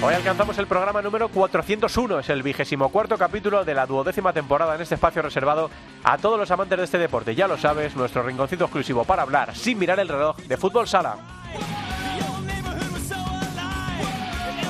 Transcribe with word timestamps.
Hoy 0.00 0.14
alcanzamos 0.14 0.56
el 0.58 0.68
programa 0.68 1.02
número 1.02 1.28
401, 1.28 2.20
es 2.20 2.28
el 2.28 2.44
vigésimo 2.44 2.88
cuarto 2.90 3.18
capítulo 3.18 3.64
de 3.64 3.74
la 3.74 3.84
duodécima 3.84 4.32
temporada 4.32 4.76
en 4.76 4.80
este 4.80 4.94
espacio 4.94 5.22
reservado 5.22 5.70
a 6.04 6.16
todos 6.18 6.38
los 6.38 6.48
amantes 6.52 6.78
de 6.78 6.84
este 6.84 6.98
deporte. 6.98 7.34
Ya 7.34 7.48
lo 7.48 7.58
sabes, 7.58 7.96
nuestro 7.96 8.22
rinconcito 8.22 8.64
exclusivo 8.64 9.04
para 9.04 9.22
hablar 9.22 9.56
sin 9.56 9.76
mirar 9.76 9.98
el 9.98 10.08
reloj 10.08 10.36
de 10.36 10.56
fútbol 10.56 10.86
sala. 10.86 11.16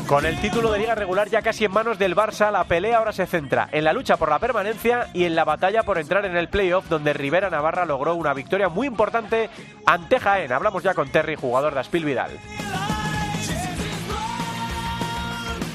Con 0.06 0.24
el 0.24 0.40
título 0.40 0.72
de 0.72 0.78
liga 0.78 0.94
regular 0.94 1.28
ya 1.28 1.42
casi 1.42 1.66
en 1.66 1.72
manos 1.72 1.98
del 1.98 2.16
Barça, 2.16 2.50
la 2.50 2.64
pelea 2.64 2.96
ahora 2.96 3.12
se 3.12 3.26
centra 3.26 3.68
en 3.70 3.84
la 3.84 3.92
lucha 3.92 4.16
por 4.16 4.30
la 4.30 4.38
permanencia 4.38 5.10
y 5.12 5.24
en 5.24 5.34
la 5.34 5.44
batalla 5.44 5.82
por 5.82 5.98
entrar 5.98 6.24
en 6.24 6.38
el 6.38 6.48
playoff, 6.48 6.88
donde 6.88 7.12
Rivera 7.12 7.50
Navarra 7.50 7.84
logró 7.84 8.14
una 8.14 8.32
victoria 8.32 8.70
muy 8.70 8.86
importante 8.86 9.50
ante 9.84 10.18
Jaén. 10.18 10.52
Hablamos 10.52 10.82
ya 10.82 10.94
con 10.94 11.10
Terry, 11.10 11.36
jugador 11.36 11.74
de 11.74 11.80
Aspil 11.80 12.06
Vidal. 12.06 12.30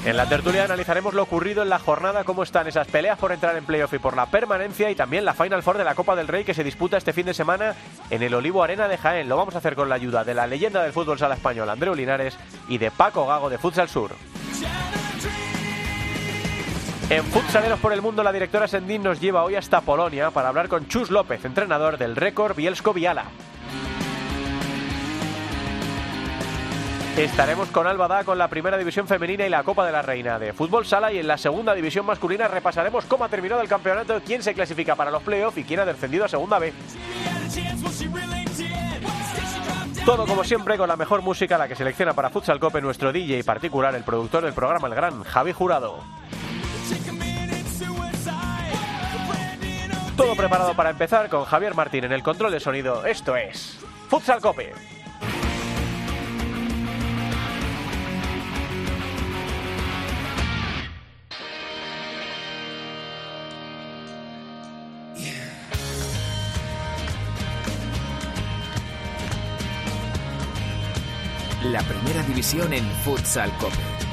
En 0.04 0.18
la 0.18 0.28
tertulia 0.28 0.64
analizaremos 0.64 1.14
lo 1.14 1.22
ocurrido 1.22 1.62
en 1.62 1.70
la 1.70 1.78
jornada, 1.78 2.24
cómo 2.24 2.42
están 2.42 2.66
esas 2.66 2.86
peleas 2.86 3.18
por 3.18 3.32
entrar 3.32 3.56
en 3.56 3.64
playoff 3.64 3.94
y 3.94 3.98
por 3.98 4.14
la 4.14 4.26
permanencia 4.26 4.90
y 4.90 4.94
también 4.94 5.24
la 5.24 5.32
Final 5.32 5.62
Four 5.62 5.78
de 5.78 5.84
la 5.84 5.94
Copa 5.94 6.14
del 6.14 6.28
Rey 6.28 6.44
que 6.44 6.52
se 6.52 6.62
disputa 6.62 6.98
este 6.98 7.14
fin 7.14 7.24
de 7.24 7.32
semana 7.32 7.74
en 8.10 8.22
el 8.22 8.34
Olivo 8.34 8.62
Arena 8.62 8.86
de 8.86 8.98
Jaén. 8.98 9.30
Lo 9.30 9.38
vamos 9.38 9.54
a 9.54 9.58
hacer 9.58 9.74
con 9.74 9.88
la 9.88 9.94
ayuda 9.94 10.22
de 10.22 10.34
la 10.34 10.46
leyenda 10.46 10.82
del 10.82 10.92
fútbol 10.92 11.18
sala 11.18 11.36
español, 11.36 11.70
Andreu 11.70 11.94
Linares, 11.94 12.36
y 12.68 12.76
de 12.76 12.90
Paco 12.90 13.26
Gago 13.26 13.48
de 13.48 13.56
Futsal 13.56 13.88
Sur. 13.88 14.10
En 17.08 17.24
Futsaleros 17.24 17.80
por 17.80 17.94
el 17.94 18.02
Mundo, 18.02 18.22
la 18.22 18.32
directora 18.32 18.68
Sendín 18.68 19.02
nos 19.02 19.20
lleva 19.20 19.42
hoy 19.42 19.54
hasta 19.54 19.80
Polonia 19.80 20.30
para 20.32 20.48
hablar 20.48 20.68
con 20.68 20.86
Chus 20.86 21.10
López, 21.10 21.46
entrenador 21.46 21.96
del 21.96 22.14
récord 22.14 22.54
Bielsko-Viala. 22.54 23.24
Estaremos 27.16 27.68
con 27.68 27.86
Albada 27.86 28.24
con 28.24 28.38
la 28.38 28.48
primera 28.48 28.76
división 28.76 29.06
femenina 29.06 29.46
y 29.46 29.48
la 29.48 29.62
Copa 29.62 29.86
de 29.86 29.92
la 29.92 30.02
Reina 30.02 30.36
de 30.40 30.52
Fútbol 30.52 30.84
Sala 30.84 31.12
y 31.12 31.18
en 31.18 31.28
la 31.28 31.38
segunda 31.38 31.72
división 31.72 32.04
masculina 32.04 32.48
repasaremos 32.48 33.04
cómo 33.04 33.24
ha 33.24 33.28
terminado 33.28 33.62
el 33.62 33.68
campeonato, 33.68 34.20
quién 34.26 34.42
se 34.42 34.52
clasifica 34.52 34.96
para 34.96 35.12
los 35.12 35.22
playoffs 35.22 35.58
y 35.58 35.62
quién 35.62 35.78
ha 35.78 35.84
descendido 35.84 36.24
a 36.24 36.28
segunda 36.28 36.58
B. 36.58 36.72
Todo 40.04 40.26
como 40.26 40.42
siempre 40.42 40.76
con 40.76 40.88
la 40.88 40.96
mejor 40.96 41.22
música, 41.22 41.56
la 41.56 41.68
que 41.68 41.76
selecciona 41.76 42.14
para 42.14 42.30
Futsal 42.30 42.58
Cope 42.58 42.80
nuestro 42.80 43.12
DJ 43.12 43.44
particular, 43.44 43.94
el 43.94 44.02
productor 44.02 44.42
del 44.42 44.52
programa 44.52 44.88
El 44.88 44.96
Gran, 44.96 45.22
Javi 45.22 45.52
Jurado. 45.52 46.00
Todo 50.16 50.34
preparado 50.34 50.74
para 50.74 50.90
empezar 50.90 51.28
con 51.28 51.44
Javier 51.44 51.76
Martín 51.76 52.02
en 52.02 52.12
el 52.12 52.24
control 52.24 52.50
de 52.50 52.58
sonido. 52.58 53.06
Esto 53.06 53.36
es 53.36 53.78
Futsal 54.08 54.40
Cope. 54.40 54.93
Primera 72.04 72.22
división 72.26 72.70
en 72.74 72.84
Futsal 73.02 73.50
Cope. 73.56 74.04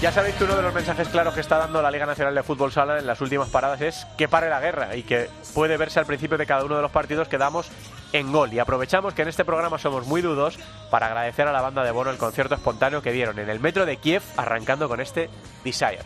Ya 0.00 0.10
sabéis 0.12 0.34
que 0.36 0.44
uno 0.44 0.56
de 0.56 0.62
los 0.62 0.72
mensajes 0.72 1.08
claros 1.08 1.34
que 1.34 1.40
está 1.40 1.58
dando 1.58 1.82
la 1.82 1.90
Liga 1.90 2.06
Nacional 2.06 2.34
de 2.34 2.42
Fútbol 2.42 2.72
Sala 2.72 2.98
en 2.98 3.06
las 3.06 3.20
últimas 3.20 3.50
paradas 3.50 3.82
es 3.82 4.06
que 4.16 4.28
pare 4.28 4.48
la 4.48 4.58
guerra 4.58 4.96
y 4.96 5.02
que 5.02 5.28
puede 5.52 5.76
verse 5.76 5.98
al 5.98 6.06
principio 6.06 6.38
de 6.38 6.46
cada 6.46 6.64
uno 6.64 6.76
de 6.76 6.80
los 6.80 6.90
partidos 6.90 7.28
que 7.28 7.36
damos 7.36 7.68
en 8.12 8.32
gol. 8.32 8.52
Y 8.52 8.58
aprovechamos 8.58 9.14
que 9.14 9.22
en 9.22 9.28
este 9.28 9.44
programa 9.44 9.78
somos 9.78 10.06
muy 10.06 10.22
dudos 10.22 10.58
para 10.90 11.06
agradecer 11.06 11.46
a 11.46 11.52
la 11.52 11.60
banda 11.60 11.84
de 11.84 11.90
Bono 11.90 12.10
el 12.10 12.18
concierto 12.18 12.54
espontáneo 12.54 13.02
que 13.02 13.12
dieron 13.12 13.38
en 13.38 13.50
el 13.50 13.60
metro 13.60 13.86
de 13.86 13.96
Kiev, 13.96 14.22
arrancando 14.36 14.88
con 14.88 15.00
este 15.00 15.30
Desire. 15.64 16.00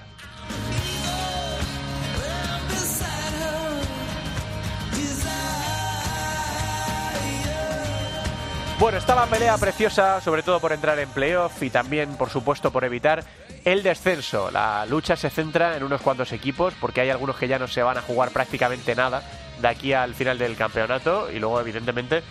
Bueno, 8.78 8.98
está 8.98 9.14
la 9.14 9.26
pelea 9.26 9.56
preciosa, 9.56 10.20
sobre 10.20 10.43
todo 10.43 10.60
por 10.60 10.72
entrar 10.72 10.98
en 10.98 11.09
playoff 11.09 11.62
y 11.62 11.70
también, 11.70 12.16
por 12.16 12.28
supuesto, 12.28 12.72
por 12.72 12.84
evitar 12.84 13.25
el 13.64 13.82
descenso. 13.82 14.50
La 14.50 14.84
lucha 14.84 15.16
se 15.16 15.31
centra 15.31 15.76
en 15.76 15.84
unos 15.84 16.03
cuantos 16.03 16.32
equipos, 16.32 16.75
porque 16.81 17.00
hay 17.00 17.10
algunos 17.10 17.37
que 17.37 17.48
ya 17.48 17.59
no 17.59 17.69
se 17.69 17.82
van 17.82 17.97
a 17.97 18.03
jugar 18.03 18.31
prácticamente 18.31 18.94
nada 18.94 19.22
de 19.64 19.70
aquí 19.70 19.92
al 19.94 20.14
final 20.14 20.36
del 20.36 20.56
campeonato 20.56 21.30
y 21.32 21.38
luego, 21.38 21.58
evidentemente, 21.58 22.22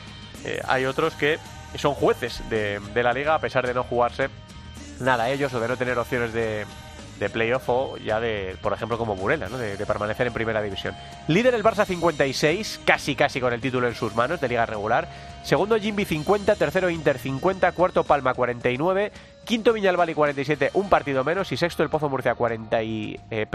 eh, 0.45 0.61
hay 0.67 0.85
otros 0.85 1.15
que 1.15 1.39
son 1.75 1.95
jueces 1.95 2.47
de, 2.47 2.79
la 2.93 3.11
liga 3.11 3.33
a 3.33 3.39
pesar 3.39 3.65
de 3.65 3.73
no 3.73 3.83
jugarse 3.83 4.29
nada 4.99 5.31
ellos 5.31 5.51
o 5.55 5.59
de 5.59 5.67
no 5.67 5.75
tener 5.75 5.97
opciones 5.97 6.31
de, 6.31 6.67
de 7.19 7.29
playoff 7.31 7.67
o 7.69 7.97
ya 7.97 8.19
de, 8.19 8.55
por 8.61 8.71
ejemplo, 8.71 8.99
como 8.99 9.15
Burela, 9.15 9.49
¿no? 9.49 9.57
de, 9.57 9.77
de, 9.77 9.85
permanecer 9.87 10.27
en 10.27 10.33
primera 10.33 10.61
división. 10.61 10.95
Líder 11.27 11.55
el 11.55 11.63
Barça 11.63 11.85
56, 11.85 12.81
casi 12.85 13.15
casi 13.15 13.41
con 13.41 13.51
el 13.51 13.61
título 13.61 13.87
en 13.87 13.95
sus 13.95 14.13
manos 14.13 14.39
de 14.39 14.47
liga 14.47 14.67
regular. 14.67 15.07
Segundo 15.43 15.77
Jimby 15.77 16.05
50, 16.05 16.55
tercero 16.55 16.89
Inter 16.89 17.19
50, 17.19 17.73
cuarto 17.73 18.05
Palma 18.05 18.33
49, 18.33 19.11
quinto 19.43 19.73
Viñalbali 19.73 20.13
47, 20.13 20.71
un 20.73 20.87
partido 20.87 21.25
menos. 21.25 21.51
Y 21.51 21.57
sexto 21.57 21.83
el 21.83 21.89
Pozo 21.89 22.07
Murcia 22.07 22.33
40 22.33 22.81
y, 22.81 23.19
eh, 23.29 23.45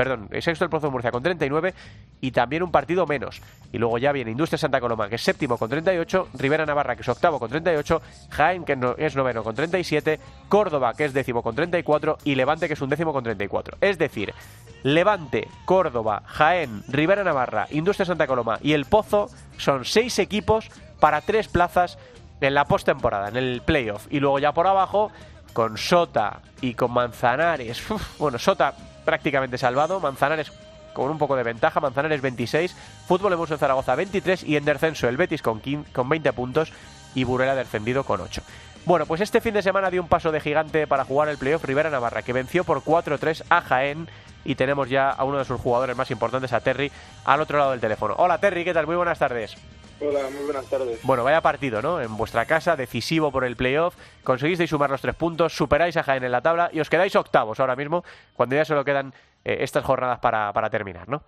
sexto 0.43 0.65
el 0.67 0.71
Pozo 0.71 0.91
Murcia 0.91 1.11
con 1.11 1.23
39 1.23 1.73
y 2.21 2.31
también 2.31 2.63
un 2.63 2.71
partido 2.71 3.07
menos. 3.07 3.41
Y 3.73 3.79
luego 3.79 3.97
ya 3.97 4.13
viene 4.13 4.31
Industria 4.31 4.59
Santa 4.59 4.81
Coloma 4.81 5.09
que 5.09 5.15
es 5.15 5.23
séptimo 5.23 5.57
con 5.57 5.71
38, 5.71 6.29
Rivera 6.35 6.67
Navarra 6.67 6.95
que 6.95 7.01
es 7.01 7.09
octavo 7.09 7.39
con 7.39 7.49
38, 7.49 8.03
Jaén 8.29 8.65
que 8.65 8.77
es 8.99 9.17
noveno 9.17 9.43
con 9.43 9.55
37, 9.55 10.21
Córdoba 10.51 10.93
que 10.93 11.07
es 11.07 11.15
décimo 11.15 11.43
con 11.43 11.55
34 11.55 12.19
y 12.25 12.35
Levante 12.35 12.69
que 12.69 12.75
es 12.75 12.83
un 12.83 12.91
décimo 12.91 13.15
con 13.15 13.25
34. 13.25 13.79
Es 13.81 13.97
decir, 13.97 14.35
Levante, 14.83 15.49
Córdoba, 15.65 16.23
Jaén, 16.27 16.83
Rivera 16.89 17.25
Navarra, 17.25 17.67
Industria 17.71 18.05
Santa 18.05 18.27
Coloma 18.27 18.59
y 18.63 18.75
el 18.75 18.85
Pozo 18.85 19.31
son 19.57 19.87
seis 19.87 20.19
equipos 20.19 20.71
para 21.01 21.21
tres 21.21 21.49
plazas 21.49 21.99
en 22.41 22.55
la 22.55 22.65
postemporada, 22.67 23.29
en 23.29 23.37
el 23.37 23.63
playoff. 23.63 24.07
Y 24.11 24.21
luego 24.21 24.39
ya 24.39 24.53
por 24.53 24.67
abajo, 24.67 25.11
con 25.53 25.77
Sota 25.77 26.41
y 26.61 26.75
con 26.75 26.93
Manzanares. 26.93 27.91
Uf, 27.91 28.19
bueno, 28.19 28.39
Sota 28.39 28.75
prácticamente 29.05 29.59
salvado, 29.59 30.01
Manzanares 30.01 30.53
con 30.93 31.11
un 31.11 31.19
poco 31.19 31.37
de 31.37 31.45
ventaja, 31.45 31.81
Manzanares 31.81 32.21
26, 32.21 32.75
Fútbol 33.07 33.33
Hemos 33.33 33.51
en 33.51 33.59
Zaragoza 33.59 33.95
23 33.95 34.43
y 34.45 34.57
en 34.57 34.65
descenso 34.65 35.09
el 35.09 35.17
Betis 35.17 35.43
con, 35.43 35.61
15, 35.61 35.93
con 35.93 36.09
20 36.09 36.33
puntos 36.33 36.73
y 37.15 37.25
Burela 37.25 37.55
descendido 37.55 38.05
con 38.05 38.21
8. 38.21 38.43
Bueno, 38.85 39.07
pues 39.07 39.21
este 39.21 39.41
fin 39.41 39.55
de 39.55 39.63
semana 39.63 39.91
dio 39.91 40.03
un 40.03 40.09
paso 40.09 40.33
de 40.33 40.41
gigante 40.41 40.87
para 40.87 41.05
jugar 41.05 41.29
el 41.29 41.39
playoff 41.39 41.65
Rivera 41.65 41.91
Navarra, 41.91 42.23
que 42.23 42.33
venció 42.33 42.65
por 42.65 42.83
4-3 42.83 43.45
a 43.49 43.61
Jaén 43.61 44.09
y 44.45 44.55
tenemos 44.55 44.89
ya 44.89 45.11
a 45.11 45.25
uno 45.25 45.39
de 45.39 45.45
sus 45.45 45.61
jugadores 45.61 45.97
más 45.97 46.11
importantes, 46.11 46.53
a 46.53 46.61
Terry, 46.61 46.91
al 47.25 47.41
otro 47.41 47.59
lado 47.59 47.73
del 47.73 47.81
teléfono. 47.81 48.15
Hola 48.17 48.39
Terry, 48.39 48.65
¿qué 48.65 48.73
tal? 48.73 48.87
Muy 48.87 48.97
buenas 48.97 49.19
tardes. 49.19 49.57
Hola, 50.01 50.31
muy 50.31 50.45
buenas 50.45 50.71
tardes. 50.71 51.01
Bueno, 51.03 51.25
vaya 51.25 51.41
partido, 51.41 51.83
¿no? 51.83 52.01
En 52.01 52.17
vuestra 52.17 52.47
casa, 52.47 52.77
decisivo 52.77 53.33
por 53.33 53.45
el 53.45 53.57
playoff. 53.57 53.97
Conseguisteis 54.23 54.71
sumar 54.71 54.91
los 54.91 55.03
tres 55.03 55.17
puntos, 55.17 55.53
superáis 55.53 55.97
a 55.97 56.05
Jaén 56.05 56.23
en 56.23 56.31
la 56.31 56.41
tabla 56.41 56.71
y 56.73 56.79
os 56.79 56.89
quedáis 56.89 57.17
octavos 57.17 57.59
ahora 57.59 57.75
mismo, 57.75 58.05
cuando 58.35 58.55
ya 58.55 58.65
solo 58.65 58.85
quedan 58.85 59.13
eh, 59.45 59.59
estas 59.61 59.85
jornadas 59.85 60.21
para, 60.21 60.53
para 60.53 60.71
terminar, 60.71 61.09
¿no? 61.09 61.23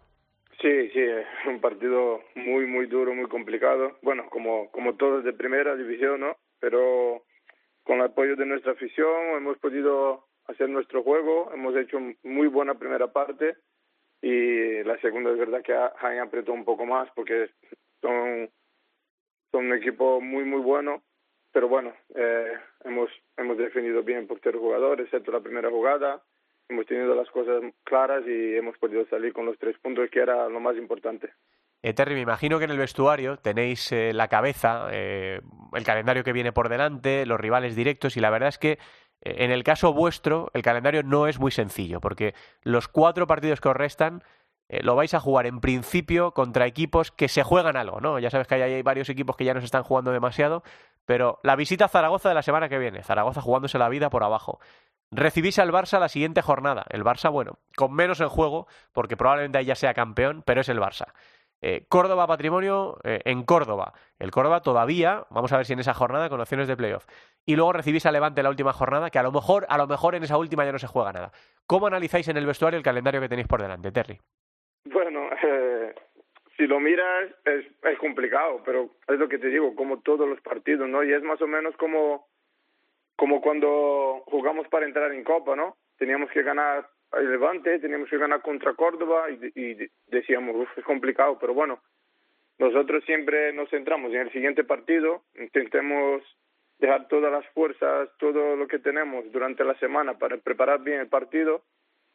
Sí, 0.60 0.90
sí, 0.90 1.00
un 1.48 1.60
partido 1.60 2.20
muy, 2.36 2.66
muy 2.66 2.86
duro, 2.86 3.14
muy 3.14 3.28
complicado. 3.28 3.98
Bueno, 4.02 4.28
como, 4.30 4.70
como 4.70 4.94
todos 4.94 5.24
de 5.24 5.32
primera 5.32 5.74
división, 5.74 6.20
¿no? 6.20 6.36
Pero 6.60 7.24
con 7.82 7.96
el 7.96 8.06
apoyo 8.06 8.36
de 8.36 8.46
nuestra 8.46 8.72
afición 8.72 9.36
hemos 9.36 9.58
podido 9.58 10.26
hacer 10.46 10.68
nuestro 10.68 11.02
juego, 11.02 11.50
hemos 11.52 11.74
hecho 11.76 11.98
muy 12.22 12.46
buena 12.46 12.74
primera 12.74 13.08
parte 13.08 13.56
y 14.22 14.82
la 14.84 15.00
segunda 15.00 15.30
es 15.30 15.38
verdad 15.38 15.62
que 15.62 15.74
Jaén 15.98 16.20
apretó 16.20 16.52
un 16.52 16.64
poco 16.64 16.84
más 16.84 17.08
porque 17.14 17.48
son, 18.02 18.50
son 19.50 19.66
un 19.66 19.74
equipo 19.74 20.20
muy, 20.20 20.44
muy 20.44 20.60
bueno 20.60 21.02
pero 21.52 21.68
bueno, 21.68 21.92
eh, 22.14 22.52
hemos, 22.84 23.10
hemos 23.36 23.58
definido 23.58 24.02
bien 24.02 24.26
por 24.26 24.40
tres 24.40 24.56
jugadores, 24.56 25.06
excepto 25.06 25.32
la 25.32 25.40
primera 25.40 25.68
jugada, 25.68 26.22
hemos 26.68 26.86
tenido 26.86 27.14
las 27.14 27.28
cosas 27.30 27.62
claras 27.82 28.22
y 28.26 28.56
hemos 28.56 28.78
podido 28.78 29.04
salir 29.06 29.32
con 29.32 29.46
los 29.46 29.58
tres 29.58 29.76
puntos, 29.78 30.08
que 30.10 30.20
era 30.20 30.48
lo 30.48 30.60
más 30.60 30.76
importante. 30.76 31.32
Eh, 31.82 31.94
Terry, 31.94 32.14
me 32.14 32.20
imagino 32.20 32.58
que 32.58 32.66
en 32.66 32.70
el 32.70 32.78
vestuario 32.78 33.38
tenéis 33.38 33.90
eh, 33.90 34.12
la 34.12 34.28
cabeza, 34.28 34.88
eh, 34.92 35.40
el 35.72 35.84
calendario 35.84 36.22
que 36.22 36.32
viene 36.32 36.52
por 36.52 36.68
delante, 36.68 37.26
los 37.26 37.40
rivales 37.40 37.74
directos, 37.74 38.16
y 38.16 38.20
la 38.20 38.30
verdad 38.30 38.50
es 38.50 38.58
que 38.58 38.78
en 39.22 39.50
el 39.50 39.64
caso 39.64 39.92
vuestro, 39.92 40.50
el 40.54 40.62
calendario 40.62 41.02
no 41.02 41.26
es 41.26 41.38
muy 41.38 41.50
sencillo, 41.50 42.00
porque 42.00 42.32
los 42.62 42.88
cuatro 42.88 43.26
partidos 43.26 43.60
que 43.60 43.68
os 43.68 43.76
restan 43.76 44.22
lo 44.82 44.94
vais 44.94 45.12
a 45.14 45.20
jugar 45.20 45.46
en 45.46 45.60
principio 45.60 46.32
contra 46.32 46.66
equipos 46.66 47.10
que 47.10 47.28
se 47.28 47.42
juegan 47.42 47.76
algo, 47.76 48.00
¿no? 48.00 48.18
Ya 48.18 48.30
sabes 48.30 48.46
que 48.46 48.54
hay, 48.54 48.82
varios 48.82 49.08
equipos 49.08 49.36
que 49.36 49.44
ya 49.44 49.54
no 49.54 49.60
se 49.60 49.66
están 49.66 49.82
jugando 49.82 50.12
demasiado, 50.12 50.62
pero 51.04 51.40
la 51.42 51.56
visita 51.56 51.86
a 51.86 51.88
Zaragoza 51.88 52.28
de 52.28 52.34
la 52.34 52.42
semana 52.42 52.68
que 52.68 52.78
viene, 52.78 53.02
Zaragoza 53.02 53.40
jugándose 53.40 53.78
la 53.78 53.88
vida 53.88 54.10
por 54.10 54.22
abajo. 54.22 54.60
Recibís 55.10 55.58
al 55.58 55.72
Barça 55.72 55.98
la 55.98 56.08
siguiente 56.08 56.40
jornada. 56.40 56.84
El 56.88 57.02
Barça, 57.02 57.32
bueno, 57.32 57.58
con 57.76 57.92
menos 57.92 58.20
en 58.20 58.28
juego, 58.28 58.68
porque 58.92 59.16
probablemente 59.16 59.58
ahí 59.58 59.64
ya 59.64 59.74
sea 59.74 59.92
campeón, 59.92 60.42
pero 60.46 60.60
es 60.60 60.68
el 60.68 60.78
Barça. 60.78 61.12
Eh, 61.62 61.84
Córdoba 61.88 62.26
Patrimonio 62.26 62.98
eh, 63.02 63.20
en 63.24 63.42
Córdoba. 63.42 63.92
El 64.18 64.30
Córdoba 64.30 64.62
todavía, 64.62 65.26
vamos 65.30 65.52
a 65.52 65.58
ver 65.58 65.66
si 65.66 65.74
en 65.74 65.80
esa 65.80 65.94
jornada 65.94 66.28
con 66.28 66.40
opciones 66.40 66.68
de 66.68 66.76
playoff. 66.76 67.06
Y 67.44 67.56
luego 67.56 67.72
recibís 67.72 68.06
a 68.06 68.12
Levante 68.12 68.42
la 68.42 68.50
última 68.50 68.72
jornada, 68.72 69.10
que 69.10 69.18
a 69.18 69.22
lo 69.22 69.32
mejor, 69.32 69.66
a 69.68 69.76
lo 69.76 69.86
mejor 69.86 70.14
en 70.14 70.22
esa 70.22 70.38
última 70.38 70.64
ya 70.64 70.72
no 70.72 70.78
se 70.78 70.86
juega 70.86 71.12
nada. 71.12 71.32
¿Cómo 71.66 71.86
analizáis 71.86 72.28
en 72.28 72.36
el 72.36 72.46
vestuario 72.46 72.78
el 72.78 72.84
calendario 72.84 73.20
que 73.20 73.28
tenéis 73.28 73.48
por 73.48 73.60
delante, 73.60 73.92
Terry? 73.92 74.20
Bueno, 74.84 75.28
eh, 75.42 75.94
si 76.56 76.66
lo 76.66 76.80
miras 76.80 77.30
es, 77.44 77.66
es 77.82 77.98
complicado, 77.98 78.62
pero 78.64 78.90
es 79.08 79.18
lo 79.18 79.28
que 79.28 79.38
te 79.38 79.48
digo, 79.48 79.74
como 79.74 80.00
todos 80.00 80.28
los 80.28 80.40
partidos, 80.40 80.88
¿no? 80.88 81.02
Y 81.04 81.12
es 81.12 81.22
más 81.22 81.40
o 81.40 81.46
menos 81.46 81.76
como, 81.76 82.28
como 83.16 83.40
cuando 83.40 84.22
jugamos 84.26 84.68
para 84.68 84.86
entrar 84.86 85.12
en 85.12 85.24
Copa, 85.24 85.56
¿no? 85.56 85.76
Teníamos 85.98 86.30
que 86.30 86.42
ganar 86.42 86.88
el 87.12 87.30
Levante, 87.30 87.78
teníamos 87.78 88.08
que 88.08 88.18
ganar 88.18 88.42
contra 88.42 88.74
Córdoba 88.74 89.26
y, 89.30 89.76
decíamos, 90.06 90.56
uff, 90.56 90.78
es 90.78 90.84
complicado, 90.84 91.38
pero 91.40 91.54
bueno, 91.54 91.80
nosotros 92.58 93.04
siempre 93.04 93.52
nos 93.52 93.68
centramos 93.70 94.12
en 94.12 94.20
el 94.20 94.32
siguiente 94.32 94.64
partido, 94.64 95.22
intentemos 95.38 96.22
dejar 96.78 97.08
todas 97.08 97.32
las 97.32 97.46
fuerzas, 97.52 98.10
todo 98.18 98.56
lo 98.56 98.66
que 98.68 98.78
tenemos 98.78 99.30
durante 99.32 99.64
la 99.64 99.74
semana 99.78 100.18
para 100.18 100.36
preparar 100.38 100.80
bien 100.82 101.00
el 101.00 101.08
partido 101.08 101.62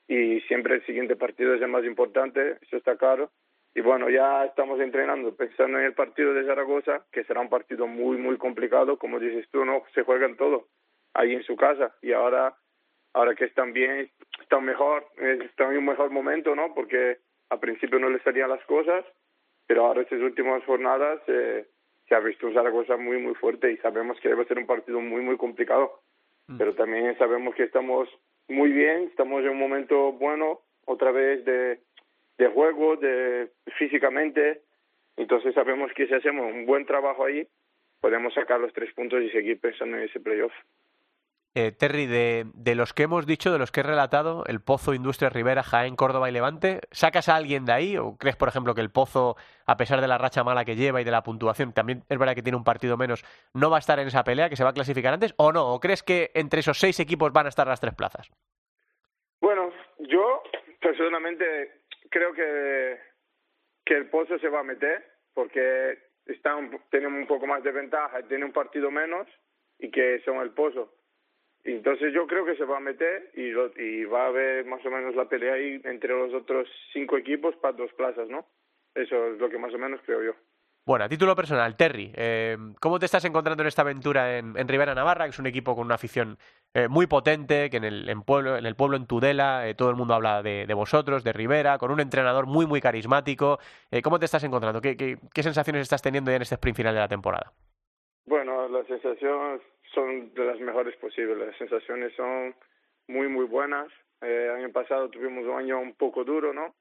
y 0.08 0.42
siempre 0.42 0.76
el 0.76 0.86
siguiente 0.86 1.16
partido 1.16 1.54
es 1.54 1.62
el 1.62 1.68
más 1.68 1.84
importante, 1.86 2.58
eso 2.62 2.78
está 2.78 2.98
claro. 2.98 3.32
Y 3.74 3.82
bueno, 3.82 4.10
ya 4.10 4.46
estamos 4.46 4.80
entrenando, 4.80 5.36
pensando 5.36 5.80
en 5.80 5.86
el 5.86 5.94
partido 5.94 6.34
de 6.34 6.46
Zaragoza, 6.46 7.06
que 7.12 7.24
será 7.26 7.42
un 7.42 7.50
partido 7.50 7.88
muy, 7.88 8.18
muy 8.18 8.38
complicado, 8.38 8.98
como 8.98 9.20
dices 9.20 9.48
tú, 9.52 9.66
¿no? 9.66 9.84
Se 9.94 10.04
juegan 10.04 10.38
todo 10.38 10.68
ahí 11.14 11.34
en 11.34 11.44
su 11.44 11.56
casa 11.56 11.94
y 12.02 12.14
ahora 12.14 12.56
ahora 13.16 13.34
que 13.34 13.46
están 13.46 13.72
bien, 13.72 14.12
están 14.42 14.66
mejor, 14.66 15.08
están 15.18 15.72
en 15.72 15.78
un 15.78 15.86
mejor 15.86 16.12
momento, 16.12 16.54
¿no? 16.54 16.74
Porque 16.74 17.20
al 17.50 17.60
principio 17.60 17.98
no 17.98 18.10
les 18.10 18.22
salían 18.24 18.50
las 18.50 18.64
cosas, 18.66 19.06
pero 19.66 19.86
ahora 19.86 20.02
estas 20.02 20.20
últimas 20.20 20.64
jornadas 20.66 21.22
eh, 21.28 21.66
se 22.08 22.16
ha 22.16 22.20
visto 22.20 22.48
un 22.48 22.54
Zaragoza 22.54 22.98
muy, 22.98 23.18
muy 23.18 23.34
fuerte 23.36 23.72
y 23.72 23.78
sabemos 23.78 24.20
que 24.20 24.30
debe 24.30 24.46
ser 24.46 24.58
un 24.58 24.68
partido 24.68 25.00
muy, 25.00 25.22
muy 25.22 25.38
complicado. 25.38 26.02
Mm. 26.48 26.58
Pero 26.58 26.76
también 26.76 27.18
sabemos 27.18 27.56
que 27.56 27.64
estamos 27.64 28.10
muy 28.48 28.72
bien, 28.72 29.04
estamos 29.04 29.44
en 29.44 29.50
un 29.50 29.60
momento 29.60 30.12
bueno, 30.14 30.62
otra 30.86 31.12
vez 31.12 31.44
de, 31.46 31.80
de 32.38 32.48
juego, 32.48 32.96
de 32.98 33.50
físicamente. 33.78 34.62
Entonces 35.18 35.54
sabemos 35.54 35.92
que 35.94 36.08
si 36.08 36.14
hacemos 36.14 36.52
un 36.52 36.66
buen 36.66 36.86
trabajo 36.86 37.26
ahí, 37.26 37.48
podemos 38.02 38.34
sacar 38.34 38.60
los 38.60 38.74
tres 38.74 38.94
puntos 38.94 39.22
y 39.24 39.30
seguir 39.30 39.60
pensando 39.60 39.98
en 39.98 40.04
ese 40.04 40.20
playoff. 40.20 40.54
Eh, 41.58 41.72
Terry, 41.72 42.06
de, 42.06 42.48
de, 42.54 42.76
los 42.76 42.94
que 42.94 43.04
hemos 43.04 43.26
dicho, 43.26 43.54
de 43.54 43.58
los 43.58 43.72
que 43.72 43.80
he 43.80 43.84
relatado, 43.84 44.44
el 44.46 44.60
Pozo, 44.60 44.94
Industria 44.94 45.30
Rivera, 45.30 45.64
Jaén, 45.64 45.96
Córdoba 45.96 46.28
y 46.28 46.34
Levante, 46.34 46.82
¿sacas 46.92 47.30
a 47.30 47.38
alguien 47.38 47.64
de 47.64 47.72
ahí? 47.72 47.98
¿O 47.98 48.18
crees, 48.18 48.36
por 48.36 48.50
ejemplo, 48.50 48.76
que 48.76 48.82
el 48.82 48.92
Pozo, 48.92 49.38
a 49.66 49.78
pesar 49.78 50.02
de 50.02 50.10
la 50.10 50.18
racha 50.18 50.44
mala 50.44 50.66
que 50.66 50.76
lleva 50.76 51.00
y 51.00 51.06
de 51.06 51.12
la 51.12 51.24
puntuación, 51.24 51.72
también 51.72 52.04
es 52.10 52.20
verdad 52.20 52.36
que 52.36 52.44
tiene 52.44 52.58
un 52.58 52.66
partido 52.66 52.98
menos, 52.98 53.24
no 53.54 53.70
va 53.70 53.78
a 53.78 53.80
estar 53.80 53.98
en 54.00 54.08
esa 54.08 54.26
pelea, 54.26 54.50
que 54.50 54.58
se 54.58 54.66
va 54.66 54.72
a 54.72 54.74
clasificar 54.74 55.14
antes? 55.14 55.34
¿O 55.38 55.54
no? 55.54 55.74
¿O 55.74 55.80
crees 55.80 56.04
que 56.04 56.32
entre 56.34 56.60
esos 56.60 56.78
seis 56.78 57.00
equipos 57.00 57.32
van 57.32 57.46
a 57.46 57.50
estar 57.50 57.66
las 57.66 57.80
tres 57.80 57.94
plazas? 57.94 58.30
Bueno, 59.40 59.72
yo 60.00 60.44
personalmente 60.82 61.84
creo 62.10 62.34
que, 62.34 63.00
que 63.86 63.96
el 63.96 64.10
Pozo 64.10 64.38
se 64.40 64.50
va 64.50 64.60
a 64.60 64.64
meter, 64.64 65.06
porque 65.34 66.00
está 66.26 66.58
tiene 66.92 67.08
un 67.08 67.28
poco 67.28 67.48
más 67.48 67.64
de 67.64 67.72
ventaja, 67.72 68.24
tiene 68.24 68.44
un 68.44 68.52
partido 68.52 68.92
menos 68.92 69.26
y 69.80 69.90
que 69.90 70.22
son 70.26 70.42
el 70.42 70.52
Pozo 70.52 70.92
entonces 71.74 72.14
yo 72.14 72.28
creo 72.28 72.46
que 72.46 72.56
se 72.56 72.66
va 72.66 72.78
a 72.78 72.82
meter 72.82 73.32
y, 73.34 73.50
y 73.82 74.06
va 74.06 74.26
a 74.26 74.28
haber 74.28 74.66
más 74.66 74.86
o 74.86 74.92
menos 74.92 75.16
la 75.16 75.26
pelea 75.26 75.56
ahí 75.56 75.82
entre 75.84 76.10
los 76.10 76.34
otros 76.34 76.70
cinco 76.94 77.18
equipos 77.18 77.56
para 77.56 77.76
dos 77.76 77.92
plazas, 77.94 78.30
¿no? 78.30 78.46
Eso 78.94 79.34
es 79.34 79.40
lo 79.40 79.50
que 79.50 79.58
más 79.58 79.74
o 79.74 79.78
menos 79.78 80.00
creo 80.06 80.24
yo. 80.24 80.34
Bueno, 80.86 81.06
a 81.06 81.10
título 81.10 81.36
personal, 81.36 81.76
Terry, 81.76 82.12
eh, 82.16 82.56
¿cómo 82.80 83.00
te 83.00 83.06
estás 83.06 83.26
encontrando 83.26 83.64
en 83.64 83.68
esta 83.68 83.82
aventura 83.82 84.38
en, 84.38 84.56
en 84.56 84.68
Rivera 84.68 84.94
Navarra, 84.94 85.26
que 85.26 85.32
es 85.32 85.40
un 85.40 85.48
equipo 85.48 85.76
con 85.76 85.88
una 85.88 85.96
afición 85.96 86.38
eh, 86.76 86.88
muy 86.88 87.08
potente, 87.08 87.72
que 87.72 87.78
en 87.78 87.84
el, 87.86 88.08
en 88.08 88.22
pueblo, 88.22 88.56
en 88.56 88.68
el 88.68 88.76
pueblo 88.76 88.96
en 88.96 89.08
Tudela 89.08 89.68
eh, 89.68 89.74
todo 89.74 89.90
el 89.90 89.96
mundo 89.96 90.14
habla 90.14 90.44
de, 90.44 90.68
de, 90.68 90.74
vosotros, 90.76 91.24
de 91.24 91.34
Rivera, 91.34 91.80
con 91.80 91.90
un 91.90 92.00
entrenador 92.00 92.46
muy, 92.46 92.68
muy 92.68 92.82
carismático? 92.82 93.58
Eh, 93.90 94.04
¿Cómo 94.04 94.20
te 94.20 94.26
estás 94.26 94.44
encontrando? 94.44 94.80
¿Qué, 94.80 94.96
qué, 94.96 95.18
qué 95.34 95.42
sensaciones 95.42 95.82
estás 95.82 96.04
teniendo 96.04 96.30
ya 96.30 96.36
en 96.36 96.44
este 96.44 96.54
sprint 96.54 96.78
final 96.78 96.94
de 96.94 97.00
la 97.00 97.08
temporada? 97.08 97.52
Bueno, 98.28 98.68
las 98.70 98.86
sensaciones 98.86 99.62
son 99.96 100.34
de 100.34 100.46
las 100.46 100.60
mejores 100.60 100.96
posibles. 100.98 101.38
Las 101.38 101.58
sensaciones 101.58 102.14
son 102.14 102.54
muy, 103.08 103.28
muy 103.28 103.46
buenas. 103.46 103.88
Eh, 104.22 104.52
año 104.56 104.72
pasado 104.72 105.10
tuvimos 105.10 105.46
un 105.46 105.58
año 105.58 105.80
un 105.80 105.94
poco 105.94 106.24
duro, 106.24 106.54
¿no? 106.54 106.76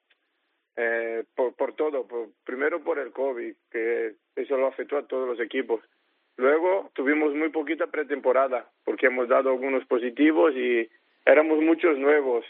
Eh, 0.77 1.25
por, 1.35 1.55
por 1.55 1.75
todo. 1.75 2.07
Por, 2.07 2.29
primero 2.45 2.83
por 2.83 2.99
el 2.99 3.13
COVID, 3.13 3.55
que 3.71 4.17
eso 4.37 4.57
lo 4.57 4.67
afectó 4.67 4.99
a 4.99 5.07
todos 5.07 5.27
los 5.27 5.41
equipos. 5.41 5.81
Luego 6.37 6.91
tuvimos 6.95 7.33
muy 7.35 7.51
poquita 7.51 7.87
pretemporada, 7.87 8.69
porque 8.85 9.07
hemos 9.07 9.29
dado 9.29 9.51
algunos 9.51 9.87
positivos 9.87 10.53
y 10.57 10.89
éramos 11.25 11.63
muchos 11.63 11.97
nuevos. 11.97 12.45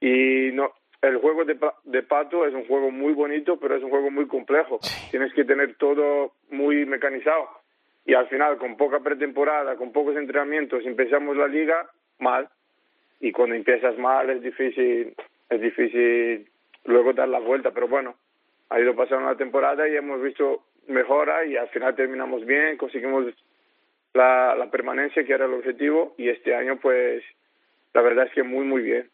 Y 0.00 0.52
no, 0.52 0.72
el 1.02 1.16
juego 1.18 1.44
de, 1.44 1.58
de 1.84 2.02
pato 2.04 2.46
es 2.46 2.54
un 2.54 2.66
juego 2.66 2.92
muy 2.92 3.12
bonito, 3.12 3.58
pero 3.58 3.74
es 3.74 3.82
un 3.82 3.90
juego 3.90 4.10
muy 4.10 4.28
complejo. 4.28 4.78
Tienes 5.10 5.34
que 5.34 5.44
tener 5.44 5.74
todo 5.74 6.34
muy 6.50 6.86
mecanizado 6.86 7.59
y 8.10 8.14
al 8.14 8.26
final 8.26 8.58
con 8.58 8.76
poca 8.76 8.98
pretemporada, 8.98 9.76
con 9.76 9.92
pocos 9.92 10.16
entrenamientos, 10.16 10.84
empezamos 10.84 11.36
la 11.36 11.46
liga 11.46 11.88
mal. 12.18 12.48
Y 13.20 13.30
cuando 13.30 13.54
empiezas 13.54 13.96
mal 13.98 14.28
es 14.30 14.42
difícil, 14.42 15.14
es 15.48 15.60
difícil 15.60 16.50
luego 16.86 17.12
dar 17.12 17.28
la 17.28 17.38
vuelta, 17.38 17.70
pero 17.70 17.86
bueno, 17.86 18.16
ha 18.68 18.80
ido 18.80 18.96
pasando 18.96 19.30
la 19.30 19.36
temporada 19.36 19.88
y 19.88 19.94
hemos 19.94 20.20
visto 20.20 20.64
mejora 20.88 21.44
y 21.44 21.56
al 21.56 21.68
final 21.68 21.94
terminamos 21.94 22.44
bien, 22.44 22.76
conseguimos 22.78 23.32
la, 24.12 24.56
la 24.56 24.68
permanencia 24.72 25.22
que 25.22 25.32
era 25.32 25.44
el 25.44 25.54
objetivo. 25.54 26.16
Y 26.18 26.30
este 26.30 26.52
año 26.52 26.80
pues 26.80 27.22
la 27.94 28.02
verdad 28.02 28.26
es 28.26 28.32
que 28.32 28.42
muy 28.42 28.64
muy 28.64 28.82
bien. 28.82 29.08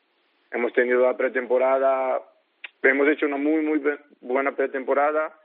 Hemos 0.52 0.73
tenido 0.73 1.02
la 1.02 1.18
pretemporada, 1.18 2.23
hemos 2.82 3.09
hecho 3.09 3.26
una 3.26 3.37
muy 3.37 3.61
muy 3.61 3.78
buena 4.23 4.52
pretemporada 4.52 5.38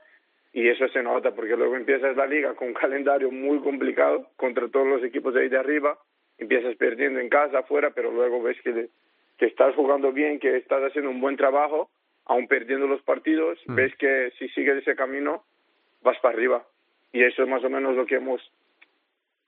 y 0.52 0.68
eso 0.68 0.86
se 0.88 1.02
nota 1.02 1.34
porque 1.34 1.56
luego 1.56 1.76
empiezas 1.76 2.16
la 2.16 2.26
liga 2.26 2.54
con 2.54 2.68
un 2.68 2.74
calendario 2.74 3.30
muy 3.30 3.60
complicado 3.60 4.28
contra 4.36 4.68
todos 4.68 4.86
los 4.86 5.02
equipos 5.02 5.32
de 5.34 5.42
ahí 5.42 5.48
de 5.48 5.58
arriba, 5.58 5.98
empiezas 6.38 6.76
perdiendo 6.76 7.20
en 7.20 7.28
casa, 7.28 7.60
afuera, 7.60 7.90
pero 7.90 8.10
luego 8.10 8.42
ves 8.42 8.60
que, 8.62 8.88
que 9.38 9.46
estás 9.46 9.74
jugando 9.74 10.12
bien, 10.12 10.38
que 10.38 10.56
estás 10.56 10.82
haciendo 10.82 11.10
un 11.10 11.20
buen 11.20 11.36
trabajo, 11.36 11.90
aún 12.26 12.48
perdiendo 12.48 12.86
los 12.86 13.02
partidos, 13.02 13.58
mm. 13.66 13.74
ves 13.74 13.96
que 13.96 14.32
si 14.38 14.48
sigues 14.50 14.76
ese 14.76 14.94
camino 14.94 15.44
vas 16.02 16.18
para 16.20 16.34
arriba. 16.34 16.66
Y 17.12 17.22
eso 17.22 17.42
es 17.42 17.48
más 17.48 17.64
o 17.64 17.70
menos 17.70 17.96
lo 17.96 18.06
que 18.06 18.16
hemos 18.16 18.40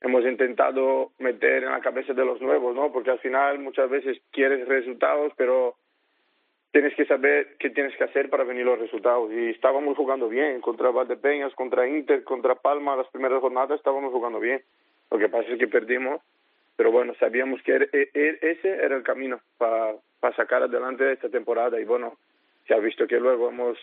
hemos 0.01 0.25
intentado 0.27 1.13
meter 1.19 1.65
en 1.65 1.71
la 1.71 1.81
cabeza 1.81 2.13
de 2.13 2.25
los 2.25 2.41
nuevos, 2.41 2.75
¿no? 2.75 2.93
Porque 2.93 3.11
al 3.11 3.21
final 3.21 3.59
muchas 3.59 3.89
veces 3.89 4.21
quieres 4.31 4.69
resultados, 4.69 5.33
pero 5.35 5.77
tienes 6.75 6.93
que 6.97 7.07
saber 7.07 7.55
qué 7.61 7.71
tienes 7.71 7.97
que 7.97 8.03
hacer 8.03 8.29
para 8.29 8.43
venir 8.43 8.65
los 8.65 8.81
resultados. 8.81 9.31
Y 9.33 9.51
estábamos 9.51 9.97
jugando 9.97 10.29
bien 10.29 10.61
contra 10.61 10.91
Valdepeñas, 10.91 11.55
contra 11.55 11.87
Inter, 11.87 12.25
contra 12.25 12.57
Palma, 12.57 12.97
las 12.97 13.07
primeras 13.11 13.41
jornadas 13.41 13.79
estábamos 13.79 14.13
jugando 14.13 14.41
bien. 14.41 14.61
Lo 15.09 15.19
que 15.19 15.29
pasa 15.29 15.49
es 15.51 15.59
que 15.61 15.69
perdimos, 15.69 16.21
pero 16.75 16.91
bueno, 16.91 17.15
sabíamos 17.21 17.63
que 17.63 17.77
e, 17.77 18.11
e, 18.13 18.39
ese 18.43 18.69
era 18.69 18.97
el 18.97 19.05
camino 19.05 19.41
para 19.57 20.01
sacar 20.35 20.65
adelante 20.65 21.13
esta 21.13 21.29
temporada. 21.29 21.81
Y 21.81 21.85
bueno, 21.85 22.19
se 22.67 22.75
ha 22.75 22.79
visto 22.79 23.07
que 23.07 23.21
luego 23.21 23.51
hemos 23.51 23.79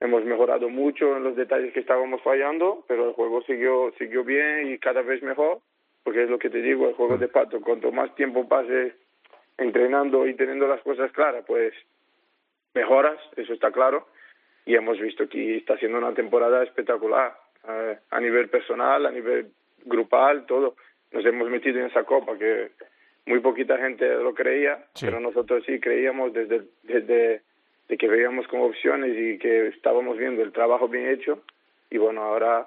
hemos 0.00 0.26
mejorado 0.26 0.68
mucho 0.68 1.16
en 1.16 1.24
los 1.24 1.36
detalles 1.36 1.72
que 1.72 1.80
estábamos 1.80 2.20
fallando, 2.20 2.84
pero 2.86 3.08
el 3.08 3.14
juego 3.14 3.40
siguió 3.44 3.94
siguió 3.96 4.24
bien 4.24 4.70
y 4.70 4.78
cada 4.78 5.00
vez 5.00 5.22
mejor, 5.22 5.60
porque 6.02 6.24
es 6.24 6.28
lo 6.28 6.38
que 6.38 6.50
te 6.50 6.60
digo, 6.60 6.86
el 6.86 6.96
juego 6.96 7.16
de 7.16 7.28
pato, 7.28 7.62
cuanto 7.62 7.90
más 7.92 8.14
tiempo 8.14 8.46
pases 8.46 8.92
entrenando 9.56 10.26
y 10.26 10.34
teniendo 10.34 10.68
las 10.68 10.82
cosas 10.82 11.10
claras, 11.12 11.44
pues 11.46 11.72
mejoras, 12.74 13.18
eso 13.36 13.52
está 13.52 13.70
claro, 13.70 14.08
y 14.66 14.74
hemos 14.74 14.98
visto 14.98 15.28
que 15.28 15.56
está 15.56 15.76
siendo 15.78 15.98
una 15.98 16.14
temporada 16.14 16.62
espectacular 16.62 17.36
eh, 17.68 17.98
a 18.10 18.20
nivel 18.20 18.48
personal, 18.48 19.06
a 19.06 19.10
nivel 19.10 19.50
grupal, 19.84 20.46
todo. 20.46 20.76
Nos 21.12 21.24
hemos 21.24 21.48
metido 21.50 21.80
en 21.80 21.86
esa 21.86 22.04
copa 22.04 22.36
que 22.36 22.72
muy 23.26 23.40
poquita 23.40 23.78
gente 23.78 24.06
lo 24.08 24.34
creía, 24.34 24.84
pero 25.00 25.20
nosotros 25.20 25.64
sí 25.66 25.80
creíamos 25.80 26.32
desde, 26.32 26.62
desde 26.82 27.42
de 27.88 27.96
que 27.98 28.08
veíamos 28.08 28.46
como 28.48 28.66
opciones 28.66 29.16
y 29.16 29.38
que 29.38 29.68
estábamos 29.68 30.16
viendo 30.16 30.42
el 30.42 30.52
trabajo 30.52 30.88
bien 30.88 31.08
hecho. 31.08 31.42
Y 31.90 31.98
bueno, 31.98 32.22
ahora 32.22 32.66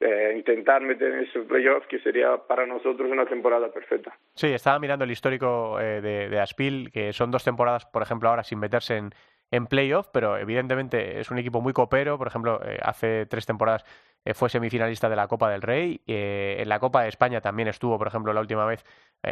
eh, 0.00 0.34
intentar 0.36 0.80
meter 0.82 1.12
en 1.12 1.24
esos 1.24 1.46
playoffs, 1.46 1.86
que 1.88 1.98
sería 2.00 2.36
para 2.36 2.66
nosotros 2.66 3.10
una 3.10 3.26
temporada 3.26 3.70
perfecta. 3.72 4.16
Sí, 4.34 4.46
estaba 4.48 4.78
mirando 4.78 5.04
el 5.04 5.10
histórico 5.10 5.80
eh, 5.80 6.00
de, 6.00 6.28
de 6.28 6.40
Aspil, 6.40 6.90
que 6.92 7.12
son 7.12 7.30
dos 7.30 7.44
temporadas, 7.44 7.86
por 7.86 8.02
ejemplo, 8.02 8.28
ahora 8.28 8.44
sin 8.44 8.58
meterse 8.60 8.96
en, 8.96 9.10
en 9.50 9.66
playoff, 9.66 10.08
pero 10.12 10.36
evidentemente 10.36 11.20
es 11.20 11.30
un 11.30 11.38
equipo 11.38 11.60
muy 11.60 11.72
copero. 11.72 12.18
Por 12.18 12.26
ejemplo, 12.26 12.60
eh, 12.64 12.78
hace 12.82 13.26
tres 13.26 13.46
temporadas 13.46 13.84
eh, 14.24 14.34
fue 14.34 14.50
semifinalista 14.50 15.08
de 15.08 15.16
la 15.16 15.26
Copa 15.26 15.50
del 15.50 15.62
Rey. 15.62 16.02
Eh, 16.06 16.56
en 16.58 16.68
la 16.68 16.78
Copa 16.78 17.02
de 17.02 17.08
España 17.08 17.40
también 17.40 17.68
estuvo, 17.68 17.96
por 17.98 18.08
ejemplo, 18.08 18.32
la 18.32 18.40
última 18.40 18.66
vez, 18.66 18.84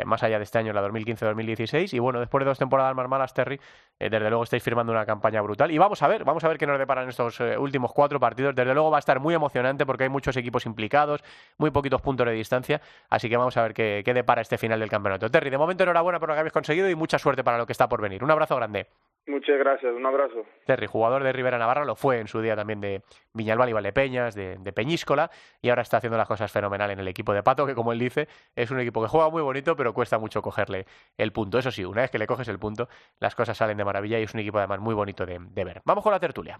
más 0.04 0.22
allá 0.24 0.38
de 0.38 0.42
este 0.42 0.58
año, 0.58 0.72
la 0.72 0.82
2015-2016. 0.88 1.94
Y 1.94 1.98
bueno, 2.00 2.18
después 2.18 2.40
de 2.44 2.46
dos 2.48 2.58
temporadas 2.58 2.94
más 2.96 3.08
malas, 3.08 3.32
Terry, 3.34 3.60
desde 4.00 4.18
luego 4.30 4.42
estáis 4.42 4.62
firmando 4.62 4.92
una 4.92 5.06
campaña 5.06 5.40
brutal. 5.42 5.70
Y 5.70 5.78
vamos 5.78 6.02
a 6.02 6.08
ver, 6.08 6.24
vamos 6.24 6.42
a 6.42 6.48
ver 6.48 6.58
qué 6.58 6.66
nos 6.66 6.78
deparan 6.78 7.08
estos 7.08 7.38
últimos 7.58 7.92
cuatro 7.92 8.18
partidos. 8.18 8.54
Desde 8.54 8.74
luego 8.74 8.90
va 8.90 8.98
a 8.98 9.00
estar 9.00 9.20
muy 9.20 9.34
emocionante 9.34 9.86
porque 9.86 10.04
hay 10.04 10.08
muchos 10.08 10.36
equipos 10.36 10.66
implicados, 10.66 11.22
muy 11.58 11.70
poquitos 11.70 12.02
puntos 12.02 12.26
de 12.26 12.32
distancia. 12.32 12.80
Así 13.10 13.28
que 13.28 13.36
vamos 13.36 13.56
a 13.56 13.62
ver 13.62 13.74
qué, 13.74 14.02
qué 14.04 14.12
depara 14.12 14.42
este 14.42 14.58
final 14.58 14.80
del 14.80 14.90
campeonato. 14.90 15.30
Terry, 15.30 15.50
de 15.50 15.58
momento 15.58 15.84
enhorabuena 15.84 16.18
por 16.18 16.30
lo 16.30 16.34
que 16.34 16.40
habéis 16.40 16.52
conseguido 16.52 16.90
y 16.90 16.96
mucha 16.96 17.18
suerte 17.20 17.44
para 17.44 17.56
lo 17.58 17.66
que 17.66 17.72
está 17.72 17.88
por 17.88 18.00
venir. 18.00 18.24
Un 18.24 18.30
abrazo 18.32 18.56
grande. 18.56 18.88
Muchas 19.28 19.58
gracias, 19.58 19.92
un 19.92 20.06
abrazo. 20.06 20.46
Terry, 20.66 20.86
jugador 20.86 21.24
de 21.24 21.32
Rivera 21.32 21.58
Navarra, 21.58 21.84
lo 21.84 21.96
fue 21.96 22.20
en 22.20 22.28
su 22.28 22.40
día 22.40 22.54
también 22.54 22.80
de 22.80 23.02
Viñalbal 23.32 23.68
y 23.68 23.72
Valdepeñas, 23.72 24.36
de, 24.36 24.56
de 24.56 24.72
Peñíscola, 24.72 25.30
y 25.60 25.68
ahora 25.68 25.82
está 25.82 25.96
haciendo 25.96 26.16
las 26.16 26.28
cosas 26.28 26.52
fenomenal 26.52 26.92
en 26.92 27.00
el 27.00 27.08
equipo 27.08 27.32
de 27.32 27.42
Pato, 27.42 27.66
que 27.66 27.74
como 27.74 27.92
él 27.92 27.98
dice, 27.98 28.28
es 28.54 28.70
un 28.70 28.78
equipo 28.78 29.02
que 29.02 29.08
juega 29.08 29.28
muy 29.28 29.42
bonito, 29.42 29.74
pero 29.74 29.92
cuesta 29.92 30.18
mucho 30.18 30.42
cogerle 30.42 30.86
el 31.18 31.32
punto. 31.32 31.58
Eso 31.58 31.72
sí, 31.72 31.84
una 31.84 32.02
vez 32.02 32.10
que 32.10 32.18
le 32.18 32.26
coges 32.28 32.46
el 32.46 32.60
punto, 32.60 32.88
las 33.18 33.34
cosas 33.34 33.56
salen 33.56 33.76
de 33.76 33.84
maravilla 33.84 34.20
y 34.20 34.22
es 34.22 34.32
un 34.32 34.40
equipo 34.40 34.58
además 34.58 34.78
muy 34.78 34.94
bonito 34.94 35.26
de, 35.26 35.40
de 35.40 35.64
ver. 35.64 35.82
Vamos 35.84 36.04
con 36.04 36.12
la 36.12 36.20
tertulia. 36.20 36.56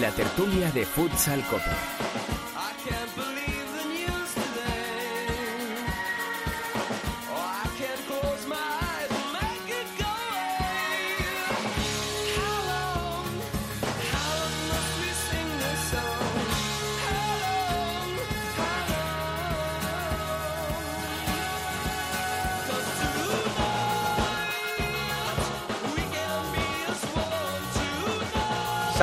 La 0.00 0.12
tertulia 0.12 0.70
de 0.70 0.84
Futsal 0.84 1.42
Cope. 1.50 2.07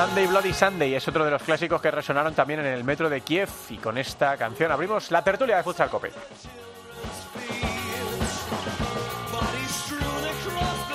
Sunday 0.05 0.27
Bloody 0.27 0.53
Sunday 0.53 0.93
es 0.93 1.07
otro 1.07 1.25
de 1.25 1.31
los 1.31 1.41
clásicos 1.41 1.81
que 1.81 1.89
resonaron 1.89 2.35
también 2.35 2.59
en 2.59 2.67
el 2.67 2.83
metro 2.83 3.09
de 3.09 3.21
Kiev 3.21 3.49
y 3.71 3.77
con 3.77 3.97
esta 3.97 4.37
canción 4.37 4.71
abrimos 4.71 5.09
la 5.09 5.23
tertulia 5.23 5.57
de 5.57 5.63
Futsal 5.63 5.89
Cope. 5.89 6.11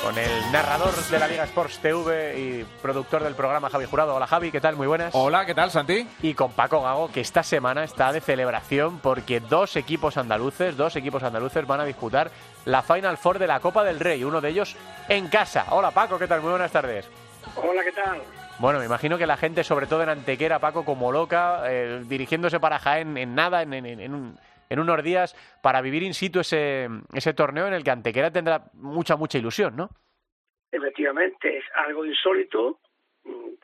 Con 0.01 0.17
el 0.17 0.53
narrador 0.53 0.95
de 0.95 1.19
la 1.19 1.27
Liga 1.27 1.43
Sports 1.43 1.81
TV 1.81 2.39
y 2.39 2.65
productor 2.81 3.25
del 3.25 3.35
programa 3.35 3.69
Javi 3.69 3.87
Jurado. 3.87 4.15
Hola 4.15 4.29
Javi, 4.29 4.53
¿qué 4.53 4.61
tal? 4.61 4.77
Muy 4.77 4.87
buenas. 4.87 5.13
Hola, 5.13 5.45
¿qué 5.45 5.57
tal 5.57 5.73
Santi? 5.73 6.07
Y 6.23 6.35
con 6.35 6.53
Paco 6.53 6.81
Gago, 6.81 7.11
que 7.11 7.21
esta 7.21 7.43
semana 7.43 7.83
está 7.83 8.13
de 8.13 8.21
celebración 8.21 9.01
porque 9.01 9.41
dos 9.41 9.75
equipos 9.75 10.19
andaluces, 10.19 10.77
dos 10.77 10.95
equipos 10.95 11.25
andaluces 11.25 11.67
van 11.67 11.81
a 11.81 11.85
disputar 11.85 12.31
la 12.65 12.83
Final 12.83 13.19
Four 13.19 13.41
de 13.41 13.49
la 13.49 13.59
Copa 13.59 13.83
del 13.83 13.99
Rey, 13.99 14.23
uno 14.23 14.41
de 14.41 14.51
ellos 14.51 14.77
en 15.09 15.27
casa. 15.27 15.67
Hola 15.71 15.91
Paco, 15.91 16.17
¿qué 16.17 16.29
tal? 16.29 16.43
Muy 16.43 16.51
buenas 16.51 16.71
tardes. 16.71 17.09
Hola, 17.57 17.83
¿qué 17.83 17.93
tal? 17.93 18.23
Bueno, 18.61 18.79
me 18.79 18.85
imagino 18.85 19.17
que 19.17 19.27
la 19.27 19.39
gente, 19.39 19.65
sobre 19.65 19.87
todo 19.87 20.03
en 20.03 20.11
Antequera, 20.11 20.59
Paco, 20.59 20.85
como 20.85 21.11
loca, 21.11 21.63
eh, 21.73 22.03
dirigiéndose 22.07 22.61
para 22.61 22.79
Jaén 22.79 23.17
en 23.17 23.35
nada, 23.35 23.63
en, 23.63 23.73
un, 24.13 24.39
en, 24.69 24.79
unos 24.79 25.03
días, 25.03 25.35
para 25.63 25.81
vivir 25.81 26.03
in 26.03 26.13
situ 26.13 26.41
ese, 26.41 26.87
ese 27.15 27.33
torneo 27.33 27.67
en 27.69 27.73
el 27.73 27.83
que 27.83 27.91
Antequera 27.91 28.31
tendrá 28.31 28.65
mucha, 28.75 29.17
mucha 29.17 29.39
ilusión, 29.39 29.77
¿no? 29.77 29.89
Efectivamente, 30.71 31.57
es 31.57 31.65
algo 31.75 32.05
insólito, 32.05 32.81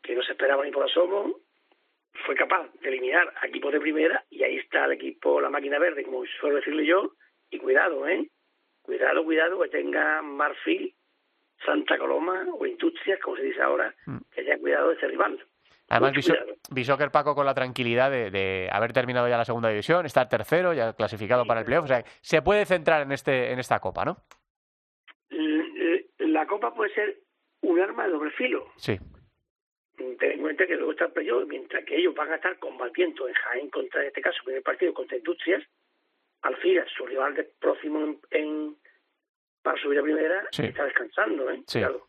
que 0.02 0.16
no 0.16 0.22
se 0.22 0.32
esperaba 0.32 0.64
ni 0.64 0.70
por 0.70 0.84
asomo. 0.84 1.40
Fue 2.24 2.34
capaz 2.34 2.66
de 2.80 2.88
eliminar 2.88 3.34
a 3.42 3.48
equipos 3.48 3.74
de 3.74 3.80
primera 3.80 4.24
y 4.30 4.44
ahí 4.44 4.56
está 4.56 4.86
el 4.86 4.92
equipo, 4.92 5.42
la 5.42 5.50
máquina 5.50 5.78
verde, 5.78 6.04
como 6.04 6.24
suelo 6.40 6.56
decirle 6.56 6.86
yo. 6.86 7.12
Y 7.50 7.58
cuidado, 7.58 8.08
¿eh? 8.08 8.30
Cuidado, 8.80 9.22
cuidado, 9.24 9.60
que 9.60 9.68
tenga 9.68 10.22
Marfil 10.22 10.95
Santa 11.76 11.98
Coloma 11.98 12.46
o 12.58 12.66
Industrias, 12.66 13.20
como 13.20 13.36
se 13.36 13.42
dice 13.42 13.60
ahora, 13.60 13.94
que 14.32 14.40
hayan 14.40 14.60
cuidado 14.60 14.88
de 14.88 14.94
ese 14.96 15.08
rival. 15.08 15.38
Además, 15.88 16.12
el 16.74 17.10
Paco 17.10 17.34
con 17.34 17.46
la 17.46 17.54
tranquilidad 17.54 18.10
de, 18.10 18.30
de, 18.30 18.68
haber 18.72 18.92
terminado 18.92 19.28
ya 19.28 19.36
la 19.36 19.44
segunda 19.44 19.68
división, 19.68 20.04
estar 20.04 20.28
tercero, 20.28 20.72
ya 20.72 20.94
clasificado 20.94 21.42
sí, 21.42 21.48
para 21.48 21.60
el 21.60 21.66
playoff. 21.66 21.84
O 21.84 21.88
sea, 21.88 22.04
se 22.20 22.42
puede 22.42 22.66
centrar 22.66 23.02
en 23.02 23.12
este 23.12 23.52
en 23.52 23.58
esta 23.60 23.78
copa, 23.78 24.04
¿no? 24.04 24.16
La 26.18 26.46
copa 26.46 26.74
puede 26.74 26.92
ser 26.92 27.20
un 27.62 27.80
arma 27.80 28.06
de 28.06 28.12
doble 28.12 28.30
filo. 28.32 28.66
Sí. 28.76 28.98
Ten 29.96 30.32
en 30.32 30.40
cuenta 30.40 30.66
que 30.66 30.74
luego 30.76 30.92
está 30.92 31.06
el 31.06 31.12
playoff, 31.12 31.46
mientras 31.46 31.84
que 31.84 31.96
ellos 31.96 32.14
van 32.14 32.32
a 32.32 32.36
estar 32.36 32.58
combatiendo 32.58 33.28
en 33.28 33.34
Jaén 33.34 33.70
contra, 33.70 34.02
en 34.02 34.08
este 34.08 34.20
caso, 34.20 34.38
primer 34.44 34.62
partido 34.62 34.92
contra 34.92 35.16
Industrias, 35.16 35.62
Alfira, 36.42 36.84
su 36.96 37.06
rival 37.06 37.34
de 37.34 37.44
próximo 37.44 38.00
en, 38.00 38.18
en 38.30 38.76
para 39.66 39.82
subir 39.82 39.98
a 39.98 40.02
primera 40.02 40.46
sí. 40.52 40.62
está 40.66 40.84
descansando, 40.84 41.50
¿eh? 41.50 41.60
Sí. 41.66 41.80
Claro. 41.80 42.06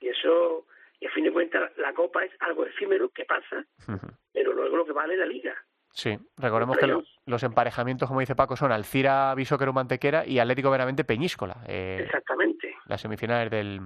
Y 0.00 0.08
eso, 0.08 0.66
y 1.00 1.06
a 1.06 1.10
fin 1.12 1.24
de 1.24 1.32
cuentas, 1.32 1.72
la 1.78 1.94
Copa 1.94 2.22
es 2.22 2.32
algo 2.40 2.66
efímero 2.66 3.08
que 3.08 3.24
pasa, 3.24 3.64
uh 3.88 3.92
-huh. 3.92 4.18
pero 4.34 4.52
luego 4.52 4.76
lo 4.76 4.84
que 4.84 4.92
vale 4.92 5.14
es 5.14 5.20
la 5.20 5.24
Liga. 5.24 5.54
Sí, 5.92 6.18
recordemos 6.36 6.76
que 6.76 6.86
los, 6.86 7.18
los 7.24 7.42
emparejamientos, 7.42 8.06
como 8.06 8.20
dice 8.20 8.36
Paco, 8.36 8.54
son 8.54 8.70
Alcira, 8.70 9.34
Bisóquero, 9.34 9.72
Mantequera 9.72 10.26
y 10.26 10.38
Atlético 10.40 10.70
Veramente, 10.70 11.04
Peñíscola. 11.04 11.56
Eh, 11.66 12.00
Exactamente. 12.04 12.74
Las 12.84 13.00
semifinales 13.00 13.50
del, 13.50 13.80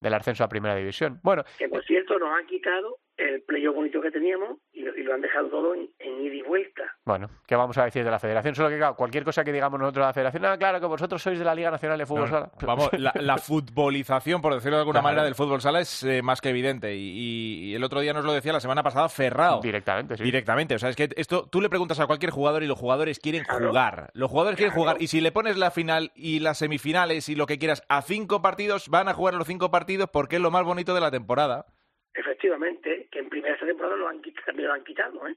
del 0.00 0.14
ascenso 0.14 0.42
a 0.42 0.48
Primera 0.48 0.74
División. 0.74 1.20
Bueno. 1.22 1.44
Que 1.58 1.68
por 1.68 1.84
cierto 1.84 2.18
nos 2.18 2.36
han 2.36 2.46
quitado 2.46 2.98
el 3.22 3.42
playoff 3.42 3.74
bonito 3.74 4.00
que 4.00 4.10
teníamos 4.10 4.58
y 4.72 4.82
lo, 4.82 4.96
y 4.96 5.02
lo, 5.02 5.14
han 5.14 5.20
dejado 5.20 5.48
todo 5.48 5.74
en, 5.74 5.88
en 5.98 6.20
ida 6.22 6.34
y 6.34 6.42
vuelta. 6.42 6.82
Bueno, 7.04 7.28
¿qué 7.46 7.56
vamos 7.56 7.76
a 7.78 7.84
decir 7.84 8.04
de 8.04 8.10
la 8.10 8.18
federación? 8.18 8.54
Solo 8.54 8.68
que 8.68 8.76
claro, 8.76 8.96
cualquier 8.96 9.24
cosa 9.24 9.44
que 9.44 9.52
digamos 9.52 9.78
nosotros 9.78 10.02
de 10.02 10.08
la 10.08 10.12
federación, 10.12 10.44
ah, 10.46 10.58
claro 10.58 10.80
que 10.80 10.86
vosotros 10.86 11.22
sois 11.22 11.38
de 11.38 11.44
la 11.44 11.54
Liga 11.54 11.70
Nacional 11.70 11.98
de 11.98 12.06
Fútbol 12.06 12.24
no, 12.24 12.28
Sala. 12.28 12.50
Vamos, 12.62 12.90
la, 12.92 13.12
la, 13.16 13.38
futbolización, 13.38 14.40
por 14.40 14.54
decirlo 14.54 14.76
de 14.76 14.82
alguna 14.82 15.00
claro. 15.00 15.04
manera, 15.14 15.24
del 15.24 15.34
fútbol 15.34 15.60
sala 15.60 15.80
es 15.80 16.02
eh, 16.04 16.22
más 16.22 16.40
que 16.40 16.50
evidente. 16.50 16.94
Y, 16.94 17.70
y, 17.70 17.74
el 17.74 17.84
otro 17.84 18.00
día 18.00 18.12
nos 18.12 18.24
lo 18.24 18.32
decía 18.32 18.52
la 18.52 18.60
semana 18.60 18.82
pasada 18.82 19.08
Ferrao. 19.08 19.60
Directamente, 19.60 20.16
sí. 20.16 20.24
Directamente. 20.24 20.74
O 20.74 20.78
sea, 20.78 20.90
es 20.90 20.96
que 20.96 21.08
esto 21.16 21.48
tú 21.50 21.60
le 21.60 21.68
preguntas 21.68 22.00
a 22.00 22.06
cualquier 22.06 22.30
jugador 22.30 22.62
y 22.62 22.66
los 22.66 22.78
jugadores 22.78 23.18
quieren 23.18 23.44
claro. 23.44 23.68
jugar. 23.68 24.10
Los 24.14 24.30
jugadores 24.30 24.56
quieren 24.56 24.74
jugar. 24.74 24.96
Y 25.00 25.08
si 25.08 25.20
le 25.20 25.32
pones 25.32 25.56
la 25.56 25.70
final 25.70 26.12
y 26.14 26.40
las 26.40 26.58
semifinales 26.58 27.28
y 27.28 27.34
lo 27.34 27.46
que 27.46 27.58
quieras 27.58 27.82
a 27.88 28.02
cinco 28.02 28.42
partidos, 28.42 28.88
van 28.88 29.08
a 29.08 29.14
jugar 29.14 29.34
los 29.34 29.46
cinco 29.46 29.70
partidos 29.70 30.08
porque 30.10 30.36
es 30.36 30.42
lo 30.42 30.50
más 30.50 30.64
bonito 30.64 30.94
de 30.94 31.00
la 31.00 31.10
temporada. 31.10 31.66
Efectivamente, 32.14 33.08
que 33.10 33.20
en 33.20 33.28
primera 33.28 33.56
temporada 33.58 33.96
lo 33.96 34.08
han, 34.08 34.20
también 34.44 34.68
lo 34.68 34.74
han 34.74 34.84
quitado, 34.84 35.26
¿eh? 35.26 35.36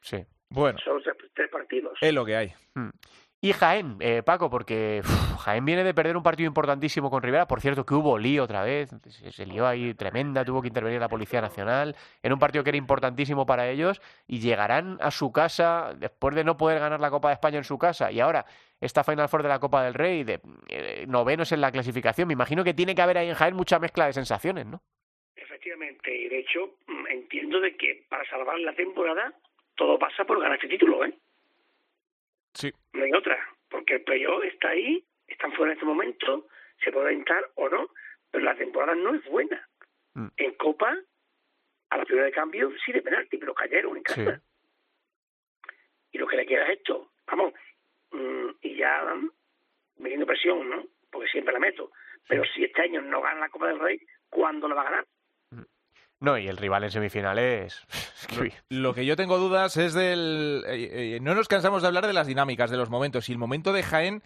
Sí. 0.00 0.24
Bueno. 0.48 0.78
Solo 0.82 1.00
tres, 1.02 1.16
tres 1.34 1.50
partidos. 1.50 1.98
Es 2.00 2.12
lo 2.12 2.24
que 2.24 2.36
hay. 2.36 2.52
Hmm. 2.74 2.90
Y 3.42 3.52
Jaén, 3.52 3.96
eh, 4.00 4.22
Paco, 4.22 4.50
porque 4.50 5.00
uf, 5.02 5.36
Jaén 5.38 5.64
viene 5.64 5.82
de 5.82 5.94
perder 5.94 6.14
un 6.14 6.22
partido 6.22 6.46
importantísimo 6.46 7.08
con 7.08 7.22
Rivera. 7.22 7.46
Por 7.46 7.62
cierto, 7.62 7.86
que 7.86 7.94
hubo 7.94 8.18
lío 8.18 8.44
otra 8.44 8.62
vez. 8.62 8.90
Se, 9.08 9.32
se 9.32 9.46
lió 9.46 9.66
ahí 9.66 9.94
tremenda, 9.94 10.44
tuvo 10.44 10.60
que 10.60 10.68
intervenir 10.68 11.00
la 11.00 11.08
Policía 11.08 11.40
Nacional 11.40 11.96
en 12.22 12.32
un 12.34 12.38
partido 12.38 12.64
que 12.64 12.70
era 12.70 12.76
importantísimo 12.76 13.46
para 13.46 13.68
ellos. 13.68 14.02
Y 14.26 14.40
llegarán 14.40 14.98
a 15.00 15.10
su 15.10 15.32
casa 15.32 15.94
después 15.96 16.34
de 16.34 16.44
no 16.44 16.58
poder 16.58 16.80
ganar 16.80 17.00
la 17.00 17.08
Copa 17.08 17.28
de 17.28 17.34
España 17.34 17.56
en 17.56 17.64
su 17.64 17.78
casa. 17.78 18.12
Y 18.12 18.20
ahora, 18.20 18.44
esta 18.78 19.04
Final 19.04 19.30
Four 19.30 19.42
de 19.42 19.48
la 19.48 19.58
Copa 19.58 19.84
del 19.84 19.94
Rey, 19.94 20.22
de 20.22 20.42
eh, 20.68 21.06
novenos 21.08 21.50
en 21.52 21.62
la 21.62 21.72
clasificación. 21.72 22.28
Me 22.28 22.34
imagino 22.34 22.62
que 22.62 22.74
tiene 22.74 22.94
que 22.94 23.00
haber 23.00 23.16
ahí 23.16 23.28
en 23.30 23.36
Jaén 23.36 23.56
mucha 23.56 23.78
mezcla 23.78 24.04
de 24.04 24.12
sensaciones, 24.12 24.66
¿no? 24.66 24.82
Efectivamente, 25.60 26.16
y 26.16 26.26
de 26.26 26.38
hecho 26.38 26.78
mm, 26.86 27.06
entiendo 27.08 27.60
de 27.60 27.76
que 27.76 28.06
para 28.08 28.24
salvar 28.30 28.58
la 28.60 28.74
temporada 28.74 29.34
todo 29.74 29.98
pasa 29.98 30.24
por 30.24 30.40
ganar 30.40 30.54
este 30.54 30.68
título, 30.68 31.04
¿eh? 31.04 31.12
Sí. 32.54 32.72
No 32.94 33.04
hay 33.04 33.12
otra, 33.12 33.38
porque 33.68 33.96
el 33.96 34.02
playoff 34.02 34.42
está 34.44 34.70
ahí, 34.70 35.04
están 35.28 35.52
fuera 35.52 35.72
en 35.72 35.76
este 35.76 35.84
momento, 35.84 36.48
se 36.82 36.90
puede 36.90 37.12
entrar 37.12 37.44
o 37.56 37.68
no, 37.68 37.90
pero 38.30 38.42
la 38.42 38.54
temporada 38.54 38.94
no 38.94 39.14
es 39.14 39.22
buena. 39.26 39.68
Mm. 40.14 40.28
En 40.38 40.54
Copa, 40.54 40.96
a 41.90 41.96
la 41.98 42.04
primera 42.06 42.24
de 42.24 42.32
cambio 42.32 42.72
sí 42.82 42.92
de 42.92 43.02
penalti, 43.02 43.36
pero 43.36 43.52
cayeron 43.52 43.98
en 43.98 44.02
casa. 44.02 44.40
Sí. 44.40 45.76
y 46.12 46.18
lo 46.18 46.26
que 46.26 46.36
le 46.36 46.46
queda 46.46 46.64
es 46.68 46.78
esto. 46.78 47.10
Vamos, 47.26 47.52
mm, 48.12 48.48
y 48.62 48.76
ya 48.76 49.14
metiendo 49.98 50.24
presión, 50.24 50.70
¿no? 50.70 50.86
Porque 51.10 51.28
siempre 51.28 51.52
la 51.52 51.60
meto. 51.60 51.92
Pero 52.26 52.44
si 52.46 52.64
este 52.64 52.80
año 52.80 53.02
no 53.02 53.20
gana 53.20 53.40
la 53.40 53.50
Copa 53.50 53.68
del 53.68 53.78
Rey, 53.78 54.00
¿cuándo 54.30 54.66
la 54.66 54.74
va 54.74 54.80
a 54.80 54.84
ganar? 54.84 55.06
No, 56.20 56.36
y 56.36 56.48
el 56.48 56.58
rival 56.58 56.84
en 56.84 56.90
semifinales. 56.90 57.80
Lo 58.68 58.94
que 58.94 59.06
yo 59.06 59.16
tengo 59.16 59.38
dudas 59.38 59.76
es 59.78 59.94
del. 59.94 60.62
Eh, 60.66 61.16
eh, 61.16 61.18
no 61.20 61.34
nos 61.34 61.48
cansamos 61.48 61.80
de 61.80 61.88
hablar 61.88 62.06
de 62.06 62.12
las 62.12 62.26
dinámicas, 62.26 62.70
de 62.70 62.76
los 62.76 62.90
momentos. 62.90 63.28
Y 63.28 63.32
el 63.32 63.38
momento 63.38 63.72
de 63.72 63.82
Jaén, 63.82 64.22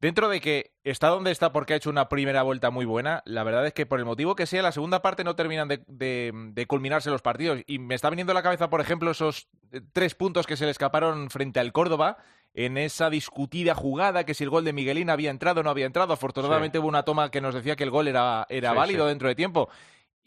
dentro 0.00 0.28
de 0.28 0.40
que 0.40 0.72
está 0.82 1.06
donde 1.06 1.30
está 1.30 1.52
porque 1.52 1.74
ha 1.74 1.76
hecho 1.76 1.88
una 1.88 2.08
primera 2.08 2.42
vuelta 2.42 2.70
muy 2.70 2.84
buena, 2.84 3.22
la 3.26 3.44
verdad 3.44 3.64
es 3.64 3.72
que 3.72 3.86
por 3.86 4.00
el 4.00 4.04
motivo 4.04 4.34
que 4.34 4.46
sea, 4.46 4.60
la 4.60 4.72
segunda 4.72 5.02
parte 5.02 5.22
no 5.22 5.36
terminan 5.36 5.68
de, 5.68 5.84
de 5.86 6.66
culminarse 6.66 7.10
los 7.10 7.22
partidos. 7.22 7.60
Y 7.68 7.78
me 7.78 7.94
está 7.94 8.10
viniendo 8.10 8.32
a 8.32 8.34
la 8.34 8.42
cabeza, 8.42 8.68
por 8.68 8.80
ejemplo, 8.80 9.12
esos 9.12 9.46
eh, 9.70 9.80
tres 9.92 10.16
puntos 10.16 10.48
que 10.48 10.56
se 10.56 10.64
le 10.64 10.72
escaparon 10.72 11.30
frente 11.30 11.60
al 11.60 11.72
Córdoba 11.72 12.18
en 12.54 12.76
esa 12.76 13.08
discutida 13.08 13.74
jugada, 13.76 14.24
que 14.24 14.34
si 14.34 14.42
el 14.42 14.50
gol 14.50 14.64
de 14.64 14.72
Miguelín 14.72 15.10
había 15.10 15.30
entrado 15.30 15.60
o 15.60 15.62
no 15.62 15.70
había 15.70 15.86
entrado. 15.86 16.12
Afortunadamente 16.12 16.78
hubo 16.80 16.88
una 16.88 17.04
toma 17.04 17.30
que 17.30 17.40
nos 17.40 17.54
decía 17.54 17.76
que 17.76 17.84
el 17.84 17.90
gol 17.90 18.08
era, 18.08 18.46
era 18.48 18.72
válido 18.72 19.06
dentro 19.06 19.28
de 19.28 19.34
tiempo. 19.34 19.68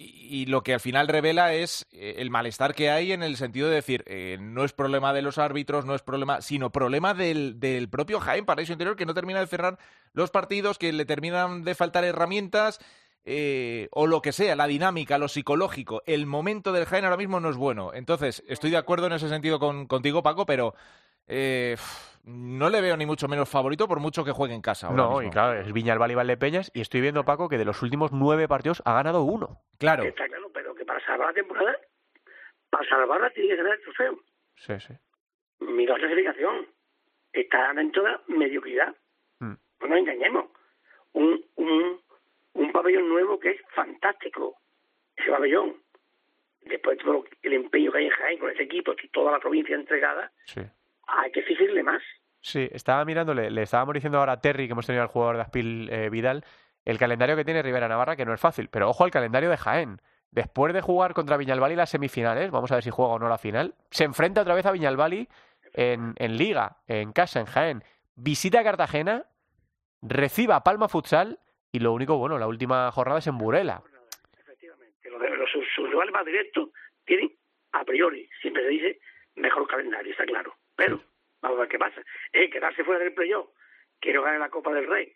Y, 0.01 0.45
lo 0.45 0.63
que 0.63 0.73
al 0.73 0.79
final 0.79 1.09
revela 1.09 1.53
es 1.53 1.85
eh, 1.91 2.15
el 2.19 2.29
malestar 2.29 2.73
que 2.73 2.89
hay 2.89 3.11
en 3.11 3.21
el 3.21 3.35
sentido 3.35 3.67
de 3.67 3.75
decir, 3.75 4.05
eh, 4.07 4.37
no 4.39 4.63
es 4.63 4.71
problema 4.71 5.11
de 5.11 5.21
los 5.21 5.37
árbitros, 5.37 5.83
no 5.83 5.93
es 5.93 6.01
problema, 6.01 6.41
sino 6.41 6.71
problema 6.71 7.13
del, 7.13 7.59
del 7.59 7.89
propio 7.89 8.21
Jaén 8.21 8.45
Paraíso 8.45 8.71
Interior, 8.71 8.95
que 8.95 9.05
no 9.05 9.13
termina 9.13 9.41
de 9.41 9.47
cerrar 9.47 9.77
los 10.13 10.31
partidos, 10.31 10.77
que 10.77 10.93
le 10.93 11.03
terminan 11.03 11.65
de 11.65 11.75
faltar 11.75 12.05
herramientas. 12.05 12.79
Eh, 13.25 13.89
o 13.91 14.07
lo 14.07 14.21
que 14.21 14.31
sea, 14.31 14.55
la 14.55 14.67
dinámica, 14.67 15.17
lo 15.17 15.27
psicológico, 15.27 16.01
el 16.05 16.25
momento 16.25 16.71
del 16.71 16.85
Jaén 16.85 17.03
ahora 17.03 17.17
mismo 17.17 17.41
no 17.41 17.49
es 17.49 17.57
bueno. 17.57 17.93
Entonces, 17.93 18.41
estoy 18.47 18.71
de 18.71 18.77
acuerdo 18.77 19.07
en 19.07 19.13
ese 19.13 19.27
sentido 19.27 19.59
con, 19.59 19.85
contigo, 19.85 20.23
Paco, 20.23 20.45
pero 20.45 20.73
eh, 21.27 21.75
no 22.29 22.69
le 22.69 22.81
veo 22.81 22.95
ni 22.95 23.05
mucho 23.05 23.27
menos 23.27 23.49
favorito 23.49 23.87
por 23.87 23.99
mucho 23.99 24.23
que 24.23 24.31
juegue 24.31 24.53
en 24.53 24.61
casa. 24.61 24.91
no, 24.91 25.21
y 25.21 25.29
claro, 25.29 25.59
es 25.59 25.73
Viñalbal 25.73 26.11
y 26.11 26.15
Valdepeñas 26.15 26.71
y 26.73 26.81
estoy 26.81 27.01
viendo, 27.01 27.25
Paco, 27.25 27.49
que 27.49 27.57
de 27.57 27.65
los 27.65 27.81
últimos 27.81 28.11
nueve 28.11 28.47
partidos 28.47 28.81
ha 28.85 28.93
ganado 28.93 29.23
uno. 29.23 29.61
Claro. 29.77 30.03
Está 30.03 30.27
claro, 30.27 30.49
pero 30.53 30.75
que 30.75 30.85
para 30.85 31.03
salvar 31.05 31.27
la 31.29 31.33
temporada, 31.33 31.75
para 32.69 32.87
salvarla 32.87 33.29
tiene 33.31 33.49
que 33.49 33.55
ganar 33.55 33.73
el 33.73 33.81
trofeo. 33.81 34.19
Sí, 34.55 34.73
sí. 34.79 34.93
Mira 35.59 35.93
la 35.93 35.99
clasificación. 35.99 36.67
Está 37.33 37.73
dentro 37.73 38.03
de 38.03 38.09
la 38.11 38.21
mediocridad. 38.27 38.95
Mm. 39.39 39.53
No 39.81 39.87
nos 39.87 39.97
engañemos. 39.97 40.45
Un, 41.13 41.43
un, 41.55 42.01
un 42.53 42.71
pabellón 42.71 43.09
nuevo 43.09 43.39
que 43.39 43.51
es 43.51 43.61
fantástico. 43.73 44.57
Ese 45.15 45.31
pabellón. 45.31 45.75
Después 46.61 46.97
de 46.97 47.03
todo 47.03 47.25
el 47.41 47.53
empeño 47.53 47.91
que 47.91 47.97
hay 47.99 48.05
en 48.05 48.11
Jaén 48.11 48.39
con 48.39 48.49
ese 48.51 48.63
equipo, 48.63 48.93
toda 49.11 49.31
la 49.31 49.39
provincia 49.39 49.75
entregada. 49.75 50.31
Sí 50.45 50.61
hay 51.09 51.31
que 51.31 51.39
exigirle 51.41 51.83
más. 51.83 52.01
Sí, 52.41 52.69
estaba 52.71 53.03
mirándole, 53.05 53.51
le 53.51 53.63
estábamos 53.63 53.93
diciendo 53.93 54.19
ahora 54.19 54.33
a 54.33 54.41
Terry, 54.41 54.67
que 54.67 54.71
hemos 54.71 54.85
tenido 54.85 55.03
al 55.03 55.09
jugador 55.09 55.35
de 55.35 55.41
Aspil 55.41 55.89
eh, 55.91 56.09
Vidal, 56.09 56.45
el 56.85 56.97
calendario 56.97 57.35
que 57.35 57.43
tiene 57.43 57.61
Rivera 57.61 57.87
Navarra, 57.87 58.15
que 58.15 58.25
no 58.25 58.33
es 58.33 58.39
fácil, 58.39 58.69
pero 58.69 58.89
ojo 58.89 59.03
al 59.03 59.11
calendario 59.11 59.49
de 59.49 59.57
Jaén. 59.57 60.01
Después 60.31 60.73
de 60.73 60.81
jugar 60.81 61.13
contra 61.13 61.37
Viñalbali 61.37 61.75
las 61.75 61.89
semifinales, 61.89 62.51
vamos 62.51 62.71
a 62.71 62.75
ver 62.75 62.83
si 62.83 62.91
juega 62.91 63.13
o 63.13 63.19
no 63.19 63.27
la 63.27 63.37
final, 63.37 63.75
se 63.89 64.03
enfrenta 64.03 64.41
otra 64.41 64.53
vez 64.53 64.65
a 64.65 64.71
Viñalbali 64.71 65.27
en, 65.73 66.13
en 66.17 66.37
Liga, 66.37 66.77
en 66.87 67.11
casa, 67.11 67.39
en 67.39 67.45
Jaén. 67.47 67.83
Visita 68.15 68.59
a 68.59 68.63
Cartagena, 68.63 69.25
reciba 70.01 70.55
a 70.55 70.63
Palma 70.63 70.87
Futsal 70.87 71.39
y 71.71 71.79
lo 71.79 71.93
único, 71.93 72.17
bueno, 72.17 72.37
la 72.37 72.47
última 72.47 72.91
jornada 72.91 73.19
es 73.19 73.27
en 73.27 73.37
Burela. 73.37 73.81
Efectivamente, 74.37 75.09
los, 75.09 75.21
los, 75.21 75.49
sus 75.75 75.89
rivales 75.89 76.13
más 76.13 76.25
directos 76.25 76.69
tienen, 77.05 77.31
a 77.73 77.83
priori, 77.83 78.29
siempre 78.41 78.63
se 78.63 78.69
dice, 78.69 78.99
mejor 79.35 79.67
calendario, 79.67 80.11
está 80.11 80.25
claro. 80.25 80.55
Pero, 80.75 81.01
vamos 81.41 81.57
a 81.57 81.61
ver 81.61 81.69
qué 81.69 81.79
pasa. 81.79 82.01
Eh, 82.33 82.49
quedarse 82.49 82.83
fuera 82.83 83.03
del 83.03 83.13
playoff, 83.13 83.49
quiero 83.99 84.23
ganar 84.23 84.39
la 84.39 84.49
Copa 84.49 84.73
del 84.73 84.87
Rey. 84.87 85.11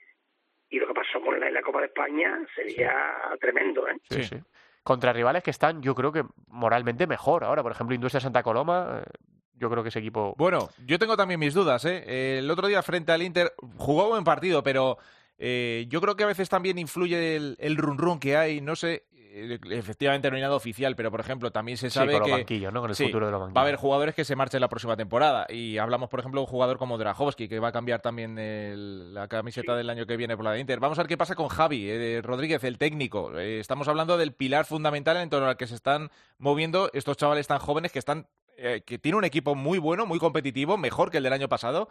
Y 0.69 0.79
lo 0.79 0.87
que 0.87 0.93
pasó 0.93 1.21
con 1.21 1.39
la, 1.39 1.51
la 1.51 1.61
Copa 1.61 1.79
de 1.81 1.87
España 1.87 2.39
sería 2.55 2.91
tremendo, 3.39 3.87
¿eh? 3.87 3.95
Sí, 4.09 4.23
sí. 4.23 4.37
Contra 4.81 5.13
rivales 5.13 5.43
que 5.43 5.51
están, 5.51 5.81
yo 5.81 5.95
creo 5.95 6.11
que 6.11 6.23
moralmente 6.47 7.07
mejor 7.07 7.43
ahora. 7.43 7.63
Por 7.63 7.71
ejemplo, 7.71 7.95
Industria 7.95 8.21
Santa 8.21 8.43
Coloma, 8.43 9.01
eh, 9.01 9.11
yo 9.53 9.69
creo 9.69 9.83
que 9.83 9.89
ese 9.89 9.99
equipo. 9.99 10.33
Bueno, 10.37 10.69
yo 10.85 10.97
tengo 10.99 11.15
también 11.15 11.39
mis 11.39 11.53
dudas, 11.53 11.85
¿eh? 11.85 12.39
El 12.39 12.49
otro 12.49 12.67
día 12.67 12.81
frente 12.81 13.11
al 13.11 13.21
Inter 13.21 13.53
jugó 13.77 14.09
buen 14.09 14.23
partido, 14.23 14.63
pero 14.63 14.97
eh, 15.37 15.85
yo 15.87 16.01
creo 16.01 16.15
que 16.15 16.23
a 16.23 16.27
veces 16.27 16.49
también 16.49 16.77
influye 16.79 17.35
el, 17.35 17.55
el 17.59 17.77
run 17.77 17.97
run 17.97 18.19
que 18.19 18.35
hay. 18.35 18.59
No 18.59 18.75
sé, 18.75 19.05
eh, 19.11 19.12
efectivamente 19.33 20.29
no 20.29 20.35
hay 20.35 20.43
nada 20.43 20.55
oficial, 20.55 20.95
pero 20.95 21.09
por 21.09 21.19
ejemplo 21.19 21.51
también 21.51 21.77
se 21.77 21.89
sabe 21.89 22.13
que 22.21 22.59
¿no? 22.71 22.85
el 22.85 22.95
futuro 22.95 23.25
de 23.25 23.31
va 23.31 23.61
a 23.61 23.61
haber 23.61 23.77
jugadores 23.77 24.13
que 24.13 24.25
se 24.25 24.35
marchen 24.35 24.61
la 24.61 24.69
próxima 24.69 24.95
temporada 24.95 25.47
y 25.49 25.77
hablamos 25.79 26.09
por 26.09 26.19
ejemplo 26.19 26.41
de 26.41 26.45
un 26.45 26.49
jugador 26.49 26.77
como 26.77 26.97
Drahovski 26.97 27.47
que 27.47 27.59
va 27.59 27.69
a 27.69 27.71
cambiar 27.71 28.01
también 28.01 29.13
la 29.13 29.27
camiseta 29.27 29.75
del 29.75 29.89
año 29.89 30.05
que 30.05 30.17
viene 30.17 30.35
por 30.35 30.45
la 30.45 30.51
de 30.51 30.59
Inter. 30.59 30.79
Vamos 30.79 30.99
a 30.99 31.01
ver 31.01 31.07
qué 31.07 31.17
pasa 31.17 31.35
con 31.35 31.47
Javi 31.47 31.89
eh, 31.89 32.21
Rodríguez, 32.21 32.63
el 32.63 32.77
técnico. 32.77 33.37
Eh, 33.37 33.59
estamos 33.59 33.87
hablando 33.87 34.17
del 34.17 34.33
pilar 34.33 34.65
fundamental 34.65 35.17
en 35.17 35.29
torno 35.29 35.47
al 35.47 35.57
que 35.57 35.67
se 35.67 35.75
están 35.75 36.11
moviendo 36.37 36.89
estos 36.93 37.17
chavales 37.17 37.47
tan 37.47 37.59
jóvenes 37.59 37.91
que 37.91 37.99
están 37.99 38.27
que 38.85 38.99
tiene 38.99 39.17
un 39.17 39.25
equipo 39.25 39.55
muy 39.55 39.79
bueno, 39.79 40.05
muy 40.05 40.19
competitivo, 40.19 40.77
mejor 40.77 41.09
que 41.09 41.17
el 41.17 41.23
del 41.23 41.33
año 41.33 41.49
pasado 41.49 41.89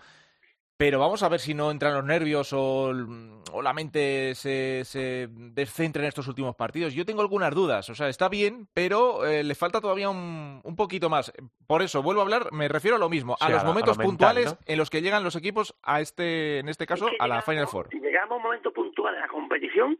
pero 0.82 0.98
vamos 0.98 1.22
a 1.22 1.28
ver 1.28 1.38
si 1.38 1.54
no 1.54 1.70
entran 1.70 1.94
los 1.94 2.04
nervios 2.04 2.52
o, 2.52 2.92
la 2.92 3.72
mente 3.72 4.34
se, 4.34 4.84
se, 4.84 5.28
descentra 5.30 6.02
en 6.02 6.08
estos 6.08 6.26
últimos 6.26 6.56
partidos. 6.56 6.92
Yo 6.92 7.04
tengo 7.04 7.22
algunas 7.22 7.54
dudas, 7.54 7.88
o 7.88 7.94
sea, 7.94 8.08
está 8.08 8.28
bien, 8.28 8.66
pero 8.74 9.24
eh, 9.24 9.44
le 9.44 9.54
falta 9.54 9.80
todavía 9.80 10.10
un, 10.10 10.60
un, 10.64 10.74
poquito 10.74 11.08
más. 11.08 11.32
Por 11.68 11.82
eso, 11.82 12.02
vuelvo 12.02 12.22
a 12.22 12.24
hablar, 12.24 12.48
me 12.50 12.66
refiero 12.66 12.96
a 12.96 12.98
lo 12.98 13.08
mismo, 13.08 13.36
a 13.38 13.48
los 13.48 13.62
momentos 13.62 13.96
puntuales 13.96 14.58
en 14.66 14.76
los 14.76 14.90
que 14.90 15.02
llegan 15.02 15.22
los 15.22 15.36
equipos 15.36 15.78
a 15.84 16.00
este, 16.00 16.58
en 16.58 16.68
este 16.68 16.84
caso, 16.84 17.08
a 17.16 17.28
la 17.28 17.42
Final 17.42 17.68
Four. 17.68 17.90
Llegamos 17.94 18.32
a 18.32 18.36
un 18.38 18.42
momento 18.42 18.72
puntual 18.72 19.14
de 19.14 19.20
la 19.20 19.28
competición, 19.28 19.96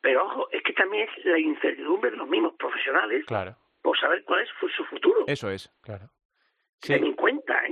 pero 0.00 0.26
ojo, 0.26 0.48
es 0.50 0.60
que 0.64 0.72
también 0.72 1.06
es 1.08 1.24
la 1.24 1.38
incertidumbre 1.38 2.10
de 2.10 2.16
los 2.16 2.28
mismos 2.28 2.54
profesionales 2.58 3.24
por 3.80 3.96
saber 3.96 4.24
cuál 4.24 4.42
es 4.42 4.48
su 4.76 4.84
futuro. 4.86 5.22
Eso 5.28 5.48
es, 5.50 5.72
claro. 5.82 6.10
Ten 6.80 7.04
en 7.04 7.14
cuenta. 7.14 7.62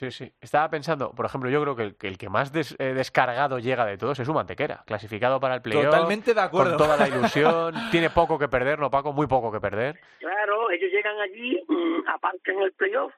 Sí, 0.00 0.10
sí. 0.10 0.32
Estaba 0.40 0.70
pensando, 0.70 1.12
por 1.14 1.26
ejemplo, 1.26 1.50
yo 1.50 1.60
creo 1.60 1.76
que 1.76 1.82
el 1.82 1.94
que, 1.98 2.08
el 2.08 2.16
que 2.16 2.30
más 2.30 2.50
eh, 2.78 2.94
descargado 2.94 3.58
llega 3.58 3.84
de 3.84 3.98
todos 3.98 4.18
es 4.18 4.26
un 4.26 4.34
mantequera, 4.34 4.82
clasificado 4.86 5.38
para 5.38 5.56
el 5.56 5.60
playoff. 5.60 5.84
Totalmente 5.84 6.32
de 6.32 6.40
acuerdo. 6.40 6.78
Con 6.78 6.86
toda 6.86 6.96
la 6.96 7.06
ilusión. 7.06 7.74
tiene 7.90 8.08
poco 8.08 8.38
que 8.38 8.48
perder, 8.48 8.78
no 8.78 8.88
Paco, 8.90 9.12
muy 9.12 9.26
poco 9.26 9.52
que 9.52 9.60
perder. 9.60 10.00
Claro, 10.20 10.70
ellos 10.70 10.90
llegan 10.90 11.20
allí, 11.20 11.62
mm, 11.68 12.08
aparte 12.08 12.50
en 12.50 12.62
el 12.62 12.72
playoff, 12.72 13.12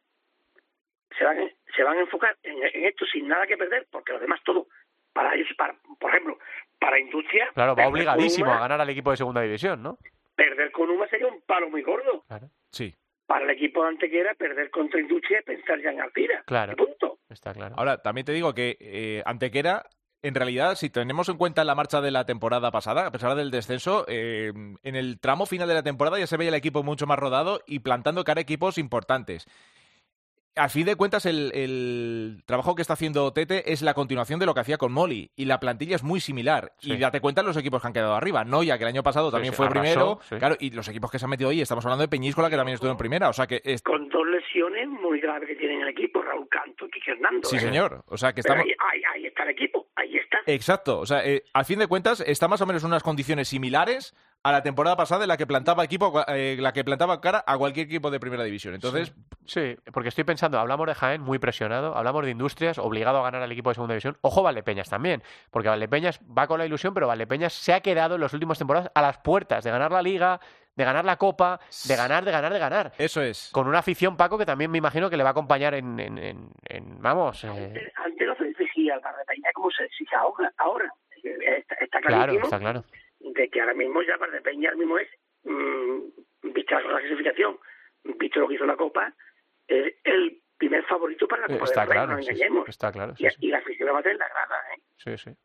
se 1.16 1.22
van, 1.22 1.52
se 1.76 1.84
van 1.84 1.98
a 1.98 2.00
enfocar 2.00 2.36
en, 2.42 2.84
esto 2.84 3.06
sin 3.06 3.28
nada 3.28 3.46
que 3.46 3.56
perder, 3.56 3.86
porque 3.88 4.14
lo 4.14 4.18
demás 4.18 4.40
todo, 4.44 4.66
para 5.12 5.36
ellos, 5.36 5.46
para, 5.56 5.76
por 6.00 6.10
ejemplo, 6.10 6.36
para 6.80 6.98
industria. 6.98 7.48
Claro, 7.54 7.76
va 7.76 7.86
obligadísimo 7.86 8.50
a 8.50 8.58
ganar 8.58 8.80
al 8.80 8.90
equipo 8.90 9.12
de 9.12 9.18
segunda 9.18 9.40
división, 9.40 9.84
¿no? 9.84 9.98
Perder 10.34 10.72
con 10.72 10.90
UMA 10.90 11.06
sería 11.06 11.28
un 11.28 11.42
palo 11.42 11.70
muy 11.70 11.82
gordo. 11.82 12.24
Claro. 12.26 12.48
Sí 12.72 12.92
para 13.32 13.46
el 13.46 13.50
equipo 13.50 13.82
de 13.82 13.88
Antequera 13.88 14.34
perder 14.34 14.70
contra 14.70 15.00
Industria 15.00 15.40
y 15.40 15.42
pensar 15.42 15.80
ya 15.80 15.88
en 15.88 16.02
Alcira. 16.02 16.42
Claro. 16.44 16.76
Punto. 16.76 17.20
Está 17.30 17.54
claro. 17.54 17.74
Ahora, 17.78 17.96
también 18.02 18.26
te 18.26 18.32
digo 18.32 18.52
que 18.52 18.76
eh, 18.78 19.22
Antequera 19.24 19.86
en 20.20 20.34
realidad, 20.34 20.74
si 20.74 20.90
tenemos 20.90 21.30
en 21.30 21.38
cuenta 21.38 21.64
la 21.64 21.74
marcha 21.74 22.02
de 22.02 22.10
la 22.10 22.26
temporada 22.26 22.70
pasada, 22.70 23.06
a 23.06 23.10
pesar 23.10 23.34
del 23.34 23.50
descenso, 23.50 24.04
eh, 24.06 24.52
en 24.82 24.96
el 24.96 25.18
tramo 25.18 25.46
final 25.46 25.66
de 25.66 25.72
la 25.72 25.82
temporada 25.82 26.18
ya 26.18 26.26
se 26.26 26.36
veía 26.36 26.50
el 26.50 26.54
equipo 26.54 26.82
mucho 26.82 27.06
más 27.06 27.18
rodado 27.18 27.62
y 27.66 27.78
plantando 27.78 28.22
cara 28.22 28.40
a 28.40 28.42
equipos 28.42 28.76
importantes 28.76 29.46
a 30.54 30.68
fin 30.68 30.84
de 30.86 30.96
cuentas, 30.96 31.26
el, 31.26 32.42
trabajo 32.46 32.74
que 32.74 32.82
está 32.82 32.94
haciendo 32.94 33.32
Tete 33.32 33.72
es 33.72 33.82
la 33.82 33.94
continuación 33.94 34.38
de 34.38 34.46
lo 34.46 34.54
que 34.54 34.60
hacía 34.60 34.76
con 34.78 34.92
Molly. 34.92 35.30
Y 35.36 35.46
la 35.46 35.60
plantilla 35.60 35.96
es 35.96 36.02
muy 36.02 36.20
similar. 36.20 36.72
Y 36.80 36.96
date 36.96 37.20
cuenta 37.20 37.42
los 37.42 37.56
equipos 37.56 37.80
que 37.80 37.88
han 37.88 37.92
quedado 37.92 38.14
arriba. 38.14 38.44
Noya, 38.44 38.76
que 38.76 38.84
el 38.84 38.88
año 38.88 39.02
pasado 39.02 39.30
también 39.30 39.54
fue 39.54 39.68
primero. 39.68 40.18
Claro, 40.38 40.56
y 40.58 40.70
los 40.70 40.88
equipos 40.88 41.10
que 41.10 41.18
se 41.18 41.24
han 41.24 41.30
metido 41.30 41.50
hoy, 41.50 41.60
estamos 41.60 41.84
hablando 41.84 42.02
de 42.02 42.08
Peñíscola, 42.08 42.50
que 42.50 42.56
también 42.56 42.74
estuvo 42.74 42.90
en 42.90 42.96
primera. 42.96 43.28
O 43.28 43.32
sea 43.32 43.46
que 43.46 43.60
Con 43.82 44.08
dos 44.08 44.26
lesiones 44.26 44.88
muy 44.88 45.20
graves 45.20 45.48
que 45.48 45.56
tienen 45.56 45.80
el 45.82 45.88
equipo, 45.88 46.22
Raúl 46.22 46.48
Canto 46.48 46.86
y 46.86 46.90
Quique 46.90 47.12
Hernando. 47.12 47.48
Sí, 47.48 47.56
¿eh? 47.56 47.60
señor. 47.60 48.04
O 48.06 48.16
sea 48.16 48.32
que 48.32 48.40
estamos... 48.40 48.64
ahí, 48.64 49.26
está 49.26 49.44
el 49.44 49.50
equipo, 49.50 49.88
ahí 49.96 50.16
está. 50.16 50.38
Exacto. 50.46 51.00
O 51.00 51.06
sea, 51.06 51.24
eh, 51.24 51.44
al 51.52 51.64
fin 51.64 51.78
de 51.78 51.86
cuentas, 51.86 52.22
está 52.26 52.48
más 52.48 52.60
o 52.60 52.66
menos 52.66 52.82
en 52.82 52.88
unas 52.88 53.02
condiciones 53.02 53.48
similares 53.48 54.14
a 54.44 54.52
la 54.52 54.62
temporada 54.62 54.96
pasada 54.96 55.24
en 55.24 55.28
la 55.28 55.36
que 55.36 55.46
plantaba 55.46 55.84
equipo, 55.84 56.24
eh, 56.26 56.56
la 56.58 56.72
que 56.72 56.82
plantaba 56.82 57.20
cara 57.20 57.44
a 57.46 57.56
cualquier 57.56 57.86
equipo 57.86 58.10
de 58.10 58.18
primera 58.18 58.42
división. 58.42 58.74
Entonces, 58.74 59.14
sí. 59.46 59.76
porque 59.92 60.08
estoy 60.08 60.24
pensando, 60.24 60.58
hablamos 60.58 60.86
de 60.86 60.94
Jaén 60.94 61.20
muy 61.20 61.38
presionado, 61.38 61.96
hablamos 61.96 62.24
de 62.24 62.32
Industrias 62.32 62.78
obligado 62.78 63.18
a 63.18 63.22
ganar 63.22 63.42
al 63.42 63.52
equipo 63.52 63.70
de 63.70 63.74
segunda 63.74 63.94
división. 63.94 64.18
Ojo 64.20 64.42
Valdepeñas 64.42 64.88
también, 64.90 65.22
porque 65.50 65.68
Valdepeñas 65.68 66.20
va 66.36 66.46
con 66.48 66.58
la 66.58 66.66
ilusión, 66.66 66.92
pero 66.92 67.06
Valdepeñas 67.06 67.52
se 67.52 67.72
ha 67.72 67.80
quedado 67.80 68.16
en 68.16 68.20
las 68.20 68.32
últimas 68.32 68.58
temporadas 68.58 68.90
a 68.94 69.02
las 69.02 69.18
puertas 69.18 69.62
de 69.62 69.70
ganar 69.70 69.92
la 69.92 70.02
Liga, 70.02 70.40
de 70.74 70.84
ganar 70.84 71.04
la 71.04 71.16
Copa, 71.18 71.60
de 71.86 71.96
ganar, 71.96 72.24
de 72.24 72.32
ganar, 72.32 72.52
de 72.52 72.58
ganar. 72.58 72.92
Eso 72.98 73.22
es. 73.22 73.50
Con 73.52 73.68
una 73.68 73.78
afición 73.78 74.16
Paco 74.16 74.38
que 74.38 74.46
también 74.46 74.70
me 74.70 74.78
imagino 74.78 75.08
que 75.08 75.16
le 75.16 75.22
va 75.22 75.30
a 75.30 75.32
acompañar 75.32 75.74
en, 75.74 76.00
en, 76.00 77.00
vamos. 77.00 77.44
Eh... 77.44 77.48
Antes, 77.48 78.26
no 78.26 78.34
se 78.34 78.44
decía 78.44 78.94
al 78.94 79.02
como 79.54 79.70
se 79.70 79.84
dice 79.84 80.16
ahora, 80.16 80.52
ahora. 80.56 80.92
Está, 81.22 81.76
está 81.76 82.00
claro, 82.00 82.32
está 82.32 82.58
claro 82.58 82.82
de 83.34 83.48
que 83.48 83.60
ahora 83.60 83.74
mismo 83.74 84.02
ya 84.02 84.16
Valdepeña 84.16 84.68
ahora 84.70 84.78
mismo 84.78 84.98
es, 84.98 85.08
mmm, 85.44 86.52
visto 86.54 86.74
la 86.80 87.00
clasificación, 87.00 87.58
visto 88.18 88.40
lo 88.40 88.48
que 88.48 88.54
hizo 88.54 88.66
la 88.66 88.76
Copa, 88.76 89.12
es 89.66 89.94
el 90.04 90.40
primer 90.58 90.84
favorito 90.84 91.26
para 91.26 91.42
la 91.42 91.48
Copa 91.54 91.64
está 91.64 91.80
del 91.80 91.88
Rey, 91.90 91.96
claro, 91.98 92.12
no 92.16 92.22
sí, 92.22 92.30
engañemos. 92.30 92.68
está 92.68 92.92
claro. 92.92 93.16
sí, 93.16 93.26
y, 93.26 93.30
sí. 93.30 93.36
y 93.40 93.48
la 93.48 93.58
afición 93.58 93.86
la 93.86 93.92
va 93.92 93.98
a 94.00 94.02
tener 94.02 94.14
en 94.16 94.20
la 94.20 94.28
grada, 94.28 94.56
¿eh? 94.76 94.80
Sí, 94.96 95.18
sí. 95.18 95.36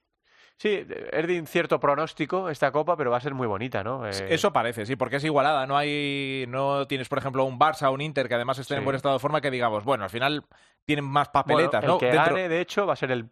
Sí, 0.59 0.87
es 1.11 1.27
de 1.27 1.45
cierto 1.45 1.79
pronóstico 1.79 2.49
esta 2.49 2.71
copa, 2.71 2.97
pero 2.97 3.11
va 3.11 3.17
a 3.17 3.21
ser 3.21 3.35
muy 3.35 3.45
bonita, 3.45 3.83
¿no? 3.83 4.07
Eh, 4.07 4.11
Eso 4.29 4.51
parece, 4.51 4.87
sí, 4.87 4.95
porque 4.95 5.17
es 5.17 5.23
igualada. 5.23 5.67
No 5.67 5.77
hay, 5.77 6.45
no 6.47 6.87
tienes, 6.87 7.07
por 7.09 7.19
ejemplo, 7.19 7.43
un 7.43 7.59
Barça 7.59 7.89
o 7.89 7.91
un 7.91 8.01
Inter 8.01 8.27
que 8.27 8.33
además 8.33 8.57
estén 8.57 8.77
Sí. 8.77 8.79
en 8.79 8.85
buen 8.85 8.95
estado 8.95 9.13
de 9.13 9.19
forma 9.19 9.39
que 9.39 9.51
digamos, 9.51 9.83
bueno, 9.83 10.03
al 10.05 10.09
final 10.09 10.45
tienen 10.83 11.05
más 11.05 11.29
bueno, 11.31 11.43
papeletas, 11.45 11.83
el 11.83 11.87
¿no? 11.89 11.97
que 11.99 12.07
Dentro- 12.07 12.25
gane, 12.33 12.49
de 12.49 12.59
hecho, 12.61 12.87
va 12.87 12.93
a 12.93 12.95
ser 12.95 13.11
el 13.11 13.25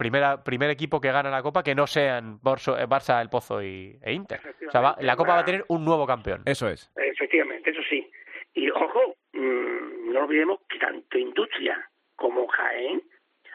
primera, 0.00 0.42
primer 0.42 0.70
equipo 0.70 0.98
que 0.98 1.12
gana 1.12 1.28
la 1.30 1.42
copa 1.42 1.62
que 1.62 1.74
no 1.74 1.86
sean 1.86 2.40
Borso- 2.40 2.78
eh, 2.78 2.86
Barça, 2.88 3.20
El 3.20 3.28
Pozo 3.28 3.62
y, 3.62 3.98
e 4.02 4.12
Inter. 4.14 4.40
O 4.66 4.70
sea, 4.70 4.80
va- 4.80 4.96
la 4.98 5.14
copa 5.14 5.34
va 5.34 5.40
a 5.40 5.44
tener 5.44 5.62
un 5.68 5.84
nuevo 5.84 6.06
campeón. 6.06 6.40
Eso 6.46 6.68
es. 6.68 6.90
Efectivamente, 6.96 7.68
eso 7.70 7.82
sí. 7.88 8.10
Y 8.54 8.70
ojo, 8.70 9.14
mm, 9.34 10.12
no 10.12 10.20
olvidemos 10.24 10.60
que 10.70 10.78
tanto 10.78 11.18
Industria 11.18 11.76
como 12.16 12.48
Jaén 12.48 13.02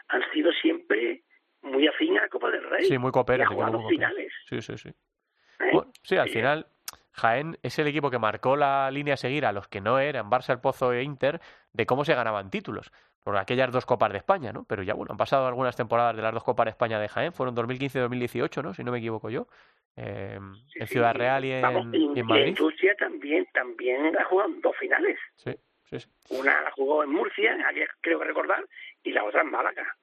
han 0.08 0.22
sido 0.32 0.52
siempre 0.52 1.22
muy 1.62 1.88
afín 1.88 2.16
a 2.16 2.22
la 2.22 2.28
Copa 2.28 2.48
del 2.50 2.62
Rey. 2.70 2.84
Sí, 2.84 2.96
muy 2.96 3.10
y 3.10 3.88
finales. 3.88 4.32
Sí, 4.48 4.62
sí, 4.62 4.78
sí. 4.78 4.88
¿eh? 4.88 5.70
Bueno, 5.72 5.90
sí, 6.04 6.16
al 6.16 6.28
Sí. 6.28 6.34
final, 6.34 6.66
Jaén 7.12 7.58
es 7.64 7.76
el 7.80 7.88
equipo 7.88 8.08
que 8.10 8.18
marcó 8.20 8.54
la 8.56 8.88
línea 8.92 9.14
a 9.14 9.16
seguir 9.16 9.46
a 9.46 9.52
los 9.52 9.66
que 9.66 9.80
no 9.80 9.98
eran 9.98 10.30
Barça, 10.30 10.50
El 10.52 10.60
Pozo 10.60 10.92
e 10.92 11.02
Inter 11.02 11.40
de 11.72 11.86
cómo 11.86 12.04
se 12.04 12.14
ganaban 12.14 12.50
títulos. 12.50 12.92
Por 13.26 13.36
aquellas 13.36 13.72
dos 13.72 13.84
Copas 13.84 14.12
de 14.12 14.18
España, 14.18 14.52
¿no? 14.52 14.62
Pero 14.68 14.84
ya, 14.84 14.94
bueno, 14.94 15.10
han 15.10 15.16
pasado 15.16 15.48
algunas 15.48 15.74
temporadas 15.74 16.14
de 16.14 16.22
las 16.22 16.32
dos 16.32 16.44
Copas 16.44 16.66
de 16.66 16.70
España 16.70 17.00
de 17.00 17.08
Jaén. 17.08 17.32
Fueron 17.32 17.56
2015 17.56 17.98
y 17.98 18.00
2018, 18.02 18.62
¿no? 18.62 18.72
Si 18.72 18.84
no 18.84 18.92
me 18.92 18.98
equivoco 18.98 19.30
yo. 19.30 19.48
Eh, 19.96 20.38
Sí, 20.68 20.78
en 20.78 20.86
Ciudad 20.86 21.12
Real 21.12 21.44
y 21.44 21.50
en, 21.50 21.60
vamos, 21.62 21.86
y 21.92 21.96
y- 21.96 22.04
en 22.04 22.18
y 22.18 22.22
Madrid. 22.22 22.46
Industria 22.46 22.94
también, 22.94 23.44
también 23.52 24.16
ha 24.16 24.24
jugado 24.26 24.50
dos 24.62 24.76
finales. 24.78 25.18
Sí, 25.34 25.50
sí, 25.90 25.98
sí. 25.98 26.08
Una 26.38 26.60
la 26.62 26.70
jugó 26.70 27.02
en 27.02 27.10
Murcia, 27.10 27.56
ayer 27.68 27.88
creo 28.00 28.20
que 28.20 28.26
recordar, 28.26 28.64
y 29.02 29.10
la 29.10 29.24
otra 29.24 29.40
en 29.42 29.50
Málaga. 29.50 29.96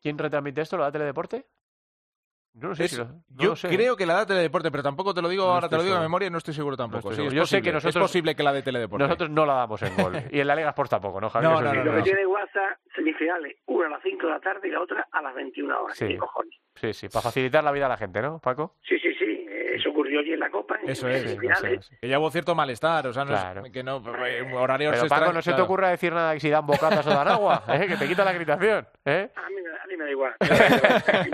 ¿Quién 0.00 0.16
retransmite 0.16 0.60
esto? 0.60 0.76
¿Lo 0.76 0.84
da 0.84 0.92
Teledeporte? 0.92 1.44
Yo 2.54 2.68
no 2.68 2.74
sé 2.74 2.84
Es- 2.84 2.90
si 2.90 2.96
lo, 2.98 3.04
no 3.06 3.22
yo 3.30 3.48
lo 3.50 3.56
sé, 3.56 3.68
creo 3.68 3.96
que 3.96 4.04
la 4.04 4.14
da 4.14 4.26
Teledeporte, 4.26 4.70
pero 4.70 4.82
tampoco 4.82 5.14
te 5.14 5.22
lo 5.22 5.28
digo, 5.30 5.44
No 5.46 5.52
ahora 5.54 5.68
te 5.70 5.76
lo 5.76 5.82
digo 5.82 5.94
de 5.94 6.02
memoria 6.02 6.26
y 6.28 6.30
no 6.30 6.36
estoy 6.38 6.52
seguro 6.52 6.76
tampoco. 6.76 6.98
estoy 7.10 7.12
Sí, 7.12 7.16
seguro. 7.16 7.34
Yo 7.36 7.46
sé 7.46 7.56
que 7.56 7.60
posible, 7.60 7.72
nosotros- 7.72 7.96
Es 7.96 8.02
posible 8.10 8.34
que 8.36 8.42
la 8.42 8.52
de 8.52 8.62
Teledeporte. 8.62 9.04
Nosotros 9.04 9.30
no 9.30 9.46
la 9.46 9.54
damos 9.54 9.82
en 9.82 9.96
gol. 9.96 10.12
y 10.30 10.40
en 10.40 10.46
la 10.46 10.54
Liga 10.54 10.68
Sports 10.68 10.90
tampoco, 10.90 11.20
¿no, 11.20 11.30
Javier? 11.30 11.50
No, 11.50 11.60
no, 11.62 11.70
sí, 11.70 11.76
no, 11.78 11.84
Lo 11.84 11.92
no, 11.92 11.96
que 11.98 12.02
tiene 12.04 12.26
WhatsApp, 12.26 12.78
semifinales, 12.94 13.56
una 13.66 13.86
a 13.86 13.90
las 13.90 14.02
5 14.02 14.26
de 14.26 14.32
la 14.32 14.40
tarde 14.40 14.68
y 14.68 14.70
la 14.70 14.80
otra 14.82 15.08
a 15.10 15.22
las 15.22 15.34
21 15.34 15.82
horas. 15.82 15.96
Sí. 15.96 16.08
¿Qué 16.08 16.18
cojones? 16.18 16.54
Sí, 16.74 16.92
sí, 16.92 17.08
para 17.08 17.22
facilitar 17.22 17.64
la 17.64 17.72
vida 17.72 17.86
a 17.86 17.88
la 17.90 17.96
gente, 17.96 18.20
¿no, 18.20 18.38
Paco? 18.38 18.76
Sí, 18.86 18.98
sí, 18.98 19.14
sí. 19.18 19.41
Eso 19.74 19.90
ocurrió 19.90 20.20
allí 20.20 20.32
en 20.32 20.40
la 20.40 20.50
Copa. 20.50 20.76
En 20.82 20.90
Eso 20.90 21.08
es, 21.08 21.38
Que 22.00 22.08
ya 22.08 22.18
hubo 22.18 22.30
cierto 22.30 22.54
malestar, 22.54 23.06
o 23.06 23.12
sea, 23.12 23.24
no 23.24 23.34
es- 23.64 23.72
que 23.72 23.82
no, 23.82 24.02
eh, 24.26 24.42
horarios 24.54 24.94
Pero 24.94 25.08
Paco, 25.08 25.32
no 25.32 25.42
se 25.42 25.52
te 25.52 25.60
ocurra 25.62 25.88
decir 25.90 26.12
nada 26.12 26.34
que 26.34 26.40
si 26.40 26.50
dan 26.50 26.66
bocatas 26.66 27.06
o 27.06 27.10
dan 27.10 27.28
agua, 27.28 27.62
¿eh? 27.68 27.86
que 27.88 27.96
te 27.96 28.06
quita 28.06 28.24
la 28.24 28.30
acreditación. 28.30 28.86
¿eh? 29.04 29.30
A 29.34 29.48
mí, 29.48 29.56
me- 29.62 29.70
a 29.70 29.86
mí 29.86 29.96
me 29.96 30.04
da 30.04 30.10
igual. 30.10 30.34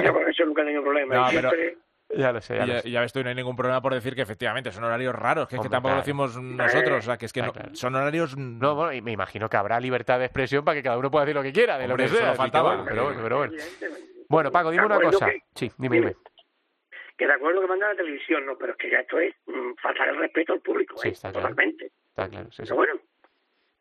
Yo 0.05 0.12
con 0.12 0.29
eso 0.29 0.44
nunca 0.44 0.62
he 0.62 0.64
tenido 0.64 0.83
problema. 0.83 1.14
No, 1.14 1.33
y 1.33 1.35
pero- 1.37 1.51
siempre- 1.51 1.79
Ya 2.11 2.33
lo 2.33 2.40
sé, 2.40 2.57
ya 2.57 2.64
Y 2.64 2.66
lo 2.68 2.81
sé. 2.81 2.88
y 2.88 2.92
ya 2.92 3.01
ves 3.03 3.12
tú, 3.12 3.22
no 3.22 3.29
hay 3.29 3.35
ningún 3.35 3.55
problema 3.55 3.83
por 3.83 3.92
decir 3.92 4.14
que 4.14 4.22
efectivamente 4.22 4.72
son 4.72 4.83
horarios 4.85 5.14
raros, 5.14 5.46
que 5.46 5.57
es 5.57 5.62
que 5.62 5.68
tampoco 5.68 5.94
lo 5.94 6.01
decimos 6.01 6.40
nosotros, 6.40 6.98
o 6.98 7.03
sea, 7.03 7.18
que 7.18 7.27
es 7.27 7.33
que 7.35 7.40
Está 7.40 7.46
no- 7.48 7.53
claro. 7.53 7.74
son 7.74 7.94
horarios... 7.96 8.35
No, 8.38 8.74
bueno, 8.74 8.92
y 8.94 9.03
me 9.03 9.12
imagino 9.12 9.48
que 9.51 9.57
habrá 9.59 9.79
libertad 9.79 10.18
de 10.18 10.24
expresión 10.24 10.64
para 10.64 10.74
que 10.77 10.83
cada 10.83 10.96
uno 10.96 11.11
pueda 11.11 11.27
decir 11.27 11.37
lo 11.37 11.42
que 11.42 11.53
quiera, 11.53 11.77
de 11.77 11.85
Hombre, 11.85 12.07
lo 12.07 12.11
que 12.12 12.16
sea. 12.18 12.31
que 12.31 12.37
faltaba. 12.37 12.68
bueno, 12.77 12.85
pero 12.88 13.05
bueno, 13.05 13.20
pero 13.22 13.37
bueno. 13.38 13.53
Evidentemente. 13.53 14.09
Bueno, 14.31 14.51
Paco, 14.51 14.70
dime 14.70 14.87
una 14.87 15.01
cosa. 15.01 15.27
que- 15.27 15.40
Sí, 15.55 15.70
dime, 15.77 15.96
dime. 15.96 16.16
Que 17.19 17.27
de 17.27 17.33
acuerdo 17.35 17.61
que 17.61 17.67
manda 17.67 17.89
la 17.89 17.97
televisión, 17.97 18.47
no, 18.47 18.57
pero 18.57 18.73
es 18.73 18.79
que 18.79 18.91
ya 18.91 19.01
esto 19.01 19.19
es 19.19 19.35
mm, 19.47 19.75
faltar 19.83 20.09
el 20.09 20.17
respeto 20.19 20.53
al 20.55 20.61
público, 20.61 20.97
Sí, 20.97 21.09
¿eh? 21.09 21.11
está 21.11 21.33
claro. 21.33 21.49
Totalmente. 21.49 21.87
Está 22.09 22.29
claro, 22.29 22.47
sí, 22.51 22.57
sí. 22.57 22.63
Pero 22.63 22.77
bueno, 22.77 22.93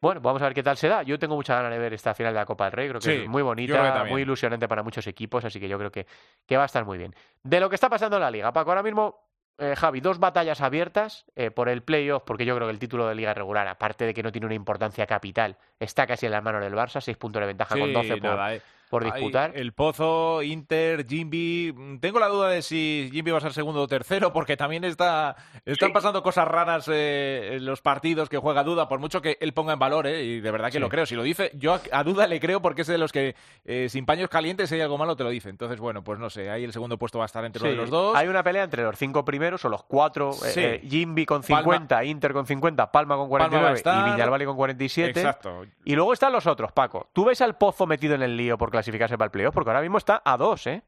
Bueno, 0.02 0.22
vamos 0.22 0.42
a 0.42 0.46
ver 0.46 0.54
qué 0.54 0.64
tal 0.64 0.76
se 0.76 0.88
da. 0.88 1.04
Yo 1.04 1.18
tengo 1.20 1.36
muchas 1.36 1.58
ganas 1.58 1.72
de 1.72 1.80
ver 1.80 1.94
esta 1.94 2.14
final 2.14 2.34
de 2.34 2.40
la 2.40 2.46
Copa 2.46 2.66
del 2.66 2.74
Rey. 2.74 2.90
Creo 2.90 3.00
que 3.00 3.06
Sí, 3.06 3.22
es 3.24 3.28
muy 3.28 3.42
bonita, 3.44 4.04
muy 4.06 4.24
ilusionante 4.24 4.68
para 4.68 4.84
muchos 4.84 5.06
equipos, 5.08 5.46
así 5.46 5.60
que 5.60 5.70
yo 5.70 5.78
creo 5.78 5.92
que, 5.92 6.06
que 6.46 6.58
va 6.58 6.64
a 6.64 6.66
estar 6.66 6.84
muy 6.84 6.98
bien. 6.98 7.14
De 7.44 7.60
lo 7.60 7.70
que 7.70 7.76
está 7.76 7.90
pasando 7.90 8.18
en 8.18 8.24
la 8.24 8.32
Liga, 8.32 8.52
Paco, 8.52 8.72
ahora 8.72 8.84
mismo, 8.84 9.24
eh, 9.60 9.76
Javi, 9.76 10.00
dos 10.02 10.20
batallas 10.20 10.62
abiertas 10.62 11.26
eh, 11.36 11.50
por 11.52 11.68
el 11.70 11.82
playoff, 11.84 12.24
porque 12.26 12.46
yo 12.46 12.56
creo 12.56 12.68
que 12.68 12.74
el 12.74 12.80
título 12.80 13.08
de 13.08 13.16
Liga 13.16 13.34
regular, 13.34 13.68
aparte 13.68 14.06
de 14.06 14.14
que 14.14 14.22
no 14.22 14.32
tiene 14.32 14.46
una 14.46 14.56
importancia 14.56 15.06
capital, 15.08 15.58
está 15.80 16.06
casi 16.06 16.26
en 16.28 16.32
las 16.32 16.44
manos 16.44 16.62
del 16.64 16.74
Barça, 16.74 17.02
seis 17.02 17.18
puntos 17.18 17.40
de 17.40 17.48
ventaja 17.48 17.76
con 17.78 17.88
Sí, 17.88 17.94
12 17.94 18.18
por, 18.18 18.24
nada, 18.24 18.56
eh. 18.56 18.62
Por 18.90 19.04
disputar. 19.04 19.52
El 19.56 19.74
Pozo, 19.74 20.42
Inter, 20.44 21.06
Jimby. 21.08 21.74
Mm, 21.76 21.98
Tengo 22.00 22.20
la 22.20 22.28
duda 22.28 22.50
de 22.50 22.62
si 22.62 23.10
Jimby 23.12 23.32
va 23.32 23.38
a 23.40 23.42
ser 23.42 23.54
segundo 23.54 23.82
o 23.82 23.88
tercero, 23.88 24.32
porque 24.32 24.56
también 24.58 24.84
está, 24.84 25.36
están 25.66 25.90
Sí. 25.90 25.94
pasando 25.94 26.24
cosas 26.24 26.48
raras 26.48 26.90
eh, 26.92 27.56
en 27.58 27.66
los 27.66 27.82
partidos 27.82 28.30
que 28.30 28.38
juega 28.38 28.64
Duda, 28.64 28.88
por 28.88 29.00
mucho 29.00 29.22
que 29.22 29.38
él 29.42 29.54
ponga 29.54 29.74
en 29.74 29.80
valor, 29.80 30.08
eh, 30.08 30.24
y 30.24 30.40
de 30.40 30.52
verdad 30.52 30.68
que 30.68 30.74
Sí. 30.74 30.80
lo 30.80 30.90
creo. 30.90 31.06
Si 31.06 31.16
lo 31.16 31.24
dice, 31.24 31.52
yo 31.56 31.74
a, 31.74 31.82
a 31.92 32.04
Duda 32.04 32.28
le 32.28 32.40
creo 32.40 32.62
porque 32.62 32.82
es 32.84 32.88
de 32.88 32.98
los 32.98 33.12
que 33.12 33.36
eh, 33.66 33.88
sin 33.90 34.06
paños 34.06 34.30
calientes, 34.30 34.70
si 34.70 34.76
hay 34.76 34.82
algo 34.82 34.98
malo, 34.98 35.16
te 35.16 35.24
lo 35.24 35.30
dice. 35.30 35.50
Entonces, 35.50 35.80
bueno, 35.80 36.04
pues 36.04 36.20
no 36.20 36.30
sé, 36.30 36.50
ahí 36.50 36.64
el 36.64 36.72
segundo 36.74 36.98
puesto 36.98 37.18
va 37.20 37.26
a 37.26 37.28
estar 37.28 37.44
entre 37.46 37.62
uno 37.62 37.70
Sí, 37.72 37.76
de 37.76 37.82
los 37.82 37.90
dos. 37.90 38.16
Hay 38.16 38.28
una 38.28 38.44
pelea 38.44 38.64
entre 38.64 38.84
los 38.84 38.98
cinco 38.98 39.26
primeros 39.26 39.64
o 39.66 39.70
los 39.70 39.84
cuatro. 39.84 40.32
eh, 40.32 40.50
Sí. 40.54 40.60
eh, 40.62 40.82
Jimby 40.88 41.26
con 41.26 41.42
Palma- 41.42 41.62
50, 41.62 42.04
Inter 42.06 42.34
con 42.34 42.46
50, 42.46 42.92
Palma 42.92 43.16
con 43.16 43.30
Palma 43.30 43.38
va 43.40 43.46
a 43.46 43.50
49 43.50 43.78
estar. 43.78 44.08
y 44.08 44.12
Viñalbal 44.12 44.46
con 44.46 44.56
47. 44.56 45.20
Exacto. 45.20 45.66
Y 45.86 45.96
luego 45.96 46.14
están 46.14 46.32
los 46.32 46.46
otros, 46.48 46.72
Paco. 46.72 47.10
¿Tú 47.14 47.26
ves 47.26 47.42
al 47.42 47.58
Pozo 47.58 47.86
metido 47.88 48.16
en 48.16 48.22
el 48.22 48.38
lío 48.38 48.58
por 48.58 48.72
clasificarse 48.78 49.18
para 49.18 49.26
el 49.28 49.32
playoff? 49.32 49.54
Porque 49.54 49.70
ahora 49.70 49.82
mismo 49.82 49.98
está 49.98 50.22
a 50.24 50.38
dos, 50.38 50.66
¿eh? 50.68 50.82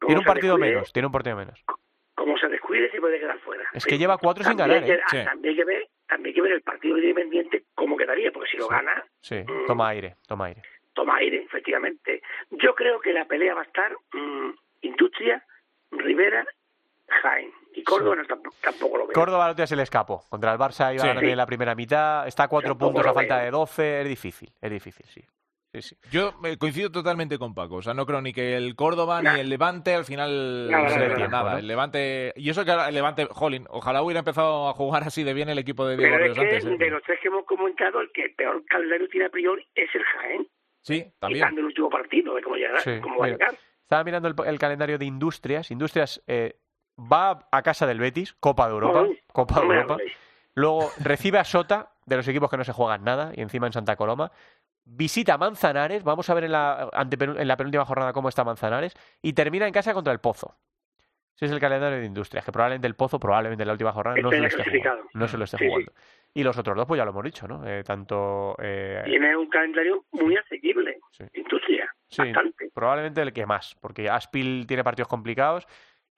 Tiene 0.00 0.18
un 0.20 0.24
partido 0.26 0.56
descuide- 0.56 0.70
menos, 0.74 0.92
tiene 0.92 1.06
un 1.06 1.12
partido 1.12 1.36
menos. 1.36 1.62
Como 2.14 2.36
se 2.38 2.48
descuide, 2.48 2.90
se 2.90 3.00
puede 3.00 3.18
quedar 3.18 3.38
fuera. 3.40 3.64
Es 3.72 3.84
que 3.86 3.98
lleva 3.98 4.18
cuatro 4.18 4.44
sin 4.44 4.56
ganar, 4.56 4.78
¿eh? 4.82 4.86
que- 4.86 5.00
Sí. 5.18 5.24
También 5.24 5.52
hay 5.52 5.56
que 5.56 5.64
ver, 5.64 5.88
también 6.08 6.26
hay 6.28 6.34
que 6.34 6.42
ver 6.42 6.52
el 6.52 6.62
partido 6.62 6.96
de 6.96 7.02
Independiente 7.02 7.64
cómo 7.74 7.96
quedaría, 7.96 8.30
porque 8.32 8.50
si 8.50 8.56
lo 8.56 8.64
Sí. 8.64 8.70
gana, 8.70 9.04
Sí, 9.20 9.44
toma 9.66 9.88
aire, 9.88 10.16
toma 10.26 10.46
aire. 10.46 10.62
toma 10.94 11.16
aire, 11.16 11.42
efectivamente. 11.44 12.20
Yo 12.50 12.74
creo 12.74 13.00
que 13.00 13.12
la 13.12 13.24
pelea 13.26 13.54
va 13.54 13.60
a 13.60 13.64
estar 13.64 13.92
mm, 14.12 14.50
Industria, 14.82 15.44
Rivera, 15.92 16.46
Jaén. 17.08 17.52
Y 17.74 17.84
Córdoba 17.84 18.16
no, 18.16 18.24
tampoco, 18.24 18.56
tampoco 18.60 18.98
lo 18.98 19.06
veo. 19.06 19.14
Córdoba 19.14 19.46
no 19.48 19.54
te 19.54 19.66
se 19.66 19.76
le 19.76 19.82
escapó. 19.84 20.24
Contra 20.28 20.52
el 20.52 20.58
Barça 20.58 20.92
iba 20.92 21.02
Sí. 21.02 21.06
ganando 21.08 21.28
en 21.30 21.36
la 21.36 21.46
primera 21.46 21.74
mitad. 21.74 22.26
Está 22.26 22.44
a 22.44 22.48
cuatro 22.48 22.70
Tampoco 22.70 22.94
puntos 22.94 23.10
a 23.10 23.14
falta 23.14 23.36
veo. 23.36 23.44
de 23.44 23.50
12. 23.52 24.00
Es 24.02 24.08
difícil, 24.08 24.50
es 24.60 24.70
difícil, 24.70 25.06
sí. 25.06 25.24
Sí, 25.72 25.82
sí. 25.82 25.96
Yo 26.10 26.34
eh, 26.44 26.56
coincido 26.58 26.90
totalmente 26.90 27.38
con 27.38 27.54
Paco. 27.54 27.76
O 27.76 27.82
sea, 27.82 27.94
no 27.94 28.04
creo 28.06 28.20
ni 28.20 28.32
que 28.32 28.56
el 28.56 28.74
Córdoba 28.74 29.22
Nah. 29.22 29.34
ni 29.34 29.40
el 29.40 29.48
Levante 29.50 29.94
al 29.94 30.04
final 30.04 30.68
Nada, 30.70 30.88
se 30.88 31.28
nada. 31.28 31.52
¿no? 31.52 31.58
El 31.58 31.66
Levante. 31.68 32.32
Y 32.36 32.50
eso 32.50 32.64
que 32.64 32.72
ahora 32.72 32.88
el 32.88 32.94
Levante, 32.94 33.26
jolín, 33.30 33.66
ojalá 33.70 34.02
hubiera 34.02 34.18
empezado 34.20 34.68
a 34.68 34.72
jugar 34.74 35.04
así 35.04 35.22
de 35.22 35.32
bien 35.32 35.48
el 35.48 35.58
equipo 35.58 35.86
de 35.86 35.96
Diego 35.96 36.12
Pero 36.16 36.24
Ríos 36.24 36.38
es 36.38 36.42
que 36.42 36.56
antes. 36.56 36.64
¿eh? 36.66 36.76
de 36.84 36.90
los 36.90 37.02
tres 37.04 37.18
que 37.22 37.28
hemos 37.28 37.44
comentado, 37.44 38.00
el 38.00 38.10
que 38.12 38.30
peor 38.36 38.64
calendario 38.66 39.08
tiene 39.08 39.26
a 39.26 39.30
priori 39.30 39.64
es 39.74 39.88
el 39.94 40.02
Jaén. 40.02 40.48
Sí, 40.82 41.06
también. 41.20 41.42
Quitando 41.44 41.60
el 41.60 41.66
último 41.66 41.88
partido, 41.90 42.34
de 42.34 42.42
cómo, 42.42 42.56
llegará, 42.56 42.80
Sí, 42.80 42.98
cómo 43.00 43.18
va 43.18 43.26
a 43.26 43.28
mira. 43.28 43.38
llegar. 43.38 43.58
Estaba 43.82 44.04
mirando 44.04 44.28
el, 44.28 44.34
el 44.46 44.58
calendario 44.58 44.98
de 44.98 45.04
Industrias. 45.04 45.70
Industrias 45.70 46.22
eh, 46.26 46.56
va 46.98 47.46
a 47.52 47.62
casa 47.62 47.86
del 47.86 48.00
Betis, 48.00 48.34
Copa 48.40 48.66
de 48.66 48.72
Europa. 48.74 49.06
Copa 49.32 49.60
de 49.60 49.66
no 49.66 49.74
Europa. 49.74 49.96
Luego 50.54 50.90
recibe 50.98 51.38
a 51.38 51.44
Sota, 51.44 51.92
de 52.06 52.16
los 52.16 52.26
equipos 52.26 52.50
que 52.50 52.56
no 52.56 52.64
se 52.64 52.72
juegan 52.72 53.04
nada, 53.04 53.32
y 53.36 53.40
encima 53.40 53.66
en 53.68 53.72
Santa 53.72 53.94
Coloma. 53.96 54.32
Visita 54.84 55.38
Manzanares, 55.38 56.02
vamos 56.02 56.28
a 56.30 56.34
ver 56.34 56.44
en 56.44 56.52
la, 56.52 56.88
en 56.92 57.48
la 57.48 57.56
penúltima 57.56 57.84
jornada 57.84 58.12
cómo 58.12 58.28
está 58.28 58.44
Manzanares, 58.44 58.94
y 59.22 59.32
termina 59.32 59.66
en 59.66 59.72
casa 59.72 59.94
contra 59.94 60.12
el 60.12 60.18
Pozo. 60.20 60.56
Ese 61.36 61.46
es 61.46 61.52
el 61.52 61.60
calendario 61.60 61.98
de 61.98 62.04
Industrias, 62.04 62.44
que 62.44 62.52
probablemente 62.52 62.86
el 62.86 62.94
Pozo, 62.96 63.18
probablemente 63.18 63.62
en 63.62 63.66
la 63.68 63.72
última 63.72 63.92
jornada, 63.92 64.16
no 64.20 64.30
se 64.30 64.40
lo 64.40 64.46
esté 64.46 64.64
jugando. 64.64 65.04
No 65.14 65.28
se 65.28 65.38
lo 65.38 65.44
esté 65.44 65.56
Sí, 65.58 65.64
sí. 65.64 65.70
jugando. 65.70 65.92
Y 66.34 66.42
los 66.44 66.58
otros 66.58 66.76
dos, 66.76 66.86
pues 66.86 66.98
ya 66.98 67.04
lo 67.04 67.12
hemos 67.12 67.24
dicho, 67.24 67.48
¿no? 67.48 67.66
Eh, 67.66 67.82
tanto... 67.82 68.54
eh, 68.60 69.02
Tiene 69.06 69.34
un 69.36 69.48
calendario 69.48 70.04
muy 70.12 70.36
asequible. 70.36 70.98
Sí. 71.12 71.24
Industria, 71.34 71.90
bastante. 72.16 72.70
probablemente 72.74 73.22
el 73.22 73.32
que 73.32 73.46
más, 73.46 73.74
porque 73.80 74.10
Aspil 74.10 74.66
tiene 74.66 74.84
partidos 74.84 75.08
complicados 75.08 75.66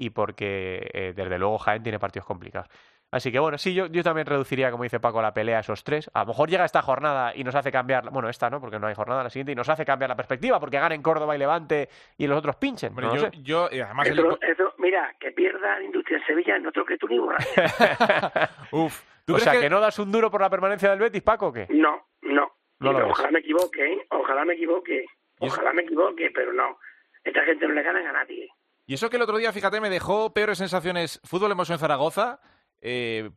y 0.07 0.11
porque 0.11 0.89
eh, 0.93 1.13
desde 1.15 1.39
luego 1.39 1.59
Jaén 1.59 1.83
tiene 1.83 1.99
partidos 1.99 2.27
complicados. 2.27 2.69
Así 3.11 3.31
que 3.31 3.39
bueno, 3.39 3.59
sí, 3.59 3.75
yo, 3.75 3.87
yo 3.89 4.03
también 4.03 4.27
reduciría, 4.27 4.71
como 4.71 4.85
dice 4.85 4.99
Paco, 4.99 5.21
la 5.21 5.35
pelea 5.35 5.59
a 5.59 5.61
esos 5.61 5.85
tres. 5.85 6.11
A 6.15 6.21
lo 6.21 6.29
mejor 6.29 6.49
llega 6.49 6.65
esta 6.65 6.81
jornada 6.81 7.33
y 7.37 7.45
nos 7.45 7.55
hace 7.55 7.71
cambiar, 7.71 8.09
bueno, 8.11 8.31
esta 8.31 8.49
no, 8.49 8.59
porque 8.59 8.79
no 8.79 8.87
hay 8.87 8.95
jornada, 8.95 9.23
la 9.23 9.29
siguiente, 9.29 9.53
y 9.53 9.55
nos 9.55 9.69
hace 9.69 9.85
cambiar 9.85 10.09
la 10.09 10.17
perspectiva, 10.17 10.59
porque 10.59 10.79
ganen 10.79 11.03
Córdoba 11.03 11.37
y 11.37 11.39
Levante 11.39 11.91
y 12.17 12.27
los 12.27 12.39
otros 12.39 12.57
pinchen. 12.57 12.89
Hombre, 12.91 13.07
no 13.09 13.15
lo 13.15 13.21
yo, 13.21 13.31
sé. 13.31 13.43
yo- 13.43 13.69
y 13.71 13.81
además 13.81 14.09
el- 14.09 14.19
Eso, 14.19 14.39
eso, 14.41 14.75
mira, 14.79 15.15
que 15.21 15.31
pierda 15.33 15.83
Industria 15.83 16.17
en 16.19 16.25
Sevilla 16.27 16.59
no 16.59 16.73
tengo 16.73 16.87
que 16.87 16.97
tú 16.97 17.07
ni. 17.07 17.19
Uf, 18.73 19.03
¿tú 19.27 19.35
o 19.35 19.37
crees 19.37 19.43
sea, 19.45 19.53
que- 19.53 19.61
que... 19.61 19.71
no 19.71 19.81
das 19.81 19.99
un 19.99 20.11
duro 20.11 20.31
por 20.31 20.41
la 20.41 20.49
permanencia 20.49 20.89
del 20.91 20.99
Betis, 20.99 21.23
Paco, 21.23 21.49
o 21.49 21.53
qué? 21.53 21.67
No, 21.69 22.07
no. 22.23 22.51
No 22.81 22.93
lo 22.93 22.99
Y 22.99 23.03
ves. 23.03 23.11
ojalá 23.13 23.31
me 23.31 23.39
equivoque, 23.41 23.93
¿eh? 23.93 24.07
ojalá 24.11 24.45
me 24.45 24.55
equivoque, 24.55 25.05
ojalá 25.39 25.73
me 25.75 25.83
equivoque, 25.83 26.31
pero 26.35 26.53
no. 26.53 26.79
Esta 27.23 27.43
gente 27.45 27.69
no 27.69 27.75
le 27.75 27.83
ganan 27.83 28.07
a 28.07 28.13
nadie. 28.13 28.49
Y 28.87 28.95
eso 28.95 29.11
que 29.11 29.17
el 29.17 29.23
otro 29.23 29.39
día, 29.39 29.53
fíjate, 29.53 29.81
me 29.81 29.91
dejó 29.91 30.33
peores 30.33 30.59
sensaciones 30.59 31.21
fútbol 31.25 31.53
hemos 31.53 31.71
en 31.71 31.79
Zaragoza, 31.79 32.41
eh, 32.81 33.31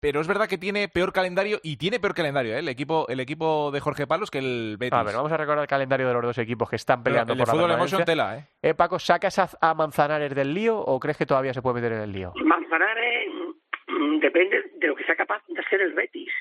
pero 0.00 0.20
es 0.20 0.28
verdad 0.28 0.48
que 0.48 0.58
tiene 0.58 0.88
peor 0.88 1.12
calendario 1.12 1.58
y 1.62 1.76
tiene 1.76 1.98
peor 1.98 2.14
calendario 2.14 2.54
¿eh? 2.54 2.58
el 2.60 2.68
equipo 2.68 3.06
el 3.08 3.18
equipo 3.18 3.70
de 3.72 3.80
Jorge 3.80 4.06
Palos 4.06 4.30
que 4.30 4.38
el 4.38 4.76
Betis. 4.78 4.92
A 4.92 5.02
ver, 5.02 5.16
vamos 5.16 5.32
a 5.32 5.36
recordar 5.36 5.62
el 5.62 5.68
calendario 5.68 6.06
de 6.06 6.14
los 6.14 6.22
dos 6.22 6.38
equipos 6.38 6.70
que 6.70 6.76
están 6.76 7.02
peleando 7.02 7.32
el 7.32 7.38
por 7.38 7.48
el 7.48 7.54
fútbol 7.54 7.70
emoción 7.72 8.04
tela, 8.04 8.38
eh. 8.38 8.44
¿eh? 8.62 8.74
Paco, 8.74 8.98
¿sacas 8.98 9.56
a, 9.60 9.74
Manzanares 9.74 10.34
del 10.34 10.54
lío 10.54 10.78
o 10.78 11.00
crees 11.00 11.16
que 11.16 11.26
todavía 11.26 11.52
se 11.52 11.62
puede 11.62 11.76
meter 11.76 11.92
en 11.92 12.02
el 12.02 12.12
lío? 12.12 12.32
Manzanares 12.36 13.28
mm, 13.88 14.18
depende 14.20 14.70
de 14.76 14.86
lo 14.86 14.94
que 14.94 15.04
sea 15.04 15.16
capaz 15.16 15.42
de 15.48 15.60
hacer 15.60 15.80
el 15.80 15.92
Betis. 15.94 16.32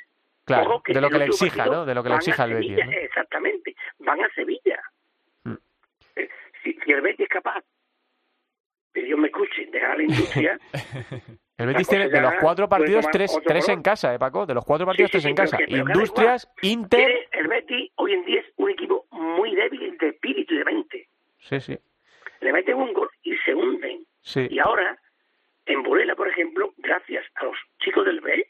Claro, 0.44 0.84
de 0.86 1.02
lo 1.02 1.10
que 1.10 1.18
le 1.18 1.26
exija, 1.26 1.66
¿no? 1.66 1.86
De 1.86 1.96
lo 1.96 2.04
que 2.04 2.10
le 2.10 2.16
exija 2.16 2.44
el 2.44 2.54
Betis. 2.54 2.78
Exactamente, 2.78 3.76
van 4.00 4.24
a 4.24 4.30
Sevilla. 4.36 4.80
Mm. 5.44 5.56
Eh, 6.18 6.30
si 6.64 6.92
el 6.92 7.02
Betis 7.02 7.22
es 7.22 7.30
capaz 7.30 7.64
que 8.96 9.04
Dios 9.04 9.20
me 9.20 9.28
escuche, 9.28 9.66
de 9.68 9.80
ganar 9.80 9.98
la 9.98 10.04
industria, 10.04 10.60
El 11.58 11.68
Betis 11.68 11.88
tiene 11.88 12.10
de 12.10 12.22
los 12.22 12.34
cuatro 12.42 12.68
partidos 12.68 13.06
tres, 13.12 13.38
tres 13.46 13.70
en 13.70 13.82
casa, 13.82 14.14
¿eh, 14.16 14.20
Paco? 14.20 14.46
De 14.46 14.54
los 14.54 14.66
cuatro 14.66 14.86
partidos, 14.86 15.10
Sí, 15.10 15.12
tres 15.14 15.24
sí, 15.24 15.30
en 15.30 15.36
casa. 15.36 15.58
que- 15.58 15.66
Industrias, 15.70 16.50
Inter... 16.64 17.28
el 17.32 17.48
Betis 17.48 17.92
hoy 17.96 18.14
en 18.14 18.26
día 18.26 18.40
es 18.42 18.46
un 18.58 18.70
equipo 18.72 19.06
muy 19.12 19.54
débil 19.56 19.98
de 19.98 20.08
espíritu 20.10 20.54
y 20.54 20.58
de 20.58 20.66
mente. 20.66 21.08
Sí, 21.40 21.60
sí. 21.60 21.78
Le 22.42 22.52
meten 22.54 22.76
un 22.76 22.94
gol 22.94 23.10
y 23.24 23.36
se 23.38 23.54
hunden. 23.54 24.06
Sí. 24.22 24.48
Y 24.50 24.60
ahora, 24.60 24.98
en 25.66 25.84
Burela, 25.84 26.16
por 26.16 26.28
ejemplo, 26.28 26.74
gracias 26.78 27.24
a 27.36 27.46
los 27.46 27.56
chicos 27.80 28.06
del 28.06 28.20
B, 28.22 28.48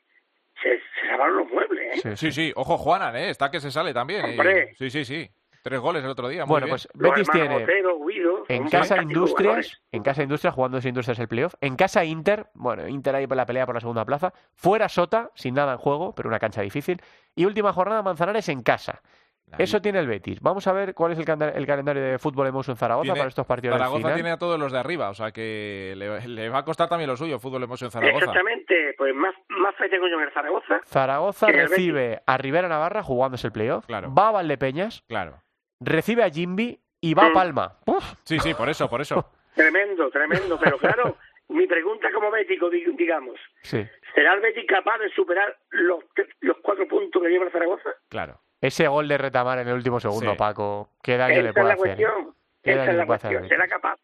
se, 0.63 0.77
se 0.77 1.07
salvaron 1.09 1.37
los 1.37 1.49
muebles, 1.51 1.97
¿eh? 2.05 2.15
sí, 2.15 2.17
Sí, 2.17 2.31
sí, 2.31 2.53
ojo 2.55 2.77
Juanan, 2.77 3.15
¿eh? 3.15 3.29
está 3.29 3.51
que 3.51 3.59
se 3.59 3.71
sale 3.71 3.93
también. 3.93 4.25
y- 4.25 4.29
Hombre. 4.31 4.73
Sí, 4.75 4.89
sí, 4.89 5.05
sí. 5.05 5.29
Tres 5.65 5.79
goles 5.79 6.03
el 6.03 6.09
otro 6.11 6.27
día. 6.27 6.45
muy 6.45 6.49
Bueno, 6.51 6.65
bien. 6.67 6.73
pues 6.73 6.87
Betis 6.93 7.27
tiene 7.31 7.63
Otero, 7.63 7.97
Guido, 8.05 8.43
en 8.49 8.69
casa 8.69 9.01
Industrias, 9.01 9.81
en 9.91 10.03
casa 10.03 10.21
Industrias, 10.21 10.53
jugando 10.53 10.77
ese 10.77 10.89
Industrias 10.89 11.17
el 11.17 11.27
playoff. 11.27 11.55
En 11.59 11.75
casa 11.75 12.05
Inter, 12.05 12.45
bueno, 12.53 12.87
Inter 12.87 13.15
ahí 13.15 13.25
por 13.25 13.35
la 13.35 13.47
pelea 13.47 13.65
por 13.65 13.73
la 13.73 13.81
segunda 13.81 14.05
plaza. 14.05 14.31
Fuera 14.53 14.87
Sota, 14.89 15.31
sin 15.33 15.55
nada 15.55 15.71
en 15.71 15.77
juego, 15.79 16.13
pero 16.13 16.29
una 16.29 16.37
cancha 16.37 16.61
difícil. 16.61 17.01
Y 17.33 17.45
última 17.45 17.73
jornada, 17.73 18.03
Manzanares 18.03 18.47
en 18.49 18.61
casa. 18.61 19.01
Ahí. 19.51 19.63
Eso 19.63 19.81
tiene 19.81 19.97
el 19.99 20.07
Betis. 20.07 20.39
Vamos 20.39 20.67
a 20.67 20.71
ver 20.73 20.93
cuál 20.93 21.13
es 21.13 21.17
el, 21.19 21.25
calendario 21.25 22.01
de 22.03 22.19
fútbol 22.19 22.45
Emotion 22.45 22.77
Zaragoza 22.77 23.03
Tiene- 23.05 23.17
para 23.19 23.29
estos 23.29 23.45
partidos 23.47 23.75
Zaragoza 23.77 23.97
final. 24.01 24.13
tiene 24.15 24.31
a 24.31 24.37
todos 24.37 24.59
los 24.59 24.71
de 24.71 24.77
arriba, 24.79 25.09
o 25.09 25.13
sea 25.15 25.31
que 25.31 25.93
le, 25.97 26.27
le 26.27 26.49
va 26.49 26.59
a 26.59 26.65
costar 26.65 26.89
también 26.89 27.09
lo 27.09 27.17
suyo, 27.17 27.39
fútbol 27.39 27.63
hemos 27.63 27.81
en 27.81 27.89
Zaragoza. 27.89 28.17
Exactamente, 28.25 28.93
pues 28.97 29.15
más, 29.15 29.33
más 29.49 29.73
fe 29.75 29.89
tengo 29.89 30.07
yo 30.07 30.15
en 30.17 30.23
el 30.27 30.31
Zaragoza. 30.31 30.81
Zaragoza 30.85 31.47
el 31.47 31.53
recibe 31.69 32.21
a 32.25 32.37
Rivera 32.37 32.67
Navarra 32.67 33.01
jugándose 33.03 33.47
el 33.47 33.53
playoff. 33.53 33.85
Claro. 33.87 34.13
Va 34.13 34.27
a 34.29 34.31
Valdepeñas, 34.31 35.03
Claro. 35.07 35.37
Recibe 35.79 36.23
a 36.23 36.29
Jimby 36.29 36.79
y 37.01 37.13
va 37.13 37.27
a. 37.27 37.33
Palma. 37.33 37.77
Uf, 37.85 38.03
Sí, 38.23 38.39
sí, 38.39 38.53
por 38.53 38.69
eso, 38.69 38.89
por 38.89 39.01
eso. 39.01 39.31
Tremendo, 39.55 40.09
tremendo, 40.09 40.59
pero 40.61 40.77
claro, 40.77 41.17
mi 41.49 41.65
pregunta 41.67 42.09
como 42.13 42.29
bético, 42.31 42.69
di- 42.69 42.85
digamos, 42.97 43.39
sí. 43.61 43.85
¿será 44.13 44.33
el 44.33 44.41
Betis 44.41 44.65
capaz 44.67 44.97
de 44.97 45.09
superar 45.11 45.55
los, 45.69 45.99
los 46.41 46.57
cuatro 46.61 46.85
puntos 46.87 47.21
que 47.21 47.29
lleva 47.29 47.45
el 47.45 47.51
Zaragoza? 47.51 47.89
Claro. 48.09 48.41
Ese 48.59 48.87
gol 48.87 49.07
de 49.07 49.17
retamar 49.17 49.59
en 49.59 49.67
el 49.67 49.75
último 49.75 49.99
segundo, 49.99 50.31
Sí. 50.31 50.37
Paco. 50.37 50.89
¿Qué 51.03 51.15
daño 51.17 51.41
le 51.41 51.53
puede 51.53 51.65
hacer? 51.67 51.77
cuestión, 51.77 52.35
¿Qué 52.63 52.71
esa 52.71 52.79
daño 52.79 52.91
es 52.91 52.95
le 52.95 52.99
la 52.99 53.05
puede 53.05 53.15
hacer 53.17 53.29
al 53.29 53.37
cuestión? 53.37 53.49
¿será 53.49 53.67
capaz? 53.69 53.95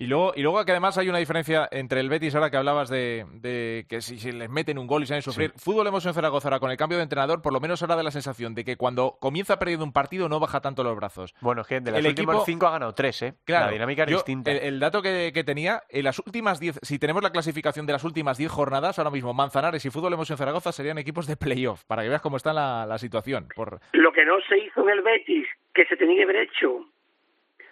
Y 0.00 0.06
luego, 0.06 0.32
y 0.34 0.40
luego 0.40 0.64
que 0.64 0.70
además 0.70 0.96
hay 0.96 1.10
una 1.10 1.18
diferencia 1.18 1.68
entre 1.70 2.00
el 2.00 2.08
Betis, 2.08 2.34
ahora 2.34 2.50
que 2.50 2.56
hablabas 2.56 2.88
de, 2.88 3.26
de 3.34 3.84
que 3.86 4.00
si, 4.00 4.18
si 4.18 4.32
les 4.32 4.48
meten 4.48 4.78
un 4.78 4.86
gol 4.86 5.02
y 5.02 5.06
saben 5.06 5.20
sufrir. 5.20 5.52
Fútbol 5.56 5.86
hemos 5.88 6.06
en 6.06 6.14
Zaragoza 6.14 6.48
ahora 6.48 6.58
con 6.58 6.70
el 6.70 6.78
cambio 6.78 6.96
de 6.96 7.02
entrenador, 7.04 7.42
por 7.42 7.52
lo 7.52 7.60
menos 7.60 7.82
ahora 7.82 7.96
da 7.96 8.02
la 8.02 8.10
sensación 8.10 8.54
de 8.54 8.64
que 8.64 8.76
cuando 8.78 9.18
comienza 9.20 9.58
perdiendo 9.58 9.84
un 9.84 9.92
partido 9.92 10.30
no 10.30 10.40
baja 10.40 10.62
tanto 10.62 10.82
los 10.82 10.96
brazos. 10.96 11.34
Bueno, 11.42 11.60
es 11.60 11.66
que 11.66 11.80
de 11.80 11.90
los 11.90 12.00
El 12.00 12.06
últimos 12.06 12.34
equipo- 12.36 12.46
cinco 12.46 12.66
ha 12.66 12.70
ganado 12.70 12.94
tres, 12.94 13.20
¿eh? 13.20 13.34
Claro, 13.44 13.66
La 13.66 13.72
dinámica 13.72 14.04
es 14.04 14.10
yo, 14.10 14.16
distinta. 14.16 14.50
El, 14.50 14.56
el 14.58 14.80
dato 14.80 15.02
que, 15.02 15.32
que 15.34 15.44
tenía, 15.44 15.82
en 15.90 16.04
las 16.04 16.18
últimas 16.18 16.58
10, 16.60 16.78
si 16.80 16.98
tenemos 16.98 17.22
la 17.22 17.30
clasificación 17.30 17.84
de 17.84 17.92
las 17.92 18.02
últimas 18.04 18.38
10 18.38 18.50
jornadas, 18.50 18.98
ahora 18.98 19.10
mismo 19.10 19.34
Manzanares 19.34 19.84
y 19.84 19.90
Fútbol 19.90 20.14
Hemos 20.14 20.30
en 20.30 20.38
Zaragoza 20.38 20.72
serían 20.72 20.96
equipos 20.96 21.26
de 21.26 21.36
playoff, 21.36 21.84
para 21.84 22.02
que 22.02 22.08
veas 22.08 22.22
cómo 22.22 22.38
está 22.38 22.54
la, 22.54 22.86
la 22.86 22.96
situación. 22.96 23.48
Por, 23.54 23.80
Lo 23.92 24.12
que 24.12 24.24
no 24.24 24.36
se 24.48 24.56
hizo 24.60 24.80
en 24.82 24.88
el 24.96 25.02
Betis, 25.02 25.46
que 25.74 25.84
se 25.84 25.98
tenía 25.98 26.16
que 26.16 26.22
haber 26.22 26.36
hecho. 26.36 26.86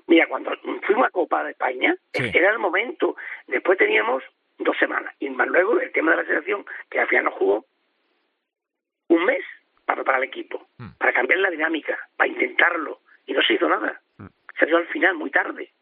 Mira, 0.08 0.26
cuando 0.26 0.50
fuimos 0.86 1.06
a 1.06 1.10
Copa 1.10 1.44
de 1.44 1.50
España, 1.52 1.94
Sí. 2.12 2.30
era 2.34 2.50
el 2.50 2.58
momento. 2.58 3.14
Después 3.46 3.78
teníamos 3.78 4.22
dos 4.58 4.76
semanas. 4.78 5.14
Y 5.20 5.30
más 5.30 5.46
luego 5.48 5.80
el 5.80 5.92
tema 5.92 6.10
de 6.12 6.16
la 6.18 6.24
selección, 6.24 6.64
que 6.90 6.98
al 6.98 7.06
final 7.08 7.26
no 7.26 7.30
jugó 7.32 7.64
un 9.08 9.24
mes 9.24 9.44
para 9.84 9.96
preparar 9.96 10.22
el 10.22 10.28
equipo, 10.28 10.66
Mm. 10.78 10.90
para 10.98 11.12
cambiar 11.12 11.38
la 11.40 11.50
dinámica, 11.50 11.96
para 12.16 12.28
intentarlo. 12.28 13.00
Y 13.26 13.32
no 13.32 13.42
se 13.42 13.54
hizo 13.54 13.68
nada. 13.68 14.00
Mm. 14.18 14.26
Se 14.58 14.66
dio 14.66 14.76
al 14.78 14.86
final, 14.88 15.14
muy 15.14 15.30
tarde. 15.30 15.72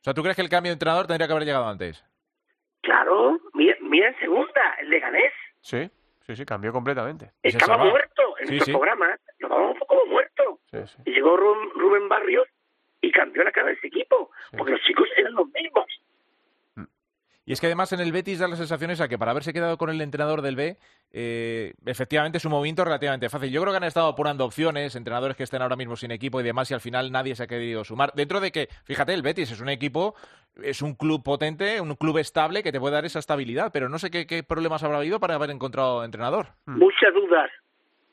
o 0.00 0.04
sea, 0.06 0.14
¿tú 0.14 0.22
crees 0.22 0.36
que 0.36 0.42
el 0.42 0.48
cambio 0.48 0.70
de 0.70 0.74
entrenador 0.74 1.06
tendría 1.08 1.26
que 1.26 1.32
haber 1.32 1.44
llegado 1.44 1.66
antes? 1.68 2.04
Claro, 2.82 3.40
mira, 3.54 3.76
mira 3.80 4.08
en 4.08 4.18
segunda, 4.20 4.74
el 4.80 4.88
de 4.90 5.00
Ganés. 5.00 5.32
Sí, 5.60 5.90
sí, 6.24 6.36
sí, 6.36 6.44
cambió 6.46 6.72
completamente. 6.72 7.32
Estaba 7.42 7.76
muerto 7.78 8.22
en 8.38 8.46
Sí, 8.46 8.52
nuestro 8.54 8.66
sí. 8.66 8.78
programa. 8.78 9.18
Lo 9.40 9.48
dábamos 9.48 9.78
como 9.88 10.04
muerto. 10.06 10.60
Sí. 10.70 10.78
Y 11.06 11.10
llegó 11.10 11.36
Rubén 11.36 12.08
Barrios 12.08 12.46
y 13.06 13.12
cambió 13.12 13.44
la 13.44 13.52
cara 13.52 13.68
de 13.68 13.74
ese 13.74 13.86
equipo. 13.86 14.30
Sí. 14.50 14.56
Porque 14.56 14.72
los 14.72 14.82
chicos 14.82 15.08
eran 15.16 15.34
los 15.34 15.48
mismos. 15.48 15.86
Y 17.48 17.52
es 17.52 17.60
que 17.60 17.66
además 17.66 17.92
en 17.92 18.00
el 18.00 18.10
Betis 18.10 18.40
da 18.40 18.48
la 18.48 18.56
sensación 18.56 18.90
esa 18.90 19.06
que 19.06 19.18
para 19.18 19.30
haberse 19.30 19.52
quedado 19.52 19.78
con 19.78 19.88
el 19.88 20.00
entrenador 20.00 20.42
del 20.42 20.56
B, 20.56 20.76
eh, 21.12 21.74
efectivamente 21.86 22.38
es 22.38 22.44
un 22.44 22.50
movimiento 22.50 22.84
relativamente 22.84 23.28
fácil. 23.28 23.52
Yo 23.52 23.62
creo 23.62 23.72
que 23.72 23.76
han 23.76 23.84
estado 23.84 24.08
apurando 24.08 24.44
opciones, 24.44 24.96
entrenadores 24.96 25.36
que 25.36 25.44
estén 25.44 25.62
ahora 25.62 25.76
mismo 25.76 25.94
sin 25.94 26.10
equipo 26.10 26.40
y 26.40 26.42
demás, 26.42 26.68
y 26.72 26.74
al 26.74 26.80
final 26.80 27.12
nadie 27.12 27.36
se 27.36 27.44
ha 27.44 27.46
querido 27.46 27.84
sumar. 27.84 28.12
Dentro 28.14 28.40
de 28.40 28.50
que, 28.50 28.68
fíjate, 28.82 29.14
el 29.14 29.22
Betis 29.22 29.52
es 29.52 29.60
un 29.60 29.68
equipo, 29.68 30.16
es 30.60 30.82
un 30.82 30.96
club 30.96 31.22
potente, 31.22 31.80
un 31.80 31.94
club 31.94 32.18
estable 32.18 32.64
que 32.64 32.72
te 32.72 32.80
puede 32.80 32.96
dar 32.96 33.04
esa 33.04 33.20
estabilidad, 33.20 33.70
pero 33.72 33.88
no 33.88 34.00
sé 34.00 34.10
qué, 34.10 34.26
qué 34.26 34.42
problemas 34.42 34.82
habrá 34.82 34.98
habido 34.98 35.20
para 35.20 35.36
haber 35.36 35.50
encontrado 35.50 36.02
entrenador. 36.02 36.48
Mm. 36.64 36.78
Muchas 36.78 37.14
dudas. 37.14 37.48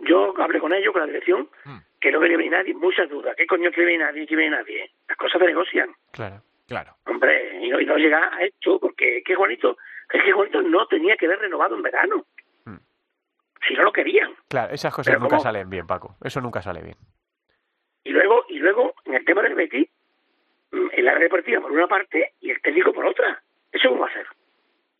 Yo 0.05 0.33
hablé 0.41 0.59
con 0.59 0.73
ellos, 0.73 0.91
con 0.91 1.01
la 1.01 1.07
dirección, 1.07 1.49
Mm. 1.65 1.77
que 1.99 2.11
no 2.11 2.19
venir 2.19 2.49
nadie. 2.51 2.73
Muchas 2.73 3.09
dudas. 3.09 3.35
¿Qué 3.37 3.45
coño 3.47 3.69
quiere 3.71 3.85
venir 3.85 4.01
nadie? 4.01 4.25
¿Quiere 4.27 4.43
venir 4.43 4.57
nadie? 4.59 4.91
Las 5.07 5.17
cosas 5.17 5.39
se 5.39 5.47
negocian. 5.47 5.89
Claro. 6.11 6.41
Claro. 6.67 6.95
Hombre, 7.07 7.59
y 7.61 7.69
no, 7.69 7.79
y 7.79 7.85
no 7.85 7.97
llega 7.97 8.33
a 8.33 8.43
esto, 8.43 8.79
porque 8.79 9.17
es 9.17 9.23
que 9.23 9.35
Juanito, 9.35 9.77
es 10.11 10.23
que 10.23 10.31
Juanito 10.31 10.61
no 10.61 10.87
tenía 10.87 11.15
que 11.17 11.25
haber 11.25 11.39
renovado 11.39 11.75
en 11.75 11.81
verano. 11.83 12.25
Mm. 12.65 12.77
Si 13.67 13.73
no 13.75 13.83
lo 13.83 13.91
querían. 13.91 14.33
Claro, 14.47 14.73
esas 14.73 14.93
cosas 14.93 15.11
Pero 15.11 15.19
nunca 15.19 15.35
¿cómo? 15.37 15.43
salen 15.43 15.69
bien, 15.69 15.85
Paco. 15.85 16.15
Eso 16.23 16.39
nunca 16.41 16.61
sale 16.61 16.81
bien. 16.81 16.95
Y 18.05 18.11
luego, 18.11 18.45
y 18.49 18.59
luego, 18.59 18.93
en 19.05 19.15
el 19.15 19.25
tema 19.25 19.41
del 19.41 19.55
Betis, 19.55 19.89
mm, 20.71 20.87
el 20.93 21.07
área 21.07 21.19
deportiva 21.19 21.61
por 21.61 21.71
una 21.71 21.87
parte 21.87 22.33
y 22.41 22.49
el 22.51 22.61
técnico 22.61 22.91
por 22.93 23.05
otra. 23.05 23.41
¿Eso 23.71 23.89
cómo 23.89 24.01
va 24.01 24.07
a 24.07 24.13
ser? 24.13 24.27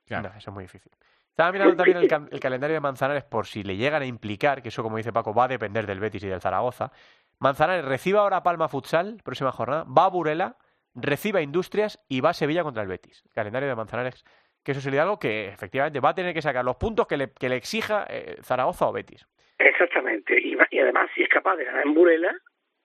Claro. 0.08 0.30
No, 0.30 0.38
eso 0.38 0.50
es 0.50 0.54
muy 0.54 0.64
difícil. 0.66 0.92
Estaba 1.34 1.52
mirando 1.52 1.76
también 1.76 1.98
el, 1.98 2.40
calendario 2.40 2.76
de 2.76 2.80
Manzanares 2.80 3.24
por 3.24 3.48
si 3.48 3.64
le 3.64 3.76
llegan 3.76 4.04
a 4.04 4.06
implicar, 4.06 4.62
que 4.62 4.70
eso, 4.70 4.84
como 4.84 4.98
dice 4.98 5.12
Paco, 5.12 5.34
va 5.34 5.46
a 5.46 5.48
depender 5.48 5.88
del 5.88 6.00
Betis 6.00 6.24
y 6.24 6.28
del 6.28 6.42
Zaragoza. 6.42 6.92
Manzanares 7.40 7.86
recibe 7.86 8.20
ahora 8.20 8.44
Palma 8.44 8.70
Futsal, 8.70 9.18
próxima 9.24 9.52
jornada, 9.52 9.86
va 9.86 10.06
a 10.06 10.10
Burela, 10.10 10.58
recibe 10.94 11.40
a 11.40 11.42
Industrias 11.42 12.00
y 12.08 12.22
va 12.22 12.30
a 12.30 12.34
Sevilla 12.34 12.64
contra 12.64 12.84
el 12.84 12.88
Betis. 12.88 13.24
Calendario 13.34 13.68
de 13.68 13.76
Manzanares, 13.76 14.24
que 14.64 14.74
eso 14.74 14.82
sería 14.82 15.02
algo 15.02 15.18
que 15.18 15.48
efectivamente 15.48 16.00
va 16.00 16.10
a 16.10 16.16
tener 16.16 16.36
que 16.36 16.42
sacar 16.44 16.64
los 16.64 16.76
puntos 16.76 17.08
que 17.08 17.18
le, 17.18 17.32
que 17.32 17.50
le 17.50 17.56
exija 17.56 18.06
eh, 18.10 18.38
Zaragoza 18.44 18.88
o 18.88 18.94
Betis. 18.94 19.28
Exactamente. 19.58 20.40
Y, 20.40 20.56
además, 20.80 21.10
si 21.16 21.24
es 21.24 21.30
capaz 21.30 21.56
de 21.56 21.66
ganar 21.66 21.86
en 21.86 21.96
Burela, 21.96 22.36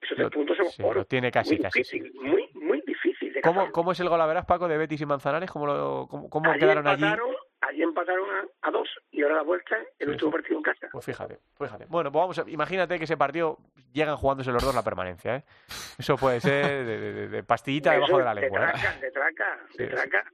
esos 0.00 0.16
tres 0.16 0.30
puntos 0.30 0.56
son 0.56 0.66
sí, 0.66 0.82
oro. 0.82 1.00
lo 1.00 1.04
tiene 1.04 1.30
casi, 1.30 1.56
muy 1.56 1.62
casi, 1.62 1.78
Difícil, 1.80 2.12
Muy, 2.14 2.48
muy 2.54 2.80
difícil 2.87 3.32
de 3.32 3.42
¿Cómo, 3.42 3.70
cómo 3.72 3.92
es 3.92 4.00
el 4.00 4.08
gol 4.08 4.20
a 4.20 4.26
verás, 4.26 4.46
Paco, 4.46 4.68
de 4.68 4.78
Betis 4.78 5.02
y 5.02 5.06
Manzanares? 5.06 5.50
¿Cómo, 5.50 5.66
lo, 5.66 6.06
cómo, 6.08 6.30
cómo 6.30 6.52
quedaron 6.54 6.87
allí? 6.87 7.04
Allí 7.68 7.83
empataron 7.83 8.28
a, 8.31 8.44
a 8.68 8.70
dos 8.70 8.88
y 9.11 9.22
ahora 9.22 9.37
la 9.37 9.42
vuelta, 9.42 9.76
el 9.98 10.07
Sí, 10.07 10.12
último 10.12 10.31
sí. 10.31 10.37
partido 10.37 10.57
en 10.59 10.62
casa. 10.62 10.88
Pues 10.92 11.04
fíjate, 11.04 11.38
fíjate. 11.59 11.87
Bueno, 11.88 12.11
pues 12.11 12.20
vamos 12.22 12.38
a, 12.38 12.44
imagínate 12.50 12.98
que 12.98 13.04
ese 13.04 13.16
partido 13.16 13.59
llegan 13.92 14.16
jugándose 14.16 14.50
los 14.52 14.62
dos 14.64 14.74
la 14.74 14.83
permanencia, 14.83 15.37
¿eh? 15.37 15.44
Eso 15.98 16.16
puede 16.16 16.40
ser 16.40 16.85
de, 16.87 16.98
de- 16.98 17.12
de- 17.12 17.28
de 17.28 17.42
pastillita 17.44 17.92
debajo 17.92 18.18
de 18.18 18.24
la 18.24 18.35
lengua. 18.35 18.61
¿eh? 18.70 18.72
traca, 18.72 19.00
de 19.00 19.11
traca, 19.11 19.57
de 19.57 19.72
Sí, 19.76 19.85
sí. 19.85 19.87
traca. 19.88 20.33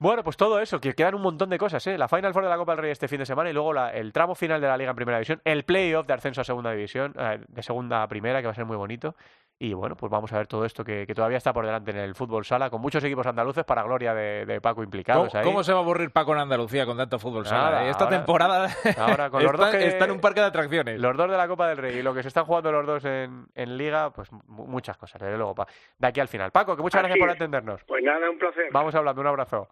Bueno, 0.00 0.24
pues 0.24 0.36
todo 0.38 0.58
eso, 0.60 0.80
que 0.80 0.94
quedan 0.94 1.14
un 1.14 1.20
montón 1.20 1.50
de 1.50 1.58
cosas, 1.58 1.86
¿eh? 1.86 1.98
La 1.98 2.08
Final 2.08 2.32
Four 2.32 2.44
de 2.44 2.48
la 2.48 2.56
Copa 2.56 2.72
del 2.72 2.80
Rey 2.80 2.90
este 2.90 3.06
fin 3.06 3.18
de 3.18 3.26
semana 3.26 3.50
y 3.50 3.52
luego 3.52 3.74
la- 3.74 3.90
el 3.90 4.12
tramo 4.14 4.34
final 4.34 4.58
de 4.58 4.66
la 4.66 4.78
Liga 4.78 4.90
en 4.90 4.96
Primera 4.96 5.18
División, 5.18 5.42
el 5.44 5.64
playoff 5.64 6.06
de 6.06 6.14
ascenso 6.14 6.40
a 6.40 6.44
Segunda 6.44 6.70
División, 6.72 7.14
eh, 7.18 7.38
de 7.46 7.62
Segunda 7.62 8.02
a 8.02 8.08
Primera, 8.08 8.40
que 8.40 8.46
va 8.46 8.52
a 8.52 8.54
ser 8.54 8.64
muy 8.64 8.78
bonito. 8.78 9.14
Y 9.58 9.74
bueno, 9.74 9.94
pues 9.96 10.10
vamos 10.10 10.32
a 10.32 10.38
ver 10.38 10.46
todo 10.46 10.64
esto 10.64 10.82
que, 10.82 11.06
que 11.06 11.14
todavía 11.14 11.36
está 11.36 11.52
por 11.52 11.66
delante 11.66 11.90
en 11.90 11.98
el 11.98 12.14
fútbol 12.14 12.46
sala, 12.46 12.70
con 12.70 12.80
muchos 12.80 13.04
equipos 13.04 13.26
andaluces 13.26 13.62
para 13.66 13.82
gloria 13.82 14.14
de, 14.14 14.46
de 14.46 14.58
Paco 14.62 14.76
¿Cómo, 14.76 14.84
implicados 14.84 15.34
ahí. 15.34 15.44
cómo 15.44 15.62
se 15.62 15.72
va 15.74 15.80
a 15.80 15.82
aburrir 15.82 16.10
Paco 16.12 16.32
en 16.32 16.38
Andalucía 16.38 16.86
con 16.86 16.96
tanto 16.96 17.18
fútbol 17.18 17.44
sala? 17.44 17.64
Nada, 17.64 17.84
eh? 17.84 17.90
Esta 17.90 18.04
ahora- 18.04 18.16
temporada 18.16 18.68
ahora 18.96 19.28
con 19.28 19.42
los 19.42 19.52
está, 19.52 19.66
dos 19.66 19.74
que- 19.76 19.86
está 19.86 20.06
en 20.06 20.12
un 20.12 20.20
parque 20.22 20.40
de 20.40 20.46
atracciones. 20.46 20.98
Los 20.98 21.14
dos 21.14 21.30
de 21.30 21.36
la 21.36 21.46
Copa 21.46 21.68
del 21.68 21.76
Rey 21.76 21.98
y 21.98 22.02
lo 22.02 22.14
que 22.14 22.22
se 22.22 22.28
están 22.28 22.46
jugando 22.46 22.72
los 22.72 22.86
dos 22.86 23.04
en, 23.04 23.48
en 23.54 23.76
Liga, 23.76 24.08
pues 24.14 24.32
mu- 24.32 24.66
muchas 24.66 24.96
cosas, 24.96 25.20
desde 25.20 25.36
luego, 25.36 25.54
pa- 25.54 25.66
de 25.98 26.06
aquí 26.08 26.20
al 26.20 26.28
final. 26.28 26.50
Paco, 26.52 26.74
que 26.74 26.80
muchas 26.80 27.00
Así 27.00 27.08
gracias 27.08 27.26
por 27.26 27.36
atendernos. 27.36 27.84
Pues 27.86 28.02
nada, 28.02 28.30
un 28.30 28.38
placer. 28.38 28.64
Vamos 28.72 28.94
hablando, 28.94 29.20
un 29.20 29.26
abrazo. 29.26 29.68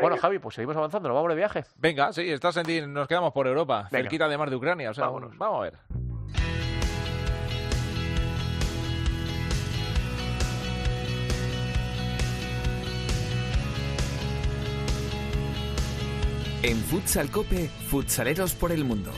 Bueno. 0.00 0.16
Javi, 0.16 0.38
pues 0.40 0.54
seguimos 0.56 0.76
avanzando, 0.76 1.08
nos 1.08 1.14
vamos 1.16 1.28
de 1.30 1.36
viaje. 1.36 1.64
Venga, 1.76 2.12
sí, 2.12 2.28
estás 2.30 2.56
en 2.56 2.64
ti, 2.66 2.80
nos 2.82 3.06
quedamos 3.06 3.32
por 3.32 3.46
Europa, 3.46 3.88
Venga. 3.90 4.02
cerquita 4.04 4.28
de 4.28 4.36
mar 4.38 4.50
de 4.50 4.56
Ucrania. 4.56 4.90
O 4.90 4.94
sea, 4.94 5.06
Vámonos. 5.06 5.36
vamos 5.38 5.58
a 5.58 5.62
ver. 5.62 5.74
En 16.62 16.78
Futsal 16.78 17.30
Cope, 17.30 17.68
futsaleros 17.90 18.54
por 18.54 18.72
el 18.72 18.84
mundo. 18.84 19.10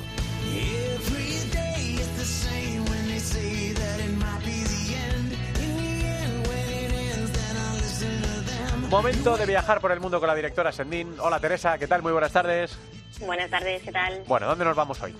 Momento 8.90 9.36
de 9.36 9.46
viajar 9.46 9.80
por 9.80 9.92
el 9.92 10.00
mundo 10.00 10.20
con 10.20 10.28
la 10.28 10.34
directora 10.34 10.70
Sendín. 10.70 11.16
Hola 11.18 11.40
Teresa, 11.40 11.76
¿qué 11.76 11.86
tal? 11.86 12.02
Muy 12.02 12.12
buenas 12.12 12.32
tardes. 12.32 12.78
Buenas 13.20 13.50
tardes, 13.50 13.82
¿qué 13.82 13.92
tal? 13.92 14.22
Bueno, 14.26 14.46
¿dónde 14.46 14.64
nos 14.64 14.76
vamos 14.76 15.02
hoy? 15.02 15.14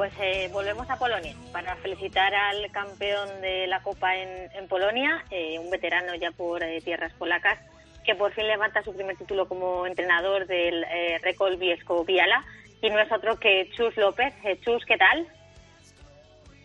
pues 0.00 0.14
eh, 0.18 0.48
volvemos 0.50 0.88
a 0.88 0.96
Polonia 0.96 1.34
para 1.52 1.76
felicitar 1.76 2.34
al 2.34 2.70
campeón 2.70 3.28
de 3.42 3.66
la 3.66 3.82
Copa 3.82 4.16
en, 4.16 4.66
Polonia, 4.66 5.22
eh, 5.30 5.58
un 5.58 5.68
veterano 5.68 6.14
ya 6.14 6.30
por 6.30 6.62
eh, 6.62 6.80
tierras 6.80 7.12
polacas, 7.18 7.58
que 8.02 8.14
por 8.14 8.32
fin 8.32 8.46
levanta 8.46 8.82
su 8.82 8.94
primer 8.94 9.18
título 9.18 9.46
como 9.46 9.86
entrenador 9.86 10.46
del 10.46 10.84
eh, 10.84 11.18
Recol 11.22 11.58
Viesco 11.58 12.02
Viala. 12.06 12.42
Y 12.80 12.88
no 12.88 12.98
es 12.98 13.12
otro 13.12 13.38
que 13.38 13.68
Chus 13.76 13.94
López. 13.98 14.32
Chus, 14.62 14.82
¿qué 14.86 14.96
tal? 14.96 15.26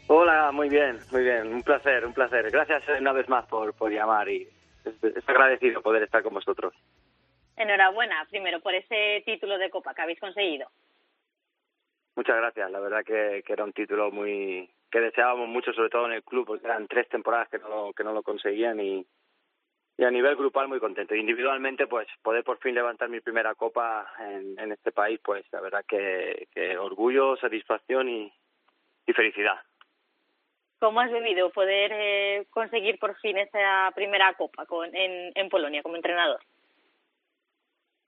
Hola, 0.07 0.53
muy 0.53 0.69
bien, 0.69 0.97
muy 1.11 1.23
bien. 1.23 1.53
Un 1.53 1.61
placer, 1.61 2.05
un 2.05 2.13
placer. 2.13 2.49
Gracias 2.51 2.83
una 3.01 3.11
vez 3.11 3.27
más 3.27 3.45
por, 3.47 3.73
por 3.73 3.91
llamar 3.91 4.29
y 4.29 4.47
es 4.85 5.29
agradecido 5.29 5.81
poder 5.81 6.03
estar 6.03 6.23
con 6.23 6.33
vosotros. 6.33 6.73
Enhorabuena, 7.57 8.25
primero, 8.29 8.59
por 8.59 8.73
ese 8.73 9.23
título 9.25 9.57
de 9.57 9.69
Copa 9.69 9.93
que 9.93 10.01
habéis 10.01 10.19
conseguido. 10.19 10.67
Muchas 12.15 12.37
gracias. 12.37 12.71
La 12.71 12.79
verdad 12.79 13.03
que, 13.03 13.43
era 13.47 13.63
un 13.63 13.73
título 13.73 14.11
muy 14.11 14.69
que 14.91 14.99
deseábamos 15.01 15.49
mucho, 15.49 15.73
sobre 15.73 15.89
todo 15.89 16.05
en 16.05 16.13
el 16.13 16.23
club, 16.23 16.45
porque 16.45 16.65
eran 16.65 16.87
tres 16.87 17.09
temporadas 17.09 17.49
que 17.49 17.59
no, 17.59 17.91
que 17.93 18.03
no 18.03 18.13
lo 18.13 18.23
conseguían 18.23 18.79
y, 18.79 19.05
y 19.97 20.03
a 20.03 20.11
nivel 20.11 20.35
grupal 20.35 20.69
muy 20.69 20.79
contento. 20.79 21.15
Individualmente, 21.15 21.87
pues 21.87 22.07
poder 22.21 22.43
por 22.43 22.59
fin 22.59 22.75
levantar 22.75 23.09
mi 23.09 23.19
primera 23.19 23.55
copa 23.55 24.07
en, 24.19 24.57
en 24.57 24.71
este 24.71 24.91
país, 24.91 25.19
pues 25.23 25.45
la 25.51 25.59
verdad 25.59 25.83
que, 25.85 26.47
que 26.53 26.77
orgullo, 26.77 27.35
satisfacción 27.37 28.07
y, 28.07 28.33
y 29.05 29.13
felicidad. 29.13 29.59
¿Cómo 30.79 30.99
has 30.99 31.11
vivido 31.11 31.49
poder 31.51 31.91
eh, 31.93 32.47
conseguir 32.49 32.99
por 32.99 33.15
fin 33.19 33.37
esa 33.37 33.91
primera 33.95 34.33
copa 34.33 34.65
con, 34.65 34.89
en, 34.93 35.49
Polonia 35.49 35.81
como 35.81 35.95
entrenador? 35.95 36.39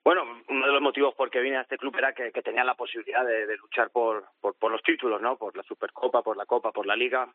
Bueno, 0.03 0.23
uno 0.47 0.65
de 0.65 0.73
los 0.73 0.81
motivos 0.81 1.15
por 1.15 1.29
que 1.29 1.41
vine 1.41 1.57
a 1.57 1.61
este 1.61 1.77
club 1.77 1.95
era 1.97 2.13
que, 2.13 2.31
que 2.31 2.41
tenía 2.41 2.63
la 2.63 2.75
posibilidad 2.75 3.25
de, 3.25 3.57
luchar 3.57 3.89
por, 3.89 4.25
por, 4.39 4.55
por, 4.55 4.71
los 4.71 4.81
títulos, 4.83 5.21
¿no? 5.21 5.37
Por 5.37 5.55
la 5.55 5.63
Supercopa, 5.63 6.21
por 6.21 6.37
la 6.37 6.45
Copa, 6.45 6.71
por 6.71 6.85
la 6.85 6.95
Liga. 6.95 7.27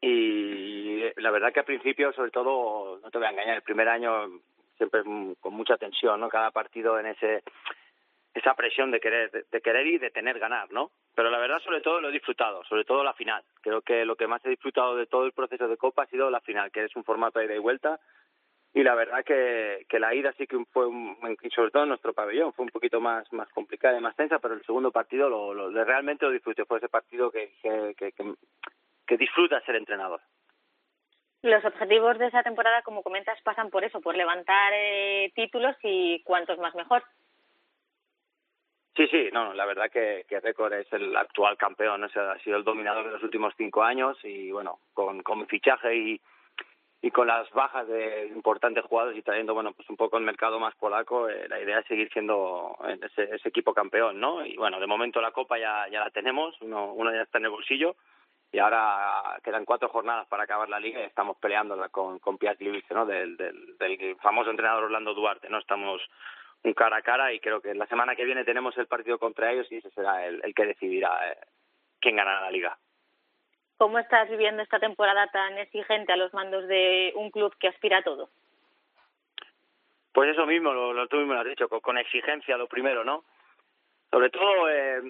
Y 0.00 1.02
la 1.16 1.30
verdad 1.30 1.52
que 1.52 1.60
al 1.60 1.66
principio, 1.66 2.12
sobre 2.12 2.30
todo, 2.30 2.98
no 2.98 3.10
te 3.10 3.18
voy 3.18 3.26
a 3.26 3.30
engañar, 3.30 3.56
el 3.56 3.62
primer 3.62 3.88
año 3.88 4.28
siempre 4.76 5.02
con 5.40 5.54
mucha 5.54 5.76
tensión, 5.76 6.20
¿no? 6.20 6.28
Cada 6.28 6.50
partido 6.50 6.98
en 6.98 7.06
ese 7.06 7.42
esa 8.34 8.54
presión 8.54 8.90
de 8.90 9.00
querer 9.00 9.30
de, 9.30 9.60
querer 9.60 9.86
y 9.86 9.98
de 9.98 10.10
tener 10.10 10.38
ganar, 10.38 10.72
¿no? 10.72 10.90
Pero 11.14 11.30
la 11.30 11.38
verdad, 11.38 11.60
sobre 11.60 11.80
todo, 11.80 12.00
lo 12.00 12.08
he 12.08 12.12
disfrutado, 12.12 12.64
sobre 12.64 12.84
todo 12.84 13.04
la 13.04 13.12
final. 13.12 13.42
Creo 13.60 13.82
que 13.82 14.04
lo 14.04 14.16
que 14.16 14.26
más 14.26 14.44
he 14.44 14.50
disfrutado 14.50 14.96
de 14.96 15.06
todo 15.06 15.26
el 15.26 15.32
proceso 15.32 15.68
de 15.68 15.76
Copa 15.76 16.04
ha 16.04 16.06
sido 16.06 16.30
la 16.30 16.40
final, 16.40 16.70
que 16.70 16.84
es 16.84 16.96
un 16.96 17.04
formato 17.04 17.38
de 17.38 17.46
ida 17.46 17.54
y 17.54 17.58
vuelta 17.58 18.00
y 18.74 18.82
la 18.82 18.94
verdad 18.94 19.22
que, 19.22 19.84
que 19.88 19.98
la 19.98 20.14
ida 20.14 20.32
sí 20.32 20.46
que 20.46 20.56
fue, 20.72 20.86
un, 20.86 21.16
sobre 21.54 21.70
todo 21.70 21.82
en 21.82 21.90
nuestro 21.90 22.14
pabellón, 22.14 22.54
fue 22.54 22.64
un 22.64 22.70
poquito 22.70 23.00
más, 23.00 23.28
complicada 23.52 23.98
y 23.98 24.00
más 24.00 24.16
tensa, 24.16 24.38
pero 24.38 24.54
el 24.54 24.64
segundo 24.64 24.90
partido 24.90 25.28
lo, 25.28 25.52
lo 25.52 25.84
realmente 25.84 26.24
lo 26.24 26.32
disfruté, 26.32 26.64
fue 26.64 26.78
ese 26.78 26.88
partido 26.88 27.30
que, 27.30 27.52
que 29.06 29.16
disfruta 29.18 29.60
ser 29.60 29.76
entrenador. 29.76 30.22
Los 31.42 31.62
objetivos 31.64 32.18
de 32.18 32.28
esa 32.28 32.42
temporada, 32.42 32.82
como 32.82 33.02
comentas, 33.02 33.38
pasan 33.42 33.68
por 33.68 33.84
eso, 33.84 34.00
por 34.00 34.16
levantar 34.16 34.72
eh, 34.74 35.32
títulos 35.34 35.76
y 35.82 36.22
cuantos 36.22 36.56
más 36.58 36.74
mejor. 36.74 37.02
Sí, 38.94 39.06
sí, 39.08 39.30
no, 39.32 39.54
la 39.54 39.64
verdad 39.64 39.90
que, 39.90 40.26
que 40.28 40.40
Récord 40.40 40.74
es 40.74 40.92
el 40.92 41.16
actual 41.16 41.56
campeón, 41.56 42.04
o 42.04 42.08
sea, 42.10 42.32
ha 42.32 42.38
sido 42.40 42.58
el 42.58 42.64
dominador 42.64 43.06
de 43.06 43.12
los 43.12 43.22
últimos 43.22 43.54
cinco 43.56 43.82
años 43.82 44.18
y 44.22 44.50
bueno, 44.52 44.80
con, 44.92 45.22
con 45.22 45.46
fichaje 45.46 45.96
y, 45.96 46.20
y 47.02 47.10
con 47.10 47.26
las 47.26 47.50
bajas 47.50 47.88
de 47.88 48.28
importantes 48.28 48.84
jugadores 48.84 49.18
y 49.18 49.22
trayendo 49.22 49.54
bueno 49.54 49.72
pues 49.72 49.90
un 49.90 49.96
poco 49.96 50.16
el 50.16 50.24
mercado 50.24 50.60
más 50.60 50.74
polaco 50.76 51.28
eh, 51.28 51.48
la 51.48 51.60
idea 51.60 51.80
es 51.80 51.86
seguir 51.86 52.08
siendo 52.12 52.78
ese, 53.02 53.34
ese, 53.34 53.48
equipo 53.48 53.74
campeón 53.74 54.20
no 54.20 54.46
y 54.46 54.56
bueno 54.56 54.78
de 54.78 54.86
momento 54.86 55.20
la 55.20 55.32
copa 55.32 55.58
ya 55.58 55.88
ya 55.90 55.98
la 55.98 56.10
tenemos 56.10 56.54
uno 56.60 56.92
uno 56.92 57.12
ya 57.12 57.22
está 57.22 57.38
en 57.38 57.46
el 57.46 57.50
bolsillo 57.50 57.96
y 58.52 58.60
ahora 58.60 59.40
quedan 59.42 59.64
cuatro 59.64 59.88
jornadas 59.88 60.28
para 60.28 60.44
acabar 60.44 60.68
la 60.68 60.78
liga 60.78 61.00
y 61.00 61.04
estamos 61.04 61.36
peleándola 61.38 61.88
con 61.88 62.20
con 62.20 62.38
Piat 62.38 62.60
no 62.90 63.04
del, 63.04 63.36
del, 63.36 63.76
del 63.78 64.16
famoso 64.22 64.50
entrenador 64.50 64.84
Orlando 64.84 65.12
Duarte 65.12 65.48
no 65.50 65.58
estamos 65.58 66.00
un 66.64 66.74
cara 66.74 66.96
a 66.96 67.02
cara 67.02 67.32
y 67.32 67.40
creo 67.40 67.60
que 67.60 67.74
la 67.74 67.86
semana 67.86 68.14
que 68.14 68.24
viene 68.24 68.44
tenemos 68.44 68.76
el 68.78 68.86
partido 68.86 69.18
contra 69.18 69.52
ellos 69.52 69.70
y 69.70 69.76
ese 69.76 69.90
será 69.90 70.26
el, 70.26 70.40
el 70.44 70.54
que 70.54 70.66
decidirá 70.66 71.30
eh, 71.30 71.38
quién 72.00 72.16
ganará 72.16 72.42
la 72.42 72.50
liga 72.50 72.78
¿Cómo 73.82 73.98
estás 73.98 74.30
viviendo 74.30 74.62
esta 74.62 74.78
temporada 74.78 75.26
tan 75.32 75.58
exigente 75.58 76.12
a 76.12 76.16
los 76.16 76.32
mandos 76.32 76.68
de 76.68 77.12
un 77.16 77.32
club 77.32 77.52
que 77.58 77.66
aspira 77.66 77.98
a 77.98 78.02
todo? 78.04 78.28
Pues 80.12 80.30
eso 80.30 80.46
mismo, 80.46 80.72
lo, 80.72 80.92
lo 80.92 81.08
tú 81.08 81.16
mismo 81.16 81.34
lo 81.34 81.40
has 81.40 81.46
dicho, 81.46 81.68
con, 81.68 81.98
exigencia 81.98 82.56
lo 82.56 82.68
primero, 82.68 83.02
¿no? 83.02 83.24
Sobre 84.08 84.30
todo 84.30 84.70
eh, 84.70 85.02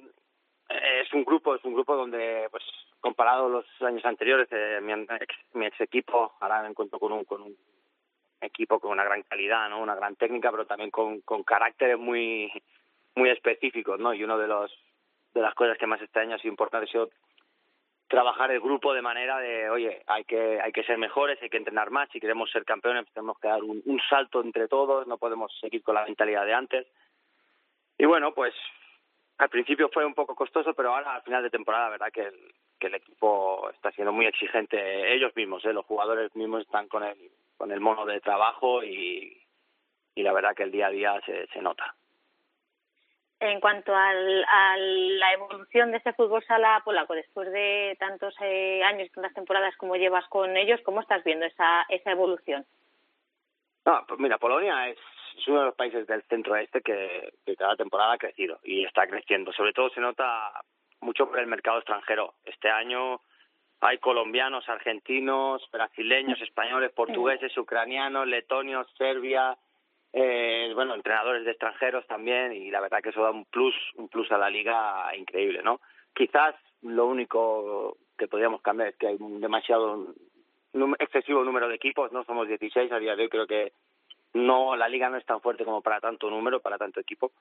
es 0.70 1.12
un 1.12 1.22
grupo, 1.22 1.54
es 1.54 1.62
un 1.64 1.74
grupo 1.74 1.94
donde, 1.94 2.48
pues, 2.50 2.64
comparado 2.98 3.44
a 3.44 3.50
los 3.50 3.66
años 3.82 4.06
anteriores, 4.06 4.48
eh, 4.52 4.78
mi, 4.80 4.94
ex, 4.94 5.36
mi 5.52 5.66
ex 5.66 5.78
equipo 5.82 6.32
ahora 6.40 6.62
me 6.62 6.68
encuentro 6.68 6.98
con 6.98 7.12
un, 7.12 7.24
con 7.26 7.42
un 7.42 7.54
equipo 8.42 8.80
con 8.80 8.90
una 8.90 9.04
gran 9.04 9.22
calidad, 9.22 9.68
¿no? 9.68 9.80
Una 9.80 9.94
gran 9.94 10.16
técnica, 10.16 10.50
pero 10.50 10.66
también 10.66 10.90
con, 10.90 11.20
con 11.22 11.42
caracteres 11.42 11.98
muy, 11.98 12.52
muy 13.14 13.30
específicos, 13.30 13.98
¿no? 13.98 14.14
Y 14.14 14.24
uno 14.24 14.38
de 14.38 14.46
los 14.46 14.72
de 15.34 15.40
las 15.40 15.54
cosas 15.54 15.78
que 15.78 15.86
más 15.86 16.00
este 16.02 16.20
año 16.20 16.34
ha 16.34 16.38
sido 16.38 16.52
importante 16.52 16.88
ha 16.88 16.92
sido 16.92 17.10
trabajar 18.06 18.50
el 18.50 18.60
grupo 18.60 18.92
de 18.92 19.00
manera 19.00 19.38
de, 19.38 19.70
oye, 19.70 20.02
hay 20.06 20.24
que, 20.24 20.60
hay 20.60 20.70
que 20.70 20.84
ser 20.84 20.98
mejores, 20.98 21.40
hay 21.40 21.48
que 21.48 21.56
entrenar 21.56 21.90
más, 21.90 22.10
si 22.10 22.20
queremos 22.20 22.50
ser 22.50 22.66
campeones 22.66 23.10
tenemos 23.14 23.38
que 23.38 23.48
dar 23.48 23.62
un, 23.62 23.82
salto 24.10 24.42
entre 24.42 24.68
todos, 24.68 25.06
no 25.06 25.16
podemos 25.16 25.50
seguir 25.58 25.82
con 25.82 25.94
la 25.94 26.04
mentalidad 26.04 26.44
de 26.44 26.52
antes. 26.52 26.86
Y 27.96 28.04
bueno, 28.04 28.34
pues 28.34 28.52
al 29.38 29.48
principio 29.48 29.88
fue 29.88 30.04
un 30.04 30.12
poco 30.12 30.34
costoso, 30.34 30.74
pero 30.74 30.94
ahora 30.94 31.14
al 31.14 31.22
final 31.22 31.42
de 31.42 31.48
temporada, 31.48 31.88
verdad 31.88 32.12
que 32.12 32.24
el, 32.24 32.52
que 32.78 32.88
el 32.88 32.96
equipo 32.96 33.70
está 33.70 33.90
siendo 33.92 34.12
muy 34.12 34.26
exigente, 34.26 35.14
ellos 35.14 35.34
mismos, 35.34 35.64
¿eh? 35.64 35.72
los 35.72 35.86
jugadores 35.86 36.36
mismos 36.36 36.60
están 36.60 36.88
con 36.88 37.02
el, 37.04 37.16
con 37.56 37.72
el 37.72 37.80
mono 37.80 38.06
de 38.06 38.20
trabajo 38.20 38.82
y, 38.82 39.42
y 40.14 40.22
la 40.22 40.32
verdad 40.32 40.54
que 40.54 40.64
el 40.64 40.72
día 40.72 40.86
a 40.86 40.90
día 40.90 41.20
se, 41.26 41.46
se 41.48 41.62
nota 41.62 41.94
en 43.42 43.58
cuanto 43.60 43.94
al, 43.94 44.44
a 44.44 44.76
la 44.76 45.32
evolución 45.32 45.90
de 45.90 45.96
este 45.96 46.12
fútbol 46.12 46.44
sala 46.44 46.80
polaco, 46.84 47.14
después 47.14 47.50
de 47.50 47.96
tantos 47.98 48.34
eh, 48.40 48.82
años, 48.84 49.10
tantas 49.12 49.34
temporadas 49.34 49.76
como 49.76 49.96
llevas 49.96 50.26
con 50.28 50.56
ellos, 50.56 50.80
¿cómo 50.84 51.00
estás 51.00 51.24
viendo 51.24 51.44
esa, 51.44 51.84
esa 51.88 52.12
evolución? 52.12 52.64
No, 53.84 54.04
pues 54.06 54.20
mira, 54.20 54.38
Polonia 54.38 54.88
es, 54.88 54.98
uno 55.48 55.58
de 55.58 55.66
los 55.66 55.74
países 55.74 56.06
del 56.06 56.22
centro-este 56.22 56.82
que, 56.82 57.32
que 57.44 57.56
cada 57.56 57.74
temporada 57.74 58.12
ha 58.12 58.18
crecido 58.18 58.60
y 58.62 58.84
está 58.84 59.08
creciendo. 59.08 59.52
Sobre 59.52 59.72
todo 59.72 59.90
se 59.90 60.00
nota 60.00 60.52
mucho 61.00 61.26
por 61.26 61.40
el 61.40 61.48
mercado 61.48 61.78
extranjero. 61.78 62.34
Este 62.44 62.70
año 62.70 63.22
hay 63.82 63.98
colombianos, 63.98 64.68
argentinos, 64.68 65.68
brasileños, 65.72 66.40
españoles, 66.40 66.92
portugueses, 66.92 67.56
ucranianos, 67.58 68.28
letonios, 68.28 68.86
Serbia, 68.96 69.58
eh, 70.12 70.70
bueno, 70.72 70.94
entrenadores 70.94 71.44
de 71.44 71.50
extranjeros 71.50 72.06
también 72.06 72.52
y 72.52 72.70
la 72.70 72.80
verdad 72.80 73.02
que 73.02 73.08
eso 73.08 73.22
da 73.22 73.32
un 73.32 73.44
plus, 73.44 73.74
un 73.96 74.08
plus 74.08 74.30
a 74.30 74.38
la 74.38 74.48
liga 74.48 75.10
increíble, 75.16 75.62
¿no? 75.64 75.80
Quizás 76.14 76.54
lo 76.82 77.06
único 77.06 77.96
que 78.16 78.28
podríamos 78.28 78.62
cambiar 78.62 78.90
es 78.90 78.96
que 78.96 79.08
hay 79.08 79.16
un 79.18 79.40
demasiado 79.40 80.14
excesivo 81.00 81.42
número 81.42 81.68
de 81.68 81.74
equipos, 81.74 82.12
no 82.12 82.22
somos 82.22 82.46
16 82.46 82.92
a 82.92 83.00
día 83.00 83.16
de 83.16 83.24
hoy, 83.24 83.28
creo 83.28 83.48
que 83.48 83.72
no 84.34 84.76
la 84.76 84.88
liga 84.88 85.10
no 85.10 85.16
es 85.16 85.26
tan 85.26 85.40
fuerte 85.40 85.64
como 85.64 85.82
para 85.82 86.00
tanto 86.00 86.30
número, 86.30 86.60
para 86.60 86.78
tanto 86.78 87.00
equipo, 87.00 87.32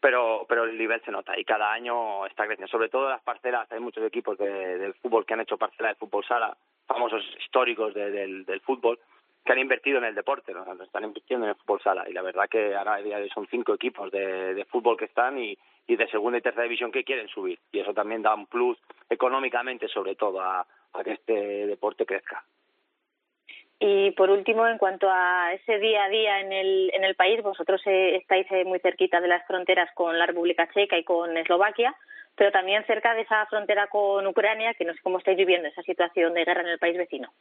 pero 0.00 0.46
pero 0.48 0.64
el 0.64 0.78
nivel 0.78 1.00
se 1.04 1.10
nota 1.10 1.38
y 1.38 1.44
cada 1.44 1.72
año 1.72 2.26
está 2.26 2.46
creciendo, 2.46 2.70
sobre 2.70 2.88
todo 2.88 3.08
las 3.08 3.22
parcelas, 3.22 3.70
hay 3.72 3.80
muchos 3.80 4.04
equipos 4.04 4.38
de, 4.38 4.78
del 4.78 4.94
fútbol 4.94 5.26
que 5.26 5.34
han 5.34 5.40
hecho 5.40 5.56
parcela 5.56 5.90
de 5.90 5.94
fútbol 5.96 6.24
sala, 6.24 6.56
famosos 6.86 7.22
históricos 7.38 7.94
del, 7.94 8.44
fútbol, 8.64 8.98
que 9.44 9.52
han 9.52 9.58
invertido 9.58 9.98
en 9.98 10.04
el 10.04 10.14
deporte, 10.14 10.52
¿no? 10.52 10.64
están 10.82 11.04
invirtiendo 11.04 11.46
en 11.46 11.50
el 11.50 11.56
fútbol 11.56 11.80
sala 11.82 12.08
y 12.08 12.12
la 12.12 12.22
verdad 12.22 12.48
que 12.48 12.74
ahora 12.74 12.98
son 13.34 13.46
cinco 13.50 13.74
equipos 13.74 14.10
de, 14.10 14.66
fútbol 14.70 14.96
que 14.96 15.06
están 15.06 15.38
y, 15.38 15.56
de 15.86 16.08
segunda 16.10 16.38
y 16.38 16.42
tercera 16.42 16.64
división 16.64 16.92
que 16.92 17.04
quieren 17.04 17.28
subir 17.28 17.58
y 17.72 17.80
eso 17.80 17.94
también 17.94 18.22
da 18.22 18.34
un 18.34 18.46
plus 18.46 18.78
económicamente 19.08 19.88
sobre 19.88 20.14
todo 20.14 20.40
a 20.40 20.66
que 21.04 21.12
este 21.12 21.66
deporte 21.66 22.04
crezca. 22.04 22.44
Y 23.80 24.10
por 24.12 24.30
último, 24.30 24.66
en 24.66 24.76
cuanto 24.76 25.08
a 25.08 25.52
ese 25.52 25.78
día 25.78 26.04
a 26.04 26.08
día 26.08 26.40
en 26.40 26.52
el, 26.52 26.90
en 26.94 27.04
el 27.04 27.14
país, 27.14 27.40
vosotros 27.42 27.80
eh, 27.86 28.16
estáis 28.16 28.46
eh, 28.50 28.64
muy 28.64 28.80
cerquita 28.80 29.20
de 29.20 29.28
las 29.28 29.46
fronteras 29.46 29.88
con 29.94 30.18
la 30.18 30.26
República 30.26 30.68
Checa 30.72 30.98
y 30.98 31.04
con 31.04 31.36
Eslovaquia, 31.36 31.94
pero 32.34 32.50
también 32.50 32.84
cerca 32.86 33.14
de 33.14 33.22
esa 33.22 33.46
frontera 33.46 33.86
con 33.86 34.26
Ucrania, 34.26 34.74
que 34.74 34.84
no 34.84 34.94
sé 34.94 35.00
cómo 35.02 35.18
estáis 35.18 35.36
viviendo 35.36 35.68
esa 35.68 35.82
situación 35.82 36.34
de 36.34 36.44
guerra 36.44 36.62
en 36.62 36.68
el 36.68 36.78
país 36.80 36.96
vecino. 36.96 37.32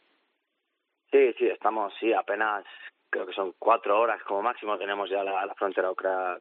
Sí, 1.12 1.34
sí, 1.40 1.48
estamos, 1.48 1.94
sí, 2.00 2.14
apenas 2.14 2.66
creo 3.10 3.26
que 3.26 3.34
son 3.34 3.53
cuatro 3.58 3.99
horas 3.99 4.22
como 4.24 4.41
máximo 4.41 4.78
tenemos 4.78 5.10
ya 5.10 5.24
la, 5.24 5.45
la 5.45 5.55
frontera 5.55 5.91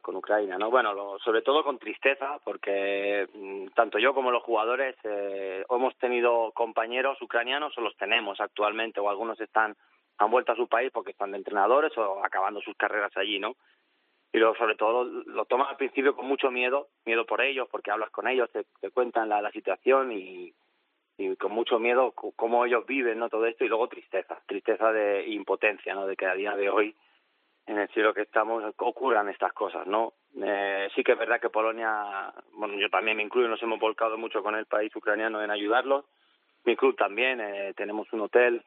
con 0.01 0.15
Ucrania, 0.15 0.57
¿no? 0.57 0.69
Bueno, 0.69 0.93
lo, 0.93 1.19
sobre 1.19 1.41
todo 1.41 1.63
con 1.63 1.79
tristeza 1.79 2.39
porque 2.43 3.27
mm, 3.33 3.67
tanto 3.75 3.99
yo 3.99 4.13
como 4.13 4.31
los 4.31 4.43
jugadores 4.43 4.95
eh, 5.03 5.63
hemos 5.69 5.97
tenido 5.97 6.51
compañeros 6.53 7.21
ucranianos 7.21 7.77
o 7.77 7.81
los 7.81 7.95
tenemos 7.97 8.39
actualmente 8.41 8.99
o 8.99 9.09
algunos 9.09 9.39
están 9.39 9.75
han 10.19 10.31
vuelto 10.31 10.51
a 10.51 10.55
su 10.55 10.67
país 10.67 10.91
porque 10.91 11.11
están 11.11 11.31
de 11.31 11.37
entrenadores 11.37 11.95
o 11.97 12.23
acabando 12.25 12.59
sus 12.61 12.75
carreras 12.75 13.15
allí, 13.15 13.39
¿no? 13.39 13.55
y 14.33 14.39
luego 14.39 14.55
sobre 14.55 14.75
todo 14.75 15.03
lo, 15.03 15.45
toman 15.45 15.67
al 15.67 15.77
principio 15.77 16.15
con 16.15 16.27
mucho 16.27 16.51
miedo, 16.51 16.89
miedo 17.05 17.25
por 17.25 17.41
ellos, 17.41 17.67
porque 17.71 17.91
hablas 17.91 18.09
con 18.11 18.27
ellos, 18.27 18.51
te, 18.51 18.65
te 18.81 18.91
cuentan 18.91 19.29
la, 19.29 19.41
la 19.41 19.51
situación 19.51 20.11
y, 20.11 20.53
y 21.17 21.35
con 21.35 21.51
mucho 21.51 21.79
miedo 21.79 22.11
cómo 22.11 22.65
ellos 22.65 22.85
viven 22.85 23.19
no 23.19 23.29
todo 23.29 23.45
esto 23.45 23.65
y 23.65 23.67
luego 23.67 23.87
tristeza 23.87 24.39
tristeza 24.45 24.91
de 24.91 25.27
impotencia 25.27 25.95
no 25.95 26.05
de 26.05 26.15
que 26.15 26.27
a 26.27 26.35
día 26.35 26.55
de 26.55 26.69
hoy 26.69 26.95
en 27.65 27.79
el 27.79 27.87
cielo 27.89 28.13
que 28.13 28.21
estamos 28.21 28.63
ocurran 28.77 29.27
estas 29.29 29.51
cosas 29.53 29.87
no 29.87 30.13
eh, 30.43 30.89
sí 30.93 31.03
que 31.03 31.13
es 31.13 31.17
verdad 31.17 31.39
que 31.39 31.49
Polonia 31.49 32.31
bueno 32.53 32.75
yo 32.75 32.89
también 32.89 33.17
me 33.17 33.23
incluyo 33.23 33.47
nos 33.47 33.61
hemos 33.63 33.79
volcado 33.79 34.17
mucho 34.17 34.43
con 34.43 34.55
el 34.55 34.65
país 34.65 34.95
ucraniano 34.95 35.41
en 35.41 35.51
ayudarlos. 35.51 36.05
Mi 36.65 36.75
club 36.75 36.95
también 36.95 37.39
eh, 37.39 37.73
tenemos 37.75 38.11
un 38.13 38.21
hotel 38.21 38.63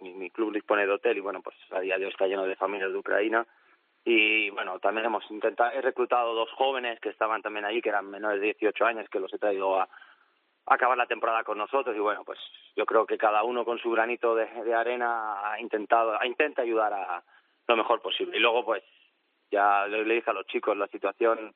mi, 0.00 0.14
mi 0.14 0.30
club 0.30 0.52
dispone 0.52 0.86
de 0.86 0.92
hotel 0.92 1.16
y 1.16 1.20
bueno 1.20 1.42
pues 1.42 1.56
a 1.72 1.80
día 1.80 1.98
de 1.98 2.04
hoy 2.04 2.12
está 2.12 2.26
lleno 2.26 2.44
de 2.44 2.54
familias 2.56 2.92
de 2.92 2.98
Ucrania. 2.98 3.46
Y 4.04 4.50
bueno 4.50 4.78
también 4.78 5.06
hemos 5.06 5.28
intentado 5.30 5.72
he 5.72 5.80
reclutado 5.80 6.34
dos 6.34 6.50
jóvenes 6.52 7.00
que 7.00 7.08
estaban 7.08 7.42
también 7.42 7.64
allí 7.64 7.82
que 7.82 7.88
eran 7.88 8.08
menores 8.08 8.40
de 8.40 8.54
18 8.54 8.84
años 8.84 9.08
que 9.10 9.18
los 9.18 9.32
he 9.34 9.38
traído 9.38 9.80
a 9.80 9.88
acabar 10.70 10.96
la 10.96 11.06
temporada 11.06 11.44
con 11.44 11.58
nosotros 11.58 11.94
y 11.96 12.00
bueno, 12.00 12.24
pues 12.24 12.38
yo 12.76 12.84
creo 12.86 13.06
que 13.06 13.18
cada 13.18 13.42
uno 13.42 13.64
con 13.64 13.78
su 13.78 13.90
granito 13.90 14.34
de, 14.34 14.46
de 14.46 14.74
arena 14.74 15.50
ha 15.50 15.60
intentado, 15.60 16.16
intenta 16.24 16.62
ayudar 16.62 16.92
a 16.92 17.22
lo 17.66 17.76
mejor 17.76 18.00
posible. 18.00 18.36
Y 18.36 18.40
luego 18.40 18.64
pues 18.64 18.82
ya 19.50 19.86
le, 19.86 20.04
le 20.04 20.14
dije 20.14 20.30
a 20.30 20.34
los 20.34 20.46
chicos, 20.46 20.76
la 20.76 20.88
situación 20.88 21.54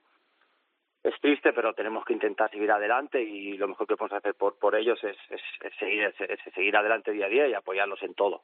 es 1.03 1.21
triste, 1.21 1.53
pero 1.53 1.75
tenemos 1.75 2.05
que 2.05 2.13
intentar 2.13 2.51
seguir 2.51 2.71
adelante 2.71 3.21
y 3.21 3.57
lo 3.57 3.69
mejor 3.69 3.87
que 3.87 3.97
podemos 3.97 4.19
hacer 4.19 4.35
por, 4.35 4.59
por 4.59 4.77
ellos 4.77 5.03
es, 5.03 5.17
es, 5.31 5.43
es 5.61 5.75
seguir, 5.77 6.15
es, 6.19 6.55
seguir 6.55 6.77
adelante 6.77 7.11
día 7.11 7.27
a 7.27 7.29
día 7.31 7.49
y 7.49 7.55
apoyarlos 7.55 8.03
en 8.03 8.15
todo. 8.15 8.43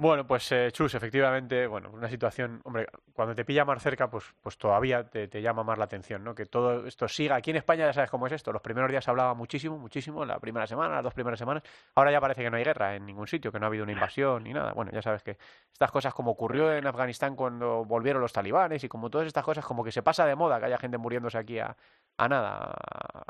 Bueno, 0.00 0.24
pues 0.28 0.52
eh, 0.52 0.70
Chus, 0.70 0.94
efectivamente, 0.94 1.66
bueno, 1.66 1.90
una 1.92 2.08
situación, 2.08 2.60
hombre, 2.62 2.86
cuando 3.14 3.34
te 3.34 3.44
pilla 3.44 3.64
más 3.64 3.82
cerca, 3.82 4.08
pues, 4.08 4.32
pues 4.40 4.56
todavía 4.56 5.02
te, 5.10 5.26
te, 5.26 5.42
llama 5.42 5.64
más 5.64 5.76
la 5.76 5.86
atención, 5.86 6.22
¿no? 6.22 6.36
Que 6.36 6.46
todo 6.46 6.86
esto 6.86 7.08
siga. 7.08 7.34
Aquí 7.34 7.50
en 7.50 7.56
España 7.56 7.84
ya 7.84 7.92
sabes 7.92 8.08
cómo 8.08 8.28
es 8.28 8.32
esto. 8.32 8.52
Los 8.52 8.62
primeros 8.62 8.88
días 8.92 9.02
se 9.02 9.10
hablaba 9.10 9.34
muchísimo, 9.34 9.76
muchísimo, 9.76 10.24
la 10.24 10.38
primera 10.38 10.68
semana, 10.68 10.94
las 10.94 11.02
dos 11.02 11.14
primeras 11.14 11.40
semanas. 11.40 11.64
Ahora 11.96 12.12
ya 12.12 12.20
parece 12.20 12.44
que 12.44 12.50
no 12.50 12.56
hay 12.58 12.62
guerra 12.62 12.94
en 12.94 13.06
ningún 13.06 13.26
sitio, 13.26 13.50
que 13.50 13.58
no 13.58 13.66
ha 13.66 13.70
habido 13.70 13.82
una 13.82 13.90
invasión 13.90 14.44
ni 14.44 14.52
nada. 14.52 14.72
Bueno, 14.72 14.92
ya 14.92 15.02
sabes 15.02 15.24
que 15.24 15.36
estas 15.72 15.90
cosas 15.90 16.14
como 16.14 16.30
ocurrió 16.30 16.72
en 16.72 16.86
Afganistán 16.86 17.34
cuando 17.34 17.84
volvieron 17.84 18.22
los 18.22 18.32
talibanes 18.32 18.84
y 18.84 18.88
como 18.88 19.10
todas 19.10 19.26
estas 19.26 19.42
cosas, 19.42 19.64
como 19.64 19.82
que 19.82 19.90
se 19.90 20.04
pasa 20.04 20.24
de 20.26 20.36
moda 20.36 20.60
que 20.60 20.66
haya 20.66 20.78
gente 20.78 20.96
muriéndose 20.96 21.38
aquí 21.38 21.58
a, 21.58 21.76
a 22.18 22.28
nada, 22.28 22.74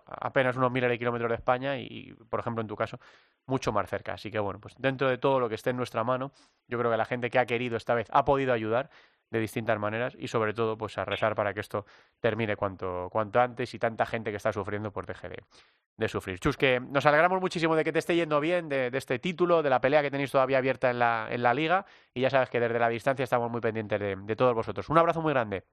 apenas 0.07 0.57
unos 0.57 0.72
miles 0.72 0.89
de 0.89 0.99
kilómetros 0.99 1.28
de 1.28 1.34
España 1.36 1.76
y, 1.76 2.14
por 2.30 2.41
ejemplo, 2.41 2.62
en 2.62 2.66
tu 2.66 2.74
caso, 2.74 2.99
mucho 3.47 3.70
más 3.70 3.89
cerca. 3.89 4.14
Así 4.14 4.30
que 4.30 4.39
bueno, 4.39 4.61
pues 4.61 4.74
dentro 4.78 5.09
de 5.09 5.18
todo 5.18 5.39
lo 5.41 5.49
que 5.49 5.55
esté 5.55 5.70
en 5.70 5.76
nuestra 5.76 6.05
mano, 6.05 6.32
yo 6.66 6.78
creo 6.78 6.91
que 6.91 6.97
la 6.97 7.05
gente 7.05 7.28
que 7.28 7.39
ha 7.39 7.47
querido 7.47 7.76
esta 7.76 7.95
vez 7.95 8.09
ha 8.11 8.24
podido 8.24 8.53
ayudar 8.53 8.91
de 9.30 9.41
distintas 9.41 9.78
maneras 9.78 10.16
y 10.18 10.28
sobre 10.28 10.55
todo 10.55 10.78
pues 10.78 10.97
a 10.97 11.05
rezar 11.05 11.34
para 11.34 11.53
que 11.53 11.61
esto 11.61 11.84
termine 12.18 12.57
cuanto, 12.57 13.09
cuanto 13.11 13.41
antes 13.41 13.74
y 13.74 13.78
tanta 13.78 14.07
gente 14.07 14.30
que 14.30 14.39
está 14.39 14.55
sufriendo 14.55 14.91
pues 14.91 15.07
deje 15.07 15.28
de, 15.28 16.09
sufrir. 16.09 16.39
Chus, 16.39 16.57
que 16.57 16.80
nos 16.80 17.05
alegramos 17.05 17.41
muchísimo 17.43 17.76
de 17.76 17.84
que 17.84 17.93
te 17.93 17.99
esté 17.99 18.16
yendo 18.16 18.41
bien, 18.41 18.70
de, 18.70 18.91
este 18.95 19.18
título, 19.18 19.62
de 19.62 19.68
la 19.68 19.82
pelea 19.82 20.01
que 20.01 20.11
tenéis 20.11 20.30
todavía 20.30 20.59
abierta 20.59 20.91
en 20.91 20.99
la, 20.99 21.28
en 21.30 21.43
la 21.43 21.53
liga 21.53 21.84
y 22.14 22.22
ya 22.22 22.30
sabes 22.30 22.49
que 22.49 22.59
desde 22.59 22.78
la 22.78 22.89
distancia 22.89 23.24
estamos 23.24 23.51
muy 23.51 23.61
pendientes 23.61 24.01
de 24.01 24.36
todos 24.36 24.55
vosotros. 24.55 24.89
Un 24.89 24.97
abrazo 24.97 25.20
muy 25.20 25.34
grande. 25.34 25.64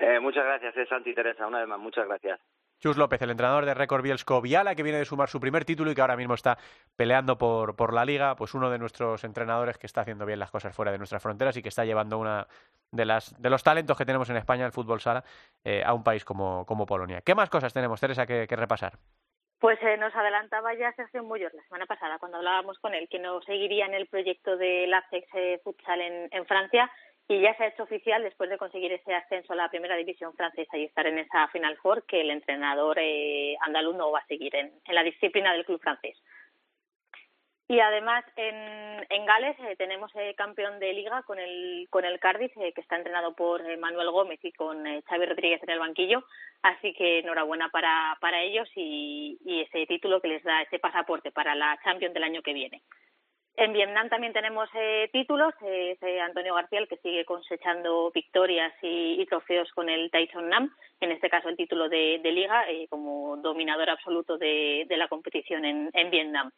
Eh, 0.00 0.20
muchas 0.20 0.44
gracias, 0.44 0.76
eh, 0.76 0.86
Santi 0.88 1.14
Teresa, 1.14 1.46
una 1.46 1.58
vez 1.58 1.68
más, 1.68 1.78
muchas 1.78 2.06
gracias. 2.06 2.40
Chus 2.78 2.96
López, 2.96 3.20
el 3.22 3.30
entrenador 3.30 3.64
de 3.64 3.74
Record 3.74 4.02
Bielsko 4.02 4.40
Viala, 4.40 4.76
que 4.76 4.84
viene 4.84 4.98
de 4.98 5.04
sumar 5.04 5.28
su 5.28 5.40
primer 5.40 5.64
título 5.64 5.90
y 5.90 5.96
que 5.96 6.00
ahora 6.00 6.16
mismo 6.16 6.34
está 6.34 6.56
peleando 6.94 7.36
por, 7.36 7.74
por 7.74 7.92
la 7.92 8.04
liga, 8.04 8.36
pues 8.36 8.54
uno 8.54 8.70
de 8.70 8.78
nuestros 8.78 9.24
entrenadores 9.24 9.78
que 9.78 9.86
está 9.88 10.02
haciendo 10.02 10.24
bien 10.24 10.38
las 10.38 10.52
cosas 10.52 10.76
fuera 10.76 10.92
de 10.92 10.98
nuestras 10.98 11.20
fronteras 11.20 11.56
y 11.56 11.62
que 11.62 11.70
está 11.70 11.84
llevando 11.84 12.18
una 12.18 12.46
de 12.92 13.04
las 13.04 13.34
de 13.42 13.50
los 13.50 13.64
talentos 13.64 13.98
que 13.98 14.04
tenemos 14.04 14.30
en 14.30 14.36
España, 14.36 14.64
el 14.64 14.70
fútbol 14.70 15.00
sala, 15.00 15.24
eh, 15.64 15.82
a 15.84 15.92
un 15.92 16.04
país 16.04 16.24
como, 16.24 16.64
como 16.66 16.86
Polonia. 16.86 17.20
¿Qué 17.22 17.34
más 17.34 17.50
cosas 17.50 17.74
tenemos, 17.74 18.00
Teresa, 18.00 18.26
que, 18.26 18.46
que 18.46 18.56
repasar? 18.56 18.92
Pues 19.58 19.82
eh, 19.82 19.96
nos 19.96 20.14
adelantaba 20.14 20.72
ya 20.74 20.92
Sergio 20.92 21.24
Muyor 21.24 21.52
la 21.52 21.64
semana 21.64 21.86
pasada 21.86 22.18
cuando 22.20 22.38
hablábamos 22.38 22.78
con 22.78 22.94
él 22.94 23.08
que 23.10 23.18
nos 23.18 23.44
seguiría 23.44 23.86
en 23.86 23.94
el 23.94 24.06
proyecto 24.06 24.56
del 24.56 24.94
AFEX 24.94 25.26
eh, 25.34 25.60
Futsal 25.64 26.00
en, 26.00 26.28
en 26.30 26.46
Francia 26.46 26.88
y 27.28 27.42
ya 27.42 27.54
se 27.56 27.64
ha 27.64 27.68
hecho 27.68 27.82
oficial 27.82 28.22
después 28.22 28.48
de 28.48 28.56
conseguir 28.56 28.90
ese 28.90 29.14
ascenso 29.14 29.52
a 29.52 29.56
la 29.56 29.68
primera 29.68 29.96
división 29.96 30.32
francesa 30.34 30.78
y 30.78 30.84
estar 30.84 31.06
en 31.06 31.18
esa 31.18 31.46
Final 31.48 31.76
Four 31.76 32.04
que 32.06 32.22
el 32.22 32.30
entrenador 32.30 32.98
eh, 32.98 33.54
andaluz 33.60 33.94
no 33.96 34.10
va 34.10 34.20
a 34.20 34.26
seguir 34.26 34.56
en, 34.56 34.72
en, 34.86 34.94
la 34.94 35.02
disciplina 35.02 35.52
del 35.52 35.66
club 35.66 35.78
francés. 35.80 36.16
Y 37.70 37.80
además 37.80 38.24
en, 38.36 39.06
en 39.10 39.26
Gales 39.26 39.54
eh, 39.60 39.76
tenemos 39.76 40.10
eh, 40.14 40.34
campeón 40.38 40.78
de 40.78 40.94
liga 40.94 41.22
con 41.24 41.38
el 41.38 41.86
con 41.90 42.06
el 42.06 42.18
Cardiff 42.18 42.56
eh, 42.56 42.72
que 42.72 42.80
está 42.80 42.96
entrenado 42.96 43.34
por 43.34 43.60
eh, 43.60 43.76
Manuel 43.76 44.10
Gómez 44.10 44.40
y 44.42 44.52
con 44.52 44.82
Xavi 45.02 45.26
Rodríguez 45.26 45.62
en 45.64 45.70
el 45.70 45.78
banquillo, 45.78 46.24
así 46.62 46.94
que 46.94 47.18
enhorabuena 47.18 47.68
para 47.68 48.16
para 48.22 48.40
ellos 48.40 48.70
y, 48.74 49.38
y 49.44 49.60
ese 49.60 49.84
título 49.84 50.22
que 50.22 50.28
les 50.28 50.42
da 50.44 50.62
ese 50.62 50.78
pasaporte 50.78 51.30
para 51.30 51.54
la 51.54 51.78
Champions 51.84 52.14
del 52.14 52.24
año 52.24 52.40
que 52.40 52.54
viene. 52.54 52.82
En 53.58 53.72
Vietnam 53.72 54.08
también 54.08 54.32
tenemos 54.32 54.68
eh, 54.72 55.10
títulos, 55.12 55.52
eh, 55.62 55.98
eh, 56.00 56.20
Antonio 56.20 56.54
García, 56.54 56.86
que 56.88 56.96
sigue 56.98 57.24
cosechando 57.24 58.12
victorias 58.14 58.72
y, 58.82 59.20
y, 59.20 59.26
trofeos 59.26 59.68
con 59.72 59.88
el 59.88 60.12
Tyson 60.12 60.48
Nam, 60.48 60.72
en 61.00 61.12
este 61.12 61.30
caso 61.30 61.48
el 61.48 61.56
título 61.56 61.88
de, 61.88 62.20
liga, 62.24 62.68
eh, 62.68 62.86
como 62.88 63.36
dominador 63.36 63.90
absoluto 63.90 64.36
de, 64.38 64.86
la 64.90 65.08
competición 65.08 65.64
en, 65.64 66.10
Vietnam. 66.10 66.50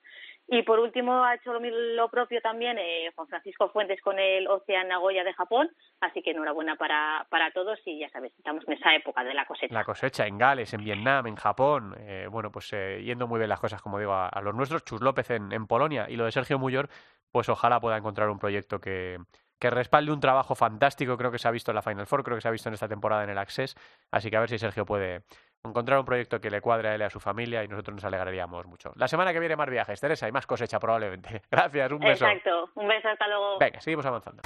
Y 0.49 0.63
por 0.63 0.81
último 0.81 1.23
ha 1.23 1.37
hecho 1.37 1.53
lo, 1.53 1.61
lo 1.61 2.09
propio 2.09 2.41
también 2.41 2.77
eh, 2.79 3.11
Juan 3.15 3.29
Francisco 3.29 3.71
Fuentes 3.71 4.01
con 4.01 4.19
el 4.19 4.49
Ocean 4.49 4.89
Nagoya 4.89 5.23
de 5.23 5.33
Japón, 5.33 5.71
así 6.01 6.23
que 6.23 6.33
enhorabuena 6.33 6.75
para, 6.75 7.27
para 7.31 7.53
todos 7.53 7.79
y 7.85 8.01
ya 8.01 8.09
sabes, 8.09 8.33
estamos 8.37 8.67
en 8.67 8.73
esa 8.75 8.95
época 8.95 9.23
de 9.23 9.35
la 9.35 9.47
cosecha. 9.47 9.73
La 9.73 9.85
cosecha 9.85 10.27
en 10.27 10.39
Gales, 10.39 10.75
en 10.75 10.83
Vietnam, 10.83 11.27
en 11.29 11.37
Japón, 11.37 11.95
eh, 12.01 12.27
bueno, 12.29 12.51
pues 12.51 12.73
eh, 12.73 13.01
yendo 13.05 13.29
muy 13.29 13.39
bien 13.39 13.49
las 13.49 13.61
cosas, 13.61 13.81
como 13.81 13.99
digo, 13.99 14.13
a, 14.13 14.29
a 14.29 14.41
los 14.41 14.55
nuestros, 14.55 14.85
Chus 14.85 15.01
López 15.01 15.31
en, 15.31 15.53
en 15.53 15.67
Polonia 15.69 16.07
y 16.09 16.17
lo 16.17 16.25
de 16.25 16.33
Sergio 16.33 16.59
Muyor, 16.59 16.89
pues 17.31 17.49
ojalá 17.49 17.79
pueda 17.79 17.97
encontrar 17.97 18.29
un 18.29 18.41
proyecto 18.41 18.81
que, 18.81 19.19
que 19.61 19.71
respalde 19.71 20.11
un 20.11 20.21
trabajo 20.21 20.55
fantástico, 20.55 21.17
creo 21.17 21.31
que 21.31 21.39
se 21.39 21.47
ha 21.47 21.51
visto 21.51 21.71
en 21.71 21.77
la 21.77 21.83
Final 21.83 22.07
Four, 22.07 22.25
creo 22.25 22.37
que 22.37 22.41
se 22.41 22.49
ha 22.49 22.51
visto 22.51 22.69
en 22.69 22.75
esta 22.75 22.89
temporada 22.89 23.23
en 23.23 23.31
el 23.31 23.39
Access, 23.39 23.77
así 24.11 24.31
que 24.31 24.37
a 24.37 24.41
ver 24.41 24.49
si 24.49 24.59
Sergio 24.59 24.85
puede 24.85 25.23
encontrar 25.63 25.99
un 25.99 26.07
proyecto 26.07 26.41
que 26.41 26.51
le 26.51 26.63
cuadre 26.63 26.89
a 26.89 26.95
él 26.95 27.03
y 27.03 27.05
a 27.05 27.11
su 27.11 27.21
familia 27.21 27.63
y 27.63 27.69
nosotros 27.69 27.95
nos 27.95 28.05
alegraríamos 28.05 28.67
mucho. 28.67 28.93
La 28.97 29.07
semana 29.07 29.33
que 29.33 29.39
viene 29.39 29.57
más 29.57 29.69
viajes, 29.69 30.01
Teresa, 30.01 30.27
y 30.27 30.33
más 30.33 30.47
cosecha 30.47 30.81
probablemente. 30.81 31.43
Gracias, 31.51 31.93
un 31.93 32.01
beso. 32.01 32.25
Exacto, 32.25 32.71
un 32.75 32.89
beso, 32.89 33.09
hasta 33.09 33.29
luego. 33.29 33.59
Venga, 33.59 33.81
seguimos 33.81 34.07
avanzando. 34.07 34.43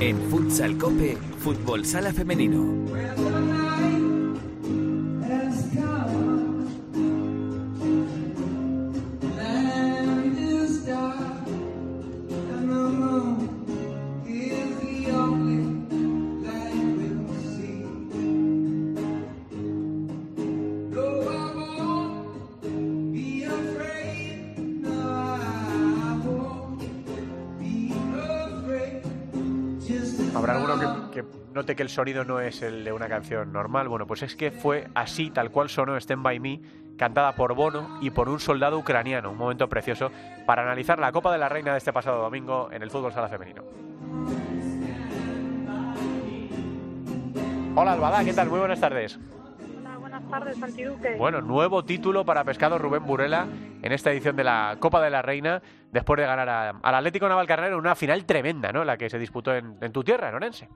En 0.00 0.18
Futsal 0.30 0.78
Cope, 0.78 1.16
Fútbol 1.38 1.84
Sala 1.84 2.12
Femenino. 2.12 3.49
Note 31.52 31.74
que 31.74 31.82
el 31.82 31.88
sonido 31.88 32.24
no 32.24 32.40
es 32.40 32.62
el 32.62 32.84
de 32.84 32.92
una 32.92 33.08
canción 33.08 33.52
normal. 33.52 33.88
Bueno, 33.88 34.06
pues 34.06 34.22
es 34.22 34.36
que 34.36 34.50
fue 34.50 34.88
así, 34.94 35.30
tal 35.30 35.50
cual 35.50 35.68
sonó 35.68 35.96
Stand 35.96 36.22
By 36.22 36.40
Me, 36.40 36.60
cantada 36.96 37.34
por 37.34 37.54
Bono 37.54 37.98
y 38.00 38.10
por 38.10 38.28
un 38.28 38.40
soldado 38.40 38.78
ucraniano. 38.78 39.30
Un 39.30 39.38
momento 39.38 39.68
precioso 39.68 40.10
para 40.46 40.62
analizar 40.62 40.98
la 40.98 41.12
Copa 41.12 41.32
de 41.32 41.38
la 41.38 41.48
Reina 41.48 41.72
de 41.72 41.78
este 41.78 41.92
pasado 41.92 42.22
domingo 42.22 42.68
en 42.72 42.82
el 42.82 42.90
fútbol 42.90 43.12
sala 43.12 43.28
femenino. 43.28 43.62
Hola 47.74 47.92
Albada, 47.92 48.24
¿qué 48.24 48.32
tal? 48.32 48.48
Muy 48.48 48.58
buenas 48.58 48.80
tardes. 48.80 49.18
Hola, 49.78 49.96
buenas 49.96 50.28
tardes, 50.28 50.58
Santiduque. 50.58 51.16
Bueno, 51.16 51.40
nuevo 51.40 51.84
título 51.84 52.24
para 52.24 52.44
Pescado 52.44 52.78
Rubén 52.78 53.04
Burela 53.04 53.46
en 53.82 53.92
esta 53.92 54.10
edición 54.10 54.36
de 54.36 54.44
la 54.44 54.76
Copa 54.80 55.00
de 55.00 55.10
la 55.10 55.22
Reina, 55.22 55.62
después 55.90 56.18
de 56.18 56.26
ganar 56.26 56.48
a, 56.48 56.70
al 56.70 56.94
Atlético 56.94 57.28
Navalcarnero 57.28 57.74
en 57.74 57.80
una 57.80 57.94
final 57.94 58.24
tremenda, 58.26 58.72
¿no? 58.72 58.84
La 58.84 58.96
que 58.96 59.08
se 59.08 59.18
disputó 59.18 59.54
en, 59.54 59.76
en 59.80 59.92
tu 59.92 60.02
tierra, 60.04 60.28
en 60.28 60.34
Orense. 60.34 60.68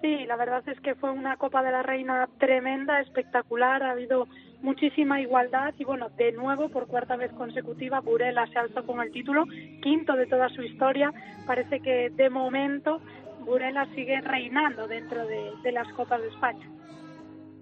Sí, 0.00 0.24
la 0.26 0.36
verdad 0.36 0.62
es 0.68 0.80
que 0.80 0.94
fue 0.94 1.10
una 1.10 1.36
Copa 1.36 1.62
de 1.62 1.72
la 1.72 1.82
Reina 1.82 2.28
tremenda, 2.38 3.00
espectacular, 3.00 3.82
ha 3.82 3.90
habido 3.90 4.28
muchísima 4.62 5.20
igualdad 5.20 5.74
y 5.76 5.84
bueno, 5.84 6.08
de 6.10 6.32
nuevo 6.32 6.68
por 6.68 6.86
cuarta 6.86 7.16
vez 7.16 7.32
consecutiva 7.32 8.00
Burela 8.00 8.46
se 8.46 8.58
alzó 8.58 8.84
con 8.84 9.00
el 9.00 9.10
título, 9.10 9.44
quinto 9.82 10.14
de 10.14 10.26
toda 10.26 10.48
su 10.50 10.62
historia, 10.62 11.12
parece 11.46 11.80
que 11.80 12.10
de 12.10 12.30
momento 12.30 13.00
Burela 13.44 13.86
sigue 13.94 14.20
reinando 14.20 14.86
dentro 14.86 15.26
de, 15.26 15.72
las 15.72 15.88
Copas 15.94 16.20
de 16.20 16.28
España. 16.28 16.66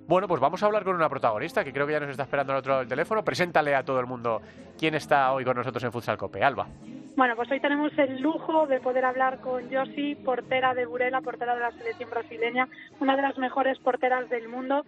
Bueno, 0.07 0.29
pues 0.29 0.41
vamos 0.41 0.63
a 0.63 0.67
hablar 0.67 0.85
con 0.85 0.95
una 0.95 1.09
protagonista 1.09 1.65
que 1.65 1.73
creo 1.73 1.87
que 1.87 1.95
ya 1.95 2.01
nos 2.01 2.11
está 2.11 2.25
esperando 2.25 2.53
al 2.53 2.61
otro 2.61 2.71
lado 2.71 2.81
del 2.81 2.89
teléfono. 2.89 3.25
Preséntale 3.25 3.75
a 3.75 3.85
todo 3.85 3.99
el 3.99 4.07
mundo 4.07 4.41
quién 4.79 4.95
está 4.95 5.33
hoy 5.33 5.45
con 5.45 5.57
nosotros 5.57 5.83
en 5.83 5.91
Futsal 5.91 6.17
Cope. 6.17 6.45
Alba. 6.45 6.69
Bueno, 7.17 7.35
pues 7.35 7.51
hoy 7.51 7.61
tenemos 7.61 7.97
el 7.97 8.21
lujo 8.21 8.67
de 8.67 8.79
poder 8.79 9.07
hablar 9.07 9.41
con 9.41 9.73
Josi, 9.73 10.17
portera 10.17 10.75
de 10.75 10.85
Burela, 10.85 11.23
portera 11.23 11.55
de 11.55 11.63
la 11.63 11.71
selección 11.73 12.11
brasileña, 12.11 12.69
una 13.01 13.17
de 13.17 13.23
las 13.23 13.39
mejores 13.39 13.79
porteras 13.79 14.29
del 14.29 14.51
mundo. 14.51 14.85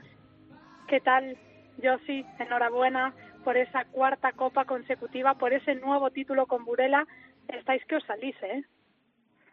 ¿Qué 0.88 1.00
tal, 1.00 1.38
Josi? 1.82 2.26
Enhorabuena 2.38 3.14
por 3.44 3.56
esa 3.56 3.86
cuarta 3.86 4.32
copa 4.32 4.66
consecutiva, 4.66 5.36
por 5.36 5.54
ese 5.54 5.74
nuevo 5.76 6.10
título 6.10 6.44
con 6.44 6.66
Burela. 6.66 7.06
Estáis 7.48 7.82
que 7.86 7.96
os 7.96 8.04
salís, 8.04 8.36
¿eh? 8.42 8.62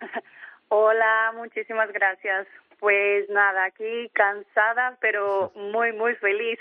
Hola, 0.67 1.31
muchísimas 1.33 1.89
gracias. 1.93 2.45
Pues 2.79 3.29
nada, 3.29 3.63
aquí 3.63 4.09
cansada, 4.11 4.97
pero 4.99 5.53
muy, 5.55 5.93
muy 5.93 6.13
feliz. 6.15 6.59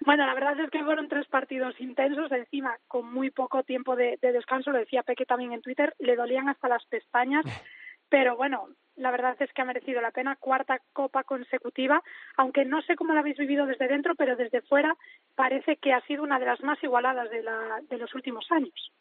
Bueno, 0.00 0.26
la 0.26 0.34
verdad 0.34 0.58
es 0.58 0.70
que 0.70 0.82
fueron 0.82 1.08
tres 1.08 1.26
partidos 1.28 1.78
intensos, 1.80 2.32
encima 2.32 2.76
con 2.88 3.12
muy 3.12 3.30
poco 3.30 3.62
tiempo 3.62 3.96
de, 3.96 4.18
descanso, 4.20 4.70
lo 4.70 4.78
decía 4.78 5.02
Peque 5.02 5.26
también 5.26 5.52
en 5.52 5.62
Twitter, 5.62 5.94
le 5.98 6.16
dolían 6.16 6.48
hasta 6.48 6.68
las 6.68 6.84
pestañas, 6.86 7.44
pero 8.08 8.36
bueno, 8.36 8.68
la 8.96 9.10
verdad 9.10 9.36
es 9.38 9.52
que 9.52 9.62
ha 9.62 9.66
merecido 9.66 10.00
la 10.00 10.10
pena, 10.10 10.36
cuarta 10.36 10.80
copa 10.92 11.24
consecutiva, 11.24 12.02
aunque 12.36 12.64
no 12.64 12.82
sé 12.82 12.96
cómo 12.96 13.14
la 13.14 13.20
habéis 13.20 13.38
vivido 13.38 13.66
desde 13.66 13.88
dentro, 13.88 14.14
pero 14.14 14.36
desde 14.36 14.62
fuera 14.62 14.94
parece 15.36 15.76
que 15.76 15.92
ha 15.92 16.00
sido 16.02 16.22
una 16.22 16.38
de 16.38 16.46
las 16.46 16.60
más 16.62 16.82
igualadas 16.82 17.30
de, 17.30 17.42
la, 17.42 17.80
de 17.88 17.98
los 17.98 18.14
últimos 18.14 18.50
años. 18.50 18.92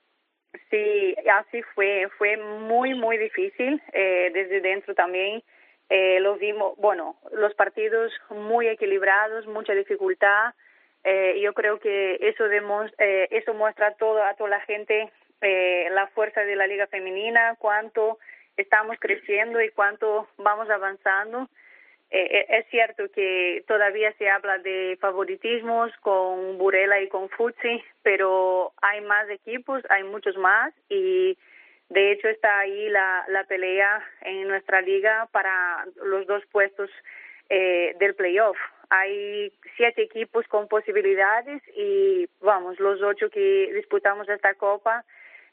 Sí, 0.70 1.16
así 1.32 1.62
fue, 1.76 2.10
fue 2.18 2.38
muy, 2.38 2.94
muy 2.94 3.18
difícil, 3.18 3.82
eh, 3.94 4.32
desde 4.34 4.62
dentro 4.62 4.96
también 4.96 5.44
eh, 5.90 6.20
lo 6.20 6.36
vimos, 6.36 6.78
bueno, 6.78 7.16
los 7.32 7.54
partidos 7.56 8.12
muy 8.30 8.68
equilibrados, 8.68 9.48
mucha 9.48 9.74
dificultad. 9.74 10.54
Eh, 11.04 11.40
yo 11.42 11.54
creo 11.54 11.80
que 11.80 12.18
eso, 12.22 12.46
eh, 12.48 13.28
eso 13.32 13.54
muestra 13.54 13.88
a, 13.88 13.94
todo, 13.96 14.24
a 14.24 14.36
toda 14.36 14.50
la 14.50 14.62
gente 14.62 15.12
eh, 15.42 15.88
la 15.92 16.08
fuerza 16.08 16.42
de 16.42 16.56
la 16.56 16.68
liga 16.68 16.88
femenina, 16.88 17.56
cuánto 17.60 18.20
estamos 18.58 18.98
creciendo 19.00 19.62
y 19.62 19.70
cuánto 19.70 20.28
vamos 20.38 20.70
avanzando. 20.70 21.48
Eh, 22.12 22.46
es 22.50 22.66
cierto 22.70 23.10
que 23.12 23.64
todavía 23.68 24.12
se 24.14 24.30
habla 24.30 24.58
de 24.58 24.98
favoritismos 25.00 25.96
con 26.02 26.58
Burela 26.58 27.00
y 27.02 27.08
con 27.08 27.30
Futsi, 27.30 27.82
pero 28.04 28.74
hay 28.82 29.02
más 29.02 29.30
equipos, 29.30 29.84
hay 29.90 30.04
muchos 30.04 30.36
más 30.36 30.74
y 30.90 31.38
de 31.90 32.12
hecho, 32.12 32.28
está 32.28 32.60
ahí 32.60 32.90
la, 32.90 33.26
la 33.30 33.44
pelea 33.46 34.04
en 34.22 34.48
nuestra 34.48 34.82
liga 34.82 35.28
para 35.32 35.86
los 36.04 36.28
dos 36.28 36.46
puestos 36.52 36.90
eh, 37.50 37.96
del 38.00 38.14
playoff. 38.16 38.58
Hay 38.92 39.52
siete 39.76 40.04
equipos 40.04 40.48
con 40.48 40.68
posibilidades 40.68 41.62
y 41.76 42.28
vamos, 42.42 42.80
los 42.80 43.02
ocho 43.02 43.30
que 43.30 43.72
disputamos 43.74 44.30
esta 44.30 44.54
copa 44.56 45.04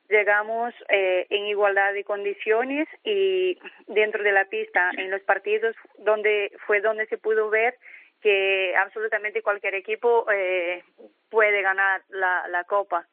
llegamos 0.08 0.72
eh, 0.88 1.26
en 1.30 1.46
igualdad 1.46 1.92
de 1.92 2.04
condiciones 2.04 2.88
y 3.04 3.58
dentro 3.88 4.22
de 4.22 4.32
la 4.32 4.44
pista 4.44 4.90
en 4.96 5.10
los 5.10 5.22
partidos 5.22 5.74
donde 5.98 6.52
fue 6.66 6.80
donde 6.80 7.06
se 7.06 7.18
pudo 7.18 7.50
ver 7.50 7.76
que 8.22 8.74
absolutamente 8.76 9.42
cualquier 9.42 9.74
equipo 9.74 10.26
eh, 10.30 10.82
puede 11.28 11.62
ganar 11.62 12.02
la, 12.08 12.46
la 12.48 12.64
copa. 12.64 13.06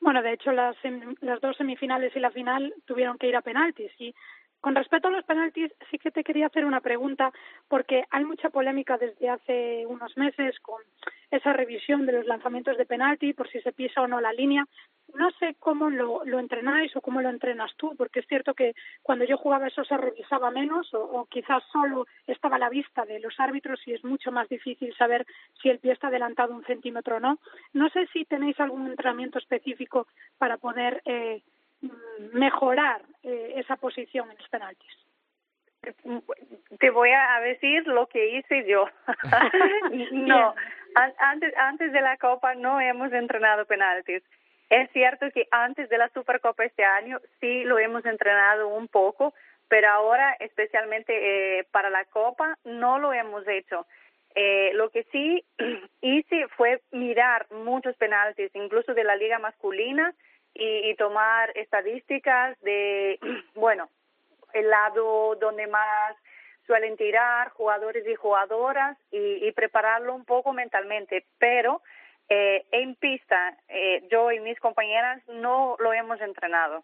Bueno, 0.00 0.22
de 0.22 0.32
hecho, 0.32 0.52
las, 0.52 0.76
las 1.20 1.40
dos 1.40 1.56
semifinales 1.56 2.14
y 2.16 2.20
la 2.20 2.30
final 2.30 2.74
tuvieron 2.86 3.18
que 3.18 3.28
ir 3.28 3.36
a 3.36 3.42
penaltis. 3.42 3.92
Y 3.98 4.14
con 4.60 4.74
respecto 4.74 5.08
a 5.08 5.10
los 5.10 5.24
penaltis, 5.24 5.72
sí 5.90 5.98
que 5.98 6.10
te 6.10 6.22
quería 6.22 6.46
hacer 6.46 6.64
una 6.64 6.80
pregunta, 6.80 7.32
porque 7.68 8.04
hay 8.10 8.24
mucha 8.24 8.50
polémica 8.50 8.96
desde 8.96 9.28
hace 9.28 9.84
unos 9.86 10.16
meses 10.16 10.58
con 10.60 10.80
esa 11.30 11.52
revisión 11.52 12.06
de 12.06 12.12
los 12.12 12.26
lanzamientos 12.26 12.76
de 12.76 12.86
penalti, 12.86 13.32
por 13.32 13.48
si 13.48 13.60
se 13.60 13.72
pisa 13.72 14.02
o 14.02 14.06
no 14.06 14.20
la 14.20 14.32
línea. 14.32 14.66
No 15.14 15.30
sé 15.32 15.56
cómo 15.58 15.90
lo, 15.90 16.24
lo 16.24 16.38
entrenáis 16.38 16.94
o 16.96 17.00
cómo 17.00 17.20
lo 17.20 17.28
entrenas 17.28 17.74
tú, 17.76 17.94
porque 17.96 18.20
es 18.20 18.26
cierto 18.26 18.54
que 18.54 18.74
cuando 19.02 19.24
yo 19.24 19.36
jugaba 19.36 19.66
eso 19.66 19.84
se 19.84 19.96
revisaba 19.96 20.50
menos 20.50 20.92
o, 20.94 21.26
quizás 21.26 21.62
solo 21.70 22.06
estaba 22.26 22.56
a 22.56 22.58
la 22.58 22.70
vista 22.70 23.04
de 23.04 23.20
los 23.20 23.38
árbitros 23.38 23.80
y 23.86 23.92
es 23.92 24.04
mucho 24.04 24.32
más 24.32 24.48
difícil 24.48 24.94
saber 24.94 25.26
si 25.60 25.68
el 25.68 25.78
pie 25.78 25.92
está 25.92 26.08
adelantado 26.08 26.54
un 26.54 26.64
centímetro 26.64 27.16
o 27.16 27.20
no. 27.20 27.38
No 27.72 27.88
sé 27.90 28.06
si 28.12 28.24
tenéis 28.24 28.58
algún 28.60 28.86
entrenamiento 28.86 29.38
específico 29.38 30.06
para 30.38 30.56
poder 30.56 31.02
eh, 31.04 31.42
mejorar 32.32 33.02
eh, 33.22 33.54
esa 33.56 33.76
posición 33.76 34.30
en 34.30 34.38
los 34.38 34.48
penaltis. 34.48 34.92
Te 36.78 36.90
voy 36.90 37.10
a 37.10 37.40
decir 37.40 37.86
lo 37.88 38.06
que 38.06 38.38
hice 38.38 38.64
yo. 38.66 38.86
no, 40.12 40.54
antes, 41.18 41.54
antes 41.56 41.92
de 41.92 42.00
la 42.00 42.16
Copa 42.16 42.54
no 42.54 42.80
hemos 42.80 43.12
entrenado 43.12 43.64
penaltis. 43.66 44.22
Es 44.72 44.90
cierto 44.92 45.30
que 45.32 45.46
antes 45.50 45.90
de 45.90 45.98
la 45.98 46.08
Supercopa 46.14 46.64
este 46.64 46.82
año 46.82 47.20
sí 47.42 47.62
lo 47.64 47.78
hemos 47.78 48.06
entrenado 48.06 48.68
un 48.68 48.88
poco, 48.88 49.34
pero 49.68 49.90
ahora, 49.90 50.34
especialmente 50.40 51.58
eh, 51.58 51.64
para 51.70 51.90
la 51.90 52.06
Copa, 52.06 52.56
no 52.64 52.98
lo 52.98 53.12
hemos 53.12 53.46
hecho. 53.46 53.86
Eh, 54.34 54.70
lo 54.72 54.88
que 54.88 55.04
sí 55.12 55.44
hice 56.00 56.48
fue 56.56 56.80
mirar 56.90 57.46
muchos 57.50 57.94
penaltis, 57.98 58.50
incluso 58.54 58.94
de 58.94 59.04
la 59.04 59.14
liga 59.14 59.38
masculina, 59.38 60.14
y, 60.54 60.88
y 60.88 60.94
tomar 60.94 61.52
estadísticas 61.54 62.58
de, 62.62 63.18
bueno, 63.54 63.90
el 64.54 64.70
lado 64.70 65.34
donde 65.34 65.66
más 65.66 66.16
suelen 66.66 66.96
tirar 66.96 67.50
jugadores 67.50 68.06
y 68.06 68.14
jugadoras 68.14 68.96
y, 69.10 69.46
y 69.46 69.52
prepararlo 69.52 70.14
un 70.14 70.24
poco 70.24 70.54
mentalmente, 70.54 71.26
pero 71.36 71.82
eh, 72.34 72.64
en 72.72 72.94
pista 72.94 73.58
eh, 73.68 74.08
yo 74.10 74.32
y 74.32 74.40
mis 74.40 74.58
compañeras 74.58 75.20
no 75.28 75.76
lo 75.78 75.92
hemos 75.92 76.18
entrenado. 76.22 76.82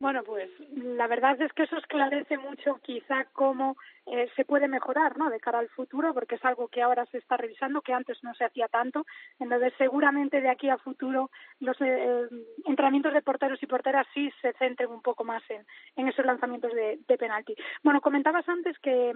Bueno, 0.00 0.24
pues 0.24 0.50
la 0.72 1.06
verdad 1.06 1.40
es 1.40 1.52
que 1.52 1.62
eso 1.62 1.76
esclarece 1.76 2.36
mucho 2.36 2.80
quizá 2.82 3.26
cómo 3.32 3.76
eh, 4.06 4.28
se 4.34 4.44
puede 4.44 4.68
mejorar 4.68 5.16
¿no? 5.16 5.30
de 5.30 5.40
cara 5.40 5.58
al 5.58 5.68
futuro, 5.68 6.12
porque 6.12 6.34
es 6.34 6.44
algo 6.44 6.68
que 6.68 6.82
ahora 6.82 7.06
se 7.06 7.18
está 7.18 7.36
revisando, 7.36 7.82
que 7.82 7.92
antes 7.92 8.22
no 8.22 8.34
se 8.34 8.44
hacía 8.44 8.68
tanto. 8.68 9.06
Entonces, 9.38 9.72
seguramente 9.78 10.40
de 10.40 10.48
aquí 10.48 10.68
a 10.68 10.78
futuro 10.78 11.30
los 11.60 11.80
eh, 11.80 11.86
eh, 11.86 12.28
entrenamientos 12.66 13.12
de 13.12 13.22
porteros 13.22 13.62
y 13.62 13.66
porteras 13.66 14.06
sí 14.12 14.30
se 14.40 14.52
centren 14.54 14.90
un 14.90 15.02
poco 15.02 15.24
más 15.24 15.42
en, 15.48 16.08
esos 16.08 16.24
lanzamientos 16.24 16.72
de, 16.72 16.98
de 17.06 17.18
penalti. 17.18 17.54
Bueno, 17.82 18.00
comentabas 18.00 18.48
antes 18.48 18.78
que, 18.78 19.12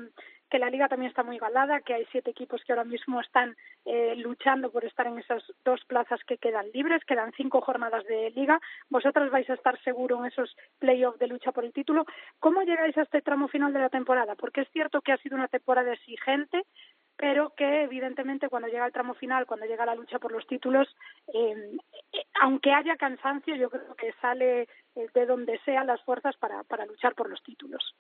la 0.59 0.71
liga 0.71 0.89
también 0.89 1.11
está 1.11 1.23
muy 1.23 1.37
igualada, 1.37 1.81
que 1.81 1.93
hay 1.93 2.07
siete 2.11 2.31
equipos 2.31 2.65
que 2.65 2.73
ahora 2.73 2.85
mismo 2.85 3.21
están 3.21 3.55
eh, 3.85 4.15
luchando 4.17 4.71
por 4.71 4.87
estar 4.87 5.07
en 5.07 5.19
esas 5.19 5.43
dos 5.67 5.85
plazas 5.85 6.19
que 6.25 6.39
quedan 6.39 6.71
libres, 6.73 7.05
quedan 7.05 7.33
cinco 7.37 7.61
jornadas 7.61 8.05
de 8.07 8.31
liga. 8.31 8.59
Vosotros 8.89 9.31
vais 9.31 9.49
a 9.51 9.55
estar 9.55 9.79
seguro 9.83 10.19
en 10.19 10.27
esos 10.27 10.57
playoffs 10.79 11.19
de 11.19 11.27
lucha 11.27 11.53
por 11.53 11.67
el 11.67 11.75
título. 11.75 12.07
¿Cómo 12.41 12.63
llegáis 12.63 12.97
a 12.97 13.03
este 13.03 13.21
tramo 13.21 13.49
final 13.49 13.75
de 13.75 13.81
la 13.81 13.91
temporada? 13.91 14.35
Porque 14.35 14.63
es 14.63 14.69
cierto 14.77 15.01
que 15.01 15.13
ha 15.13 15.17
sido 15.17 15.37
una 15.37 15.49
temporada 15.49 15.91
exigente, 15.95 16.63
pero 17.17 17.55
que 17.57 17.85
evidentemente 17.85 18.51
cuando 18.51 18.69
llega 18.69 18.85
el 18.85 18.93
tramo 18.93 19.15
final, 19.15 19.47
cuando 19.47 19.65
llega 19.65 19.87
la 19.87 19.95
lucha 19.95 20.19
por 20.19 20.33
los 20.33 20.47
títulos, 20.47 20.87
eh, 21.33 21.79
aunque 22.43 22.73
haya 22.73 22.97
cansancio, 22.97 23.57
yo 23.57 23.71
creo 23.71 23.95
que 23.95 24.13
sale 24.21 24.69
eh, 24.95 25.07
de 25.15 25.25
donde 25.25 25.59
sea 25.65 25.83
las 25.85 26.03
fuerzas 26.03 26.37
para, 26.37 26.63
para 26.65 26.85
luchar 26.85 27.15
por 27.15 27.31
los 27.31 27.43
títulos. 27.43 27.95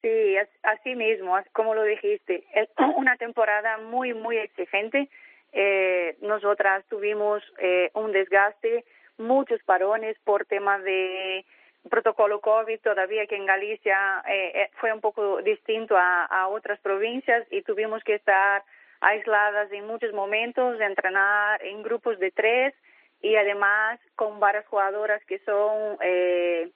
Sí, 0.00 0.36
así 0.62 0.94
mismo, 0.94 1.36
como 1.52 1.74
lo 1.74 1.82
dijiste, 1.82 2.46
es 2.54 2.70
una 2.96 3.18
temporada 3.18 3.76
muy, 3.76 4.14
muy 4.14 4.38
exigente. 4.38 5.10
Eh, 5.52 6.16
nosotras 6.22 6.82
tuvimos 6.88 7.42
eh, 7.58 7.90
un 7.92 8.10
desgaste, 8.12 8.86
muchos 9.18 9.62
parones 9.64 10.16
por 10.24 10.46
temas 10.46 10.82
de 10.82 11.44
protocolo 11.88 12.40
COVID 12.40 12.80
todavía 12.80 13.26
que 13.26 13.36
en 13.36 13.46
Galicia 13.46 14.22
eh, 14.28 14.52
eh, 14.54 14.70
fue 14.80 14.92
un 14.92 15.00
poco 15.00 15.40
distinto 15.42 15.96
a, 15.96 16.24
a, 16.24 16.48
otras 16.48 16.78
provincias 16.80 17.46
y 17.50 17.62
tuvimos 17.62 18.04
que 18.04 18.14
estar 18.16 18.62
aisladas 19.00 19.72
en 19.72 19.86
muchos 19.86 20.12
momentos, 20.12 20.80
entrenar 20.80 21.64
en 21.64 21.82
grupos 21.82 22.18
de 22.18 22.30
tres 22.30 22.74
y 23.22 23.36
además 23.36 23.98
con 24.16 24.40
varias 24.40 24.66
jugadoras 24.66 25.22
que 25.26 25.38
son 25.40 25.96
eh, 26.02 26.70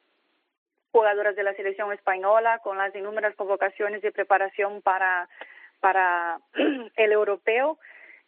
jugadoras 0.92 1.36
de 1.36 1.42
la 1.42 1.54
selección 1.54 1.92
española, 1.92 2.60
con 2.62 2.78
las 2.78 2.94
innumerables 2.94 3.36
convocaciones 3.36 4.02
de 4.02 4.12
preparación 4.12 4.80
para, 4.82 5.28
para 5.80 6.38
el 6.96 7.12
europeo. 7.12 7.78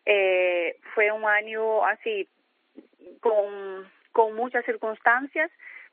Eh, 0.04 0.76
fue 0.94 1.10
un 1.10 1.24
año 1.24 1.84
así 1.84 2.28
con, 3.20 3.90
con 4.12 4.34
muchas 4.34 4.64
circunstancias 4.64 5.50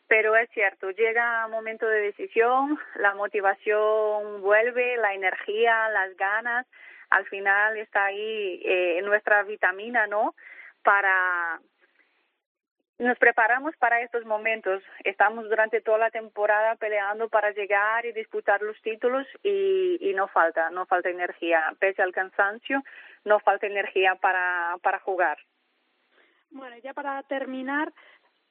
pero 0.08 0.36
es 0.36 0.49
cierto, 0.51 0.91
llega 0.91 1.47
momento 1.47 1.88
de 1.88 2.01
decisión, 2.01 2.80
la 2.95 3.14
motivación 3.16 4.41
vuelve, 4.41 4.97
la 4.97 5.14
energía, 5.14 5.89
las 5.89 6.16
ganas, 6.18 6.68
al 7.10 7.26
final 7.26 7.78
está 7.78 8.06
ahí 8.06 8.62
eh, 8.66 9.01
nuestra 9.04 9.43
vitamina, 9.43 10.08
¿no? 10.08 10.36
Para 10.84 11.60
nos 12.99 13.18
preparamos 13.18 13.76
para 13.78 14.01
estos 14.01 14.26
momentos. 14.26 14.82
Estamos 15.04 15.49
durante 15.49 15.82
toda 15.82 15.97
la 15.97 16.12
temporada 16.12 16.76
peleando 16.76 17.28
para 17.28 17.51
llegar 17.51 18.06
y 18.06 18.14
disputar 18.14 18.62
los 18.62 18.80
títulos 18.82 19.28
y, 19.43 19.97
y 19.99 20.14
no 20.14 20.28
falta, 20.28 20.70
no 20.70 20.86
falta 20.86 21.10
energía. 21.10 21.74
Pese 21.80 22.01
al 22.01 22.14
cansancio, 22.14 22.84
no 23.26 23.39
falta 23.39 23.68
energía 23.68 24.16
para, 24.16 24.78
para 24.82 24.99
jugar. 24.99 25.38
Bueno, 26.51 26.78
ya 26.78 26.93
para 26.93 27.22
terminar, 27.24 27.91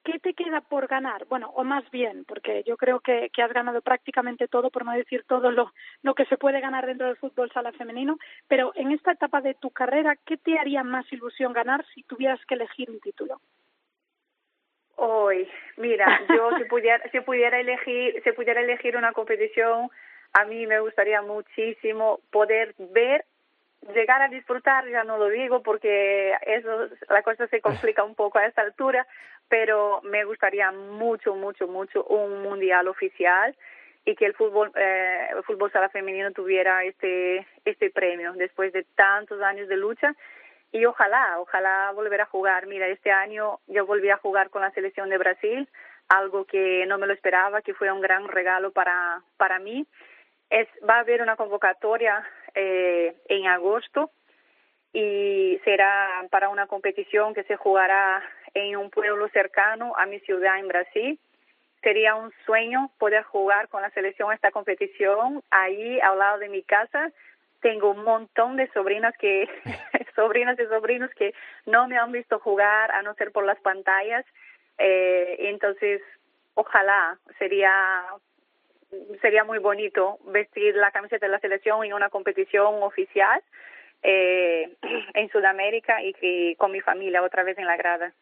¿qué 0.03 0.19
te 0.19 0.33
queda 0.33 0.61
por 0.61 0.87
ganar? 0.87 1.25
Bueno, 1.25 1.49
o 1.55 1.63
más 1.63 1.89
bien, 1.91 2.25
porque 2.25 2.63
yo 2.65 2.77
creo 2.77 2.99
que, 2.99 3.29
que 3.33 3.41
has 3.41 3.51
ganado 3.53 3.81
prácticamente 3.81 4.47
todo, 4.47 4.69
por 4.69 4.85
no 4.85 4.91
decir 4.91 5.23
todo 5.27 5.51
lo, 5.51 5.71
lo 6.01 6.13
que 6.13 6.25
se 6.25 6.37
puede 6.37 6.59
ganar 6.59 6.85
dentro 6.85 7.07
del 7.07 7.17
fútbol 7.17 7.51
sala 7.51 7.71
femenino, 7.71 8.17
pero 8.47 8.71
en 8.75 8.91
esta 8.91 9.13
etapa 9.13 9.41
de 9.41 9.55
tu 9.55 9.71
carrera, 9.71 10.15
¿qué 10.25 10.37
te 10.37 10.57
haría 10.57 10.83
más 10.83 11.11
ilusión 11.11 11.53
ganar 11.53 11.85
si 11.93 12.03
tuvieras 12.03 12.43
que 12.45 12.55
elegir 12.55 12.89
un 12.89 12.99
título? 12.99 13.39
Hoy, 14.95 15.49
mira, 15.77 16.21
yo 16.29 16.51
si 16.57 16.65
pudiera, 16.65 17.09
si 17.09 17.19
pudiera 17.21 17.59
elegir, 17.59 18.21
si 18.23 18.31
pudiera 18.31 18.61
elegir 18.61 18.95
una 18.95 19.11
competición, 19.11 19.89
a 20.33 20.45
mí 20.45 20.65
me 20.67 20.79
gustaría 20.79 21.21
muchísimo 21.21 22.19
poder 22.31 22.73
ver 22.77 23.25
llegar 23.93 24.21
a 24.21 24.27
disfrutar, 24.27 24.87
ya 24.87 25.03
no 25.03 25.17
lo 25.17 25.29
digo 25.29 25.61
porque 25.61 26.35
eso 26.45 26.89
la 27.09 27.21
cosa 27.23 27.47
se 27.47 27.61
complica 27.61 28.03
un 28.03 28.15
poco 28.15 28.39
a 28.39 28.45
esta 28.45 28.61
altura, 28.61 29.05
pero 29.47 30.01
me 30.03 30.23
gustaría 30.23 30.71
mucho, 30.71 31.35
mucho, 31.35 31.67
mucho 31.67 32.03
un 32.05 32.41
mundial 32.41 32.87
oficial 32.87 33.55
y 34.05 34.15
que 34.15 34.25
el 34.25 34.33
fútbol, 34.33 34.71
eh, 34.75 35.27
el 35.35 35.43
fútbol 35.43 35.71
sala 35.71 35.89
femenino 35.89 36.31
tuviera 36.31 36.83
este, 36.83 37.47
este 37.65 37.89
premio 37.89 38.33
después 38.33 38.73
de 38.73 38.83
tantos 38.95 39.41
años 39.41 39.67
de 39.67 39.77
lucha 39.77 40.15
y 40.71 40.85
ojalá, 40.85 41.39
ojalá 41.39 41.91
volver 41.91 42.21
a 42.21 42.25
jugar. 42.25 42.65
Mira, 42.65 42.87
este 42.87 43.11
año 43.11 43.59
yo 43.67 43.85
volví 43.85 44.09
a 44.09 44.17
jugar 44.17 44.49
con 44.49 44.63
la 44.63 44.71
selección 44.71 45.09
de 45.09 45.19
Brasil, 45.19 45.69
algo 46.09 46.45
que 46.45 46.85
no 46.87 46.97
me 46.97 47.07
lo 47.07 47.13
esperaba, 47.13 47.61
que 47.61 47.75
fue 47.75 47.91
un 47.91 48.01
gran 48.01 48.27
regalo 48.27 48.71
para, 48.71 49.21
para 49.37 49.59
mí. 49.59 49.85
Es, 50.49 50.67
va 50.87 50.95
a 50.95 50.99
haber 50.99 51.21
una 51.21 51.35
convocatoria 51.35 52.25
eh, 52.55 53.15
en 53.29 53.47
agosto 53.47 54.11
y 54.93 55.59
será 55.63 56.25
para 56.29 56.49
una 56.49 56.67
competición 56.67 57.33
que 57.33 57.43
se 57.43 57.55
jugará 57.55 58.21
en 58.53 58.77
un 58.77 58.89
pueblo 58.89 59.27
cercano 59.29 59.93
a 59.97 60.05
mi 60.05 60.19
ciudad 60.19 60.59
en 60.59 60.67
Brasil. 60.67 61.19
Sería 61.81 62.15
un 62.15 62.31
sueño 62.45 62.91
poder 62.99 63.23
jugar 63.23 63.67
con 63.69 63.81
la 63.81 63.89
selección 63.89 64.31
esta 64.31 64.51
competición 64.51 65.43
ahí 65.49 65.99
al 65.99 66.19
lado 66.19 66.39
de 66.39 66.49
mi 66.49 66.63
casa 66.63 67.11
tengo 67.63 67.91
un 67.91 68.03
montón 68.03 68.57
de 68.57 68.67
sobrinas 68.73 69.15
que 69.17 69.47
sobrinas 70.15 70.59
y 70.59 70.65
sobrinos 70.65 71.09
que 71.15 71.33
no 71.65 71.87
me 71.87 71.97
han 71.97 72.11
visto 72.11 72.37
jugar 72.39 72.91
a 72.91 73.01
no 73.01 73.15
ser 73.15 73.31
por 73.31 73.45
las 73.45 73.59
pantallas 73.61 74.25
eh, 74.77 75.37
entonces 75.39 76.01
ojalá 76.53 77.17
sería 77.39 78.03
sería 79.21 79.43
muy 79.43 79.59
bonito 79.59 80.19
vestir 80.25 80.75
la 80.75 80.91
camiseta 80.91 81.25
de 81.25 81.31
la 81.31 81.39
selección 81.39 81.83
en 81.83 81.93
una 81.93 82.09
competición 82.09 82.81
oficial 82.83 83.41
eh, 84.01 84.73
en 85.13 85.29
Sudamérica 85.29 86.01
y 86.01 86.13
que 86.13 86.55
con 86.57 86.71
mi 86.71 86.81
familia 86.81 87.23
otra 87.23 87.43
vez 87.43 87.57
en 87.57 87.65
la 87.65 87.77
grada 87.77 88.13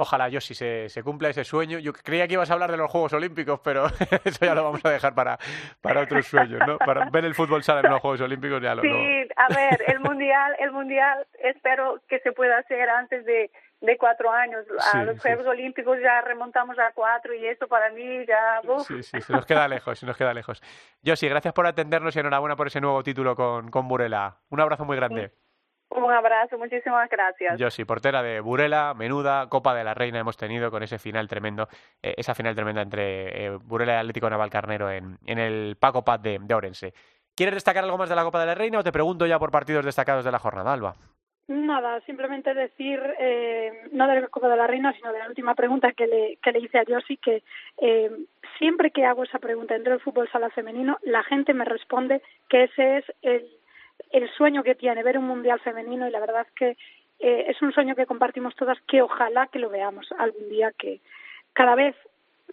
Ojalá, 0.00 0.30
yo 0.30 0.40
si 0.40 0.54
se, 0.54 0.88
se 0.88 1.02
cumpla 1.02 1.28
ese 1.28 1.44
sueño. 1.44 1.78
Yo 1.78 1.92
creía 1.92 2.26
que 2.26 2.32
ibas 2.32 2.50
a 2.50 2.54
hablar 2.54 2.70
de 2.70 2.78
los 2.78 2.90
Juegos 2.90 3.12
Olímpicos, 3.12 3.60
pero 3.62 3.84
eso 4.24 4.46
ya 4.46 4.54
lo 4.54 4.64
vamos 4.64 4.82
a 4.82 4.88
dejar 4.88 5.14
para, 5.14 5.38
para 5.82 6.00
otros 6.00 6.26
sueños, 6.26 6.58
¿no? 6.66 6.78
Para 6.78 7.10
ver 7.10 7.26
el 7.26 7.34
fútbol 7.34 7.62
sala 7.62 7.82
en 7.84 7.90
los 7.90 8.00
Juegos 8.00 8.22
Olímpicos 8.22 8.62
ya 8.62 8.74
lo... 8.74 8.80
Sí, 8.80 8.88
a 9.36 9.54
ver, 9.54 9.84
el 9.88 10.00
Mundial, 10.00 10.56
el 10.58 10.72
Mundial 10.72 11.26
espero 11.44 12.00
que 12.08 12.18
se 12.20 12.32
pueda 12.32 12.56
hacer 12.56 12.88
antes 12.88 13.26
de, 13.26 13.50
de 13.80 13.96
cuatro 13.96 14.30
años. 14.30 14.64
A 14.92 15.04
los 15.04 15.20
Juegos 15.20 15.46
Olímpicos 15.46 15.98
ya 16.02 16.20
remontamos 16.20 16.78
a 16.78 16.92
cuatro 16.92 17.34
y 17.34 17.46
esto 17.46 17.66
para 17.66 17.90
mí 17.90 18.26
ya... 18.26 18.60
Sí, 18.86 19.02
sí, 19.02 19.20
se 19.20 19.32
nos 19.32 19.46
queda 19.46 19.68
lejos, 19.68 19.98
se 19.98 20.06
nos 20.06 20.16
queda 20.16 20.34
lejos. 20.34 20.62
Yo 21.02 21.16
sí, 21.16 21.28
gracias 21.28 21.54
por 21.54 21.66
atendernos 21.66 22.14
y 22.14 22.20
enhorabuena 22.20 22.56
por 22.56 22.66
ese 22.66 22.80
nuevo 22.80 23.02
título 23.02 23.34
con, 23.34 23.70
con 23.70 23.88
Burela. 23.88 24.36
Un 24.50 24.60
abrazo 24.60 24.84
muy 24.84 24.96
grande. 24.96 25.32
Un 25.90 26.12
abrazo, 26.12 26.56
muchísimas 26.56 27.10
gracias. 27.10 27.58
Yo 27.58 27.68
sí, 27.68 27.84
portera 27.84 28.22
de 28.22 28.38
Burela, 28.38 28.94
menuda 28.94 29.48
Copa 29.48 29.74
de 29.74 29.82
la 29.82 29.92
Reina 29.92 30.20
hemos 30.20 30.36
tenido 30.36 30.70
con 30.70 30.84
ese 30.84 31.00
final 31.00 31.26
tremendo, 31.26 31.68
eh, 32.00 32.14
esa 32.16 32.34
final 32.34 32.54
tremenda 32.54 32.82
entre 32.82 33.46
eh, 33.46 33.50
Burela 33.56 33.94
y 33.94 33.96
Atlético 33.96 34.30
Navalcarnero 34.30 34.88
en, 34.88 35.18
en 35.26 35.38
el 35.40 35.76
Paco 35.80 36.04
Paz 36.04 36.22
de, 36.22 36.38
de, 36.40 36.54
Orense. 36.54 36.94
¿Quieres 37.34 37.54
destacar 37.54 37.82
algo 37.82 37.98
más 37.98 38.08
de 38.08 38.14
la 38.14 38.22
Copa 38.22 38.38
de 38.38 38.46
la 38.46 38.54
Reina 38.54 38.78
o 38.78 38.84
te 38.84 38.92
pregunto 38.92 39.26
ya 39.26 39.40
por 39.40 39.50
partidos 39.50 39.84
destacados 39.84 40.24
de 40.24 40.30
la 40.30 40.38
jornada, 40.38 40.72
Alba? 40.72 40.94
Nada, 41.50 42.00
simplemente 42.02 42.54
decir, 42.54 43.00
eh, 43.18 43.72
no 43.90 44.06
de 44.06 44.20
la 44.20 44.28
Copa 44.28 44.48
de 44.48 44.56
la 44.56 44.68
Reina, 44.68 44.92
sino 44.92 45.12
de 45.12 45.18
la 45.18 45.26
última 45.26 45.56
pregunta 45.56 45.90
que 45.90 46.06
le, 46.06 46.38
que 46.40 46.52
le 46.52 46.60
hice 46.60 46.78
a 46.78 46.84
Josi, 46.86 47.16
que 47.16 47.42
eh, 47.78 48.08
siempre 48.56 48.92
que 48.92 49.04
hago 49.04 49.24
esa 49.24 49.40
pregunta 49.40 49.74
dentro 49.74 49.92
del 49.92 50.00
fútbol 50.00 50.30
sala 50.30 50.50
femenino, 50.50 50.98
la 51.02 51.24
gente 51.24 51.52
me 51.52 51.64
responde 51.64 52.22
que 52.48 52.64
ese 52.64 52.98
es 52.98 53.04
el 53.22 53.48
el 54.10 54.30
sueño 54.30 54.62
que 54.62 54.74
tiene 54.74 55.02
ver 55.02 55.18
un 55.18 55.26
mundial 55.26 55.60
femenino 55.60 56.08
y 56.08 56.10
la 56.10 56.20
verdad 56.20 56.46
que 56.56 56.76
eh, 57.18 57.44
es 57.48 57.60
un 57.60 57.72
sueño 57.72 57.94
que 57.94 58.06
compartimos 58.06 58.54
todas 58.56 58.80
que 58.88 59.02
ojalá 59.02 59.46
que 59.48 59.58
lo 59.58 59.68
veamos 59.68 60.10
algún 60.18 60.48
día 60.48 60.72
que 60.72 61.00
cada 61.52 61.74
vez 61.74 61.94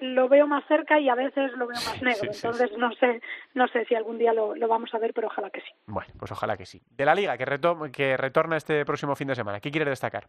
lo 0.02 0.30
veo 0.30 0.48
más 0.48 0.64
cerca 0.68 1.00
y 1.00 1.10
a 1.10 1.16
veces 1.16 1.52
lo 1.54 1.68
veo 1.68 1.76
más 1.76 2.02
negro. 2.02 2.34
Sí, 2.34 2.40
sí, 2.40 2.48
Entonces 2.48 2.70
sí. 2.70 2.78
no 2.78 2.92
sé 2.94 3.22
no 3.54 3.68
sé 3.68 3.86
si 3.86 3.96
algún 3.96 4.18
día 4.18 4.34
lo, 4.34 4.56
lo, 4.56 4.68
vamos 4.68 4.94
a 4.94 5.00
ver, 5.00 5.14
pero 5.14 5.28
ojalá 5.28 5.50
que 5.50 5.62
sí. 5.62 5.72
Bueno, 5.86 6.12
pues 6.18 6.32
ojalá 6.32 6.58
que 6.58 6.66
sí. 6.66 6.82
De 6.92 7.06
la 7.06 7.16
liga 7.16 7.38
que, 7.38 7.46
reto 7.46 7.78
que 7.92 8.18
retorna 8.18 8.58
este 8.58 8.86
próximo 8.86 9.16
fin 9.16 9.28
de 9.28 9.36
semana, 9.36 9.60
¿qué 9.60 9.72
quieres 9.72 9.90
destacar? 9.90 10.28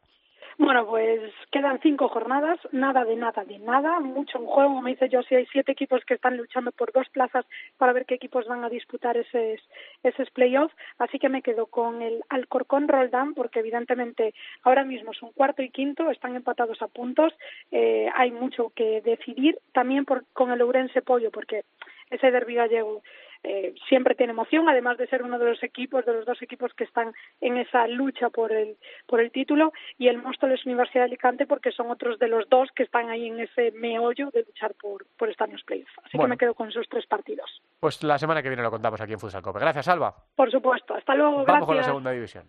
Bueno, 0.61 0.85
pues 0.89 1.21
quedan 1.53 1.79
cinco 1.81 2.09
jornadas, 2.09 2.59
nada 2.73 3.05
de 3.05 3.15
nada 3.15 3.45
de 3.45 3.61
nada, 3.61 4.01
mucho 4.01 4.39
en 4.39 4.47
juego. 4.47 4.75
Como 4.75 4.89
dice 4.89 5.09
yo, 5.09 5.23
si 5.23 5.37
hay 5.37 5.47
siete 5.47 5.71
equipos 5.71 6.05
que 6.05 6.15
están 6.15 6.37
luchando 6.37 6.73
por 6.73 6.93
dos 6.93 7.09
plazas 7.11 7.47
para 7.77 7.93
ver 7.93 8.07
qué 8.07 8.17
equipos 8.17 8.45
van 8.49 8.65
a 8.65 8.69
disputar 8.69 9.17
esos, 9.17 9.61
esos 10.03 10.29
playoffs. 10.31 10.75
Así 10.99 11.21
que 11.21 11.29
me 11.29 11.43
quedo 11.43 11.67
con 11.67 12.03
el 12.03 12.25
Alcorcón 12.29 12.89
Roldán, 12.89 13.35
porque 13.35 13.61
evidentemente 13.61 14.35
ahora 14.65 14.83
mismo 14.83 15.15
son 15.15 15.31
cuarto 15.33 15.63
y 15.63 15.71
quinto, 15.71 16.11
están 16.11 16.35
empatados 16.35 16.83
a 16.83 16.89
puntos. 16.89 17.33
Eh, 17.71 18.09
hay 18.17 18.33
mucho 18.33 18.73
que 18.75 19.01
decidir. 19.03 19.61
También 19.73 20.05
por, 20.05 20.25
con 20.33 20.51
el 20.51 20.61
Ourense 20.61 21.03
Pollo, 21.03 21.31
porque 21.31 21.63
ese 22.11 22.33
derbi 22.33 22.55
gallego 22.55 23.03
eh, 23.43 23.74
siempre 23.89 24.14
tiene 24.14 24.32
emoción, 24.32 24.68
además 24.68 24.99
de 24.99 25.07
ser 25.07 25.22
uno 25.22 25.39
de 25.39 25.47
los 25.47 25.62
equipos, 25.62 26.05
de 26.05 26.12
los 26.12 26.26
dos 26.26 26.41
equipos 26.43 26.72
que 26.74 26.84
están 26.84 27.12
en 27.41 27.57
esa 27.57 27.86
lucha 27.86 28.30
por 28.30 28.53
el, 28.53 28.76
por 29.07 29.20
el 29.20 29.30
título, 29.30 29.72
y 29.97 30.09
el 30.09 30.22
Móstoles 30.22 30.64
Universidad 30.66 31.03
de 31.03 31.07
Alicante, 31.07 31.47
porque 31.47 31.72
son 31.72 31.91
otros 31.91 32.18
de 32.18 32.28
los 32.28 32.49
dos 32.49 32.70
que 32.74 32.82
están 32.82 33.11
ahí 33.11 33.26
en 33.26 33.41
ese 33.41 33.72
meollo 33.72 34.30
de 34.30 34.45
luchar 34.45 34.74
por, 34.80 35.07
por 35.16 35.28
estar 35.28 35.49
en 35.49 35.55
los 35.55 35.64
playoffs. 35.64 35.93
Así 36.05 36.16
bueno. 36.16 36.28
que 36.28 36.30
me 36.30 36.39
quedo 36.39 36.55
con 36.55 36.68
esos 36.68 36.89
tres 36.89 37.07
partidos. 37.07 37.62
Pues 37.80 38.03
la 38.03 38.18
semana 38.18 38.43
que 38.43 38.49
viene 38.49 38.62
lo 38.62 38.70
contamos 38.70 39.01
aquí 39.01 39.12
en 39.12 39.18
Futsal 39.18 39.43
Cope. 39.43 39.61
Gracias, 39.61 39.89
Alba. 39.89 40.14
Por 40.34 40.51
supuesto. 40.51 40.95
Hasta 40.95 41.14
luego. 41.14 41.45
Vamos 41.45 41.47
gracias. 41.47 41.66
con 41.66 41.76
la 41.76 41.82
segunda 41.84 42.11
división. 42.11 42.45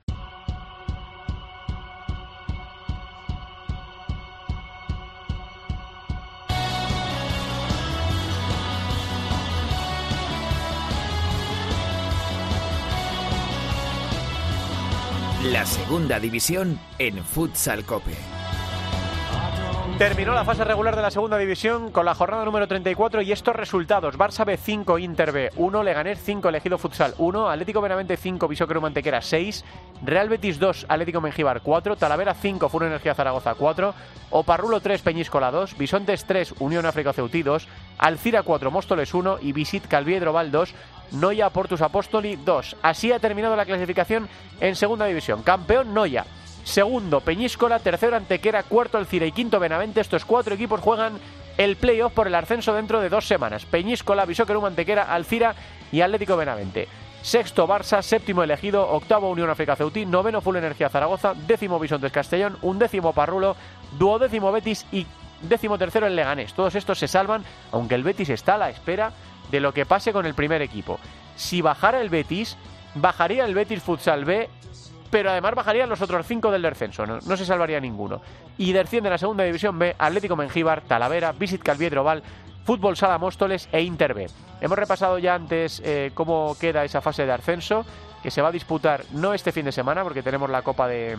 La 15.51 15.65
segunda 15.65 16.19
división 16.19 16.79
en 16.99 17.23
Futsal 17.23 17.83
Cope. 17.83 18.11
Terminó 19.97 20.33
la 20.33 20.45
fase 20.45 20.63
regular 20.63 20.95
de 20.95 21.01
la 21.01 21.09
segunda 21.09 21.37
división 21.37 21.91
con 21.91 22.05
la 22.05 22.13
jornada 22.13 22.45
número 22.45 22.67
34 22.67 23.23
y 23.23 23.31
estos 23.31 23.55
resultados. 23.55 24.15
Barça 24.15 24.45
B 24.45 24.57
5, 24.57 24.99
Inter 24.99 25.31
B 25.31 25.49
1, 25.55 25.83
Leganés 25.83 26.21
5, 26.23 26.49
Elegido 26.49 26.77
Futsal 26.77 27.15
1, 27.17 27.49
Atlético 27.49 27.81
Benavente 27.81 28.15
5, 28.15 28.47
Bisóquero 28.47 28.79
Mantequera 28.79 29.21
6, 29.21 29.65
Real 30.03 30.29
Betis 30.29 30.59
2, 30.59 30.85
Atlético 30.87 31.19
Mengíbar 31.19 31.61
4, 31.61 31.95
Talavera 31.95 32.35
5, 32.35 32.69
Furo 32.69 32.85
Energía 32.85 33.15
Zaragoza 33.15 33.55
4, 33.55 33.93
Oparrulo 34.29 34.79
3, 34.79 35.01
Peñíscola 35.01 35.49
2, 35.51 35.77
Bisontes 35.77 36.25
3, 36.25 36.53
Unión 36.59 36.85
África 36.85 37.11
Ceutí 37.11 37.41
2, 37.41 37.67
Alcira 37.97 38.43
4, 38.43 38.71
Móstoles 38.71 39.13
1 39.13 39.39
y 39.41 39.51
Visit 39.51 39.87
Calviedro 39.87 40.31
Val 40.31 40.51
2, 40.51 40.75
Noya 41.11 41.49
Portus 41.49 41.81
Apóstoli 41.81 42.35
2. 42.35 42.77
Así 42.81 43.11
ha 43.11 43.19
terminado 43.19 43.55
la 43.55 43.65
clasificación 43.65 44.27
en 44.59 44.75
segunda 44.75 45.05
división. 45.05 45.43
Campeón 45.43 45.93
Noya. 45.93 46.25
Segundo, 46.63 47.21
Peñíscola. 47.21 47.79
Tercero, 47.79 48.15
Antequera. 48.15 48.63
Cuarto, 48.63 48.97
Alcira. 48.97 49.25
Y 49.25 49.31
quinto, 49.31 49.59
Benavente. 49.59 50.01
Estos 50.01 50.25
cuatro 50.25 50.55
equipos 50.55 50.79
juegan 50.81 51.19
el 51.57 51.75
playoff 51.75 52.13
por 52.13 52.27
el 52.27 52.35
ascenso 52.35 52.73
dentro 52.73 53.01
de 53.01 53.09
dos 53.09 53.27
semanas. 53.27 53.65
Peñíscola, 53.65 54.25
Bisóquerum, 54.25 54.65
Antequera, 54.65 55.13
Alcira 55.13 55.55
y 55.91 56.01
Atlético 56.01 56.37
Benavente. 56.37 56.87
Sexto, 57.21 57.67
Barça. 57.67 58.01
Séptimo, 58.01 58.43
Elegido. 58.43 58.87
Octavo, 58.87 59.29
Unión 59.29 59.49
África 59.49 59.75
Ceutí. 59.75 60.05
Noveno, 60.05 60.41
Full 60.41 60.57
Energía 60.57 60.89
Zaragoza. 60.89 61.33
Décimo, 61.33 61.79
Bisontes 61.79 62.11
Castellón. 62.11 62.57
Undécimo, 62.61 63.13
Parrulo. 63.13 63.55
Duodécimo, 63.97 64.51
Betis. 64.51 64.85
Y 64.91 65.05
décimo 65.41 65.77
tercero, 65.77 66.07
el 66.07 66.15
Leganés. 66.15 66.53
Todos 66.53 66.75
estos 66.75 66.99
se 66.99 67.07
salvan, 67.07 67.43
aunque 67.71 67.95
el 67.95 68.03
Betis 68.03 68.29
está 68.29 68.55
a 68.55 68.57
la 68.57 68.69
espera 68.69 69.11
de 69.51 69.59
lo 69.59 69.73
que 69.73 69.85
pase 69.85 70.13
con 70.13 70.25
el 70.25 70.33
primer 70.33 70.61
equipo. 70.61 70.99
Si 71.35 71.61
bajara 71.61 72.01
el 72.01 72.09
Betis, 72.09 72.57
bajaría 72.95 73.45
el 73.45 73.55
Betis 73.55 73.81
Futsal 73.81 74.25
B, 74.25 74.49
pero 75.09 75.31
además 75.31 75.55
bajarían 75.55 75.89
los 75.89 76.01
otros 76.01 76.25
cinco 76.27 76.51
del 76.51 76.61
descenso, 76.61 77.05
no, 77.05 77.37
se 77.37 77.45
salvaría 77.45 77.79
ninguno. 77.79 78.21
Y 78.57 78.73
desciende 78.73 79.09
la 79.09 79.17
segunda 79.17 79.43
división 79.43 79.79
B 79.79 79.95
Atlético 79.97 80.35
Mengíbar, 80.35 80.81
Talavera, 80.81 81.31
Visit 81.31 81.63
Calviedro 81.63 82.03
Val, 82.03 82.23
Fútbol 82.65 82.97
Sala 82.97 83.17
Móstoles 83.17 83.69
e 83.71 83.81
Inter 83.81 84.13
B. 84.13 84.27
Hemos 84.61 84.77
repasado 84.77 85.17
ya 85.17 85.35
antes 85.35 85.81
eh, 85.83 86.11
cómo 86.13 86.55
queda 86.59 86.83
esa 86.83 87.01
fase 87.01 87.25
de 87.25 87.31
ascenso, 87.31 87.85
que 88.21 88.31
se 88.31 88.41
va 88.41 88.49
a 88.49 88.51
disputar 88.51 89.05
no 89.11 89.33
este 89.33 89.51
fin 89.51 89.65
de 89.65 89.71
semana, 89.71 90.03
porque 90.03 90.21
tenemos 90.21 90.49
la 90.49 90.61
Copa 90.61 90.87
de, 90.87 91.17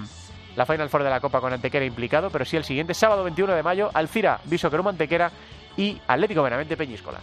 la 0.57 0.66
Final 0.66 0.91
Four 0.91 1.03
de 1.03 1.11
la 1.11 1.20
Copa 1.20 1.41
con 1.41 1.53
Antequera 1.53 1.85
implicado, 1.85 2.31
pero 2.31 2.45
sí 2.45 2.57
el 2.57 2.64
siguiente, 2.64 2.95
sábado 2.95 3.24
21 3.24 3.55
de 3.55 3.62
mayo, 3.62 3.91
Alcira, 3.95 4.41
Viso 4.45 4.68
Antequera 4.68 5.31
y 5.76 6.01
Atlético 6.07 6.43
Benavente 6.43 6.76
Peñíscola. 6.76 7.20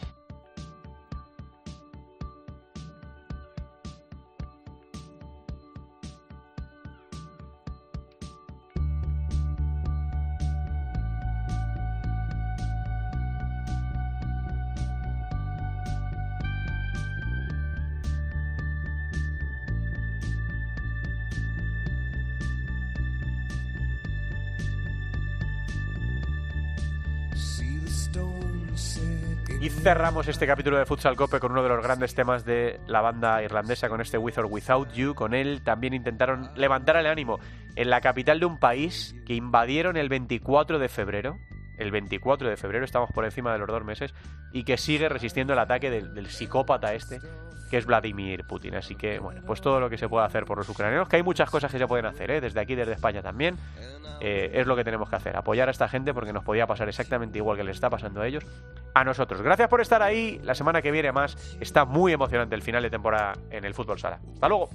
Cerramos 29.88 30.28
este 30.28 30.46
capítulo 30.46 30.78
de 30.78 30.86
Futsal 30.86 31.16
Cope 31.16 31.40
con 31.40 31.54
uno 31.54 31.64
de 31.64 31.70
los 31.70 31.82
grandes 31.82 32.14
temas 32.14 32.44
de 32.44 32.78
la 32.88 33.00
banda 33.00 33.42
irlandesa, 33.42 33.88
con 33.88 34.02
este 34.02 34.18
With 34.18 34.38
or 34.38 34.48
Without 34.48 34.92
You. 34.92 35.16
Con 35.16 35.34
él 35.34 35.62
también 35.64 35.94
intentaron 35.94 36.52
levantar 36.58 36.98
el 36.98 37.08
ánimo 37.08 37.40
en 37.78 37.90
la 37.90 38.02
capital 38.02 38.42
de 38.42 38.48
un 38.48 38.60
país 38.60 39.16
que 39.26 39.34
invadieron 39.34 39.96
el 39.96 40.10
24 40.10 40.78
de 40.78 40.90
febrero. 40.90 41.38
El 41.78 41.92
24 41.92 42.50
de 42.50 42.58
febrero, 42.58 42.84
estamos 42.84 43.10
por 43.14 43.24
encima 43.24 43.54
de 43.54 43.60
los 43.60 43.68
dos 43.70 43.86
meses, 43.86 44.14
y 44.52 44.66
que 44.66 44.76
sigue 44.76 45.08
resistiendo 45.08 45.54
el 45.54 45.60
ataque 45.60 45.90
del, 45.90 46.14
del 46.14 46.28
psicópata 46.28 46.94
este, 46.94 47.22
que 47.70 47.78
es 47.78 47.86
Vladimir 47.86 48.46
Putin. 48.46 48.76
Así 48.76 48.96
que, 48.96 49.20
bueno, 49.20 49.42
pues 49.46 49.62
todo 49.62 49.80
lo 49.80 49.90
que 49.90 49.98
se 49.98 50.08
puede 50.10 50.26
hacer 50.26 50.46
por 50.46 50.58
los 50.58 50.68
ucranianos, 50.70 51.08
que 51.08 51.18
hay 51.18 51.24
muchas 51.24 51.50
cosas 51.50 51.72
que 51.72 51.78
se 51.78 51.88
pueden 51.88 52.06
hacer, 52.06 52.32
¿eh? 52.32 52.42
desde 52.42 52.60
aquí, 52.60 52.76
desde 52.76 52.94
España 52.94 53.22
también, 53.22 53.58
eh, 54.20 54.52
es 54.54 54.68
lo 54.68 54.76
que 54.76 54.84
tenemos 54.84 55.10
que 55.10 55.16
hacer, 55.16 55.38
apoyar 55.38 55.68
a 55.68 55.72
esta 55.72 55.88
gente 55.88 56.14
porque 56.14 56.34
nos 56.34 56.44
podía 56.44 56.68
pasar 56.68 56.88
exactamente 56.90 57.38
igual 57.38 57.58
que 57.58 57.64
les 57.64 57.76
está 57.76 57.90
pasando 57.90 58.22
a 58.22 58.28
ellos, 58.28 58.46
a 58.94 59.04
nosotros. 59.04 59.42
Gracias 59.42 59.70
por 59.70 59.82
estar 59.82 60.02
ahí, 60.02 60.40
la 60.44 60.56
semana 60.56 60.82
que 60.82 60.92
viene 60.92 61.12
más, 61.12 61.58
está 61.60 61.86
muy 61.86 62.14
emocionante 62.14 62.56
el 62.56 62.62
final 62.62 62.84
de 62.84 62.90
temporada 62.90 63.34
en 63.52 63.66
el 63.66 63.74
fútbol 63.74 64.00
sala. 64.00 64.20
Hasta 64.34 64.48
luego. 64.48 64.70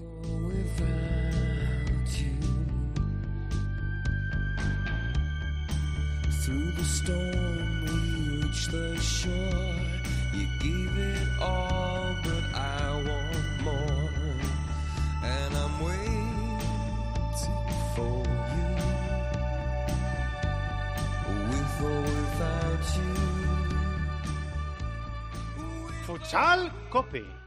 Futsal 26.07 26.71
Cope 26.91 27.42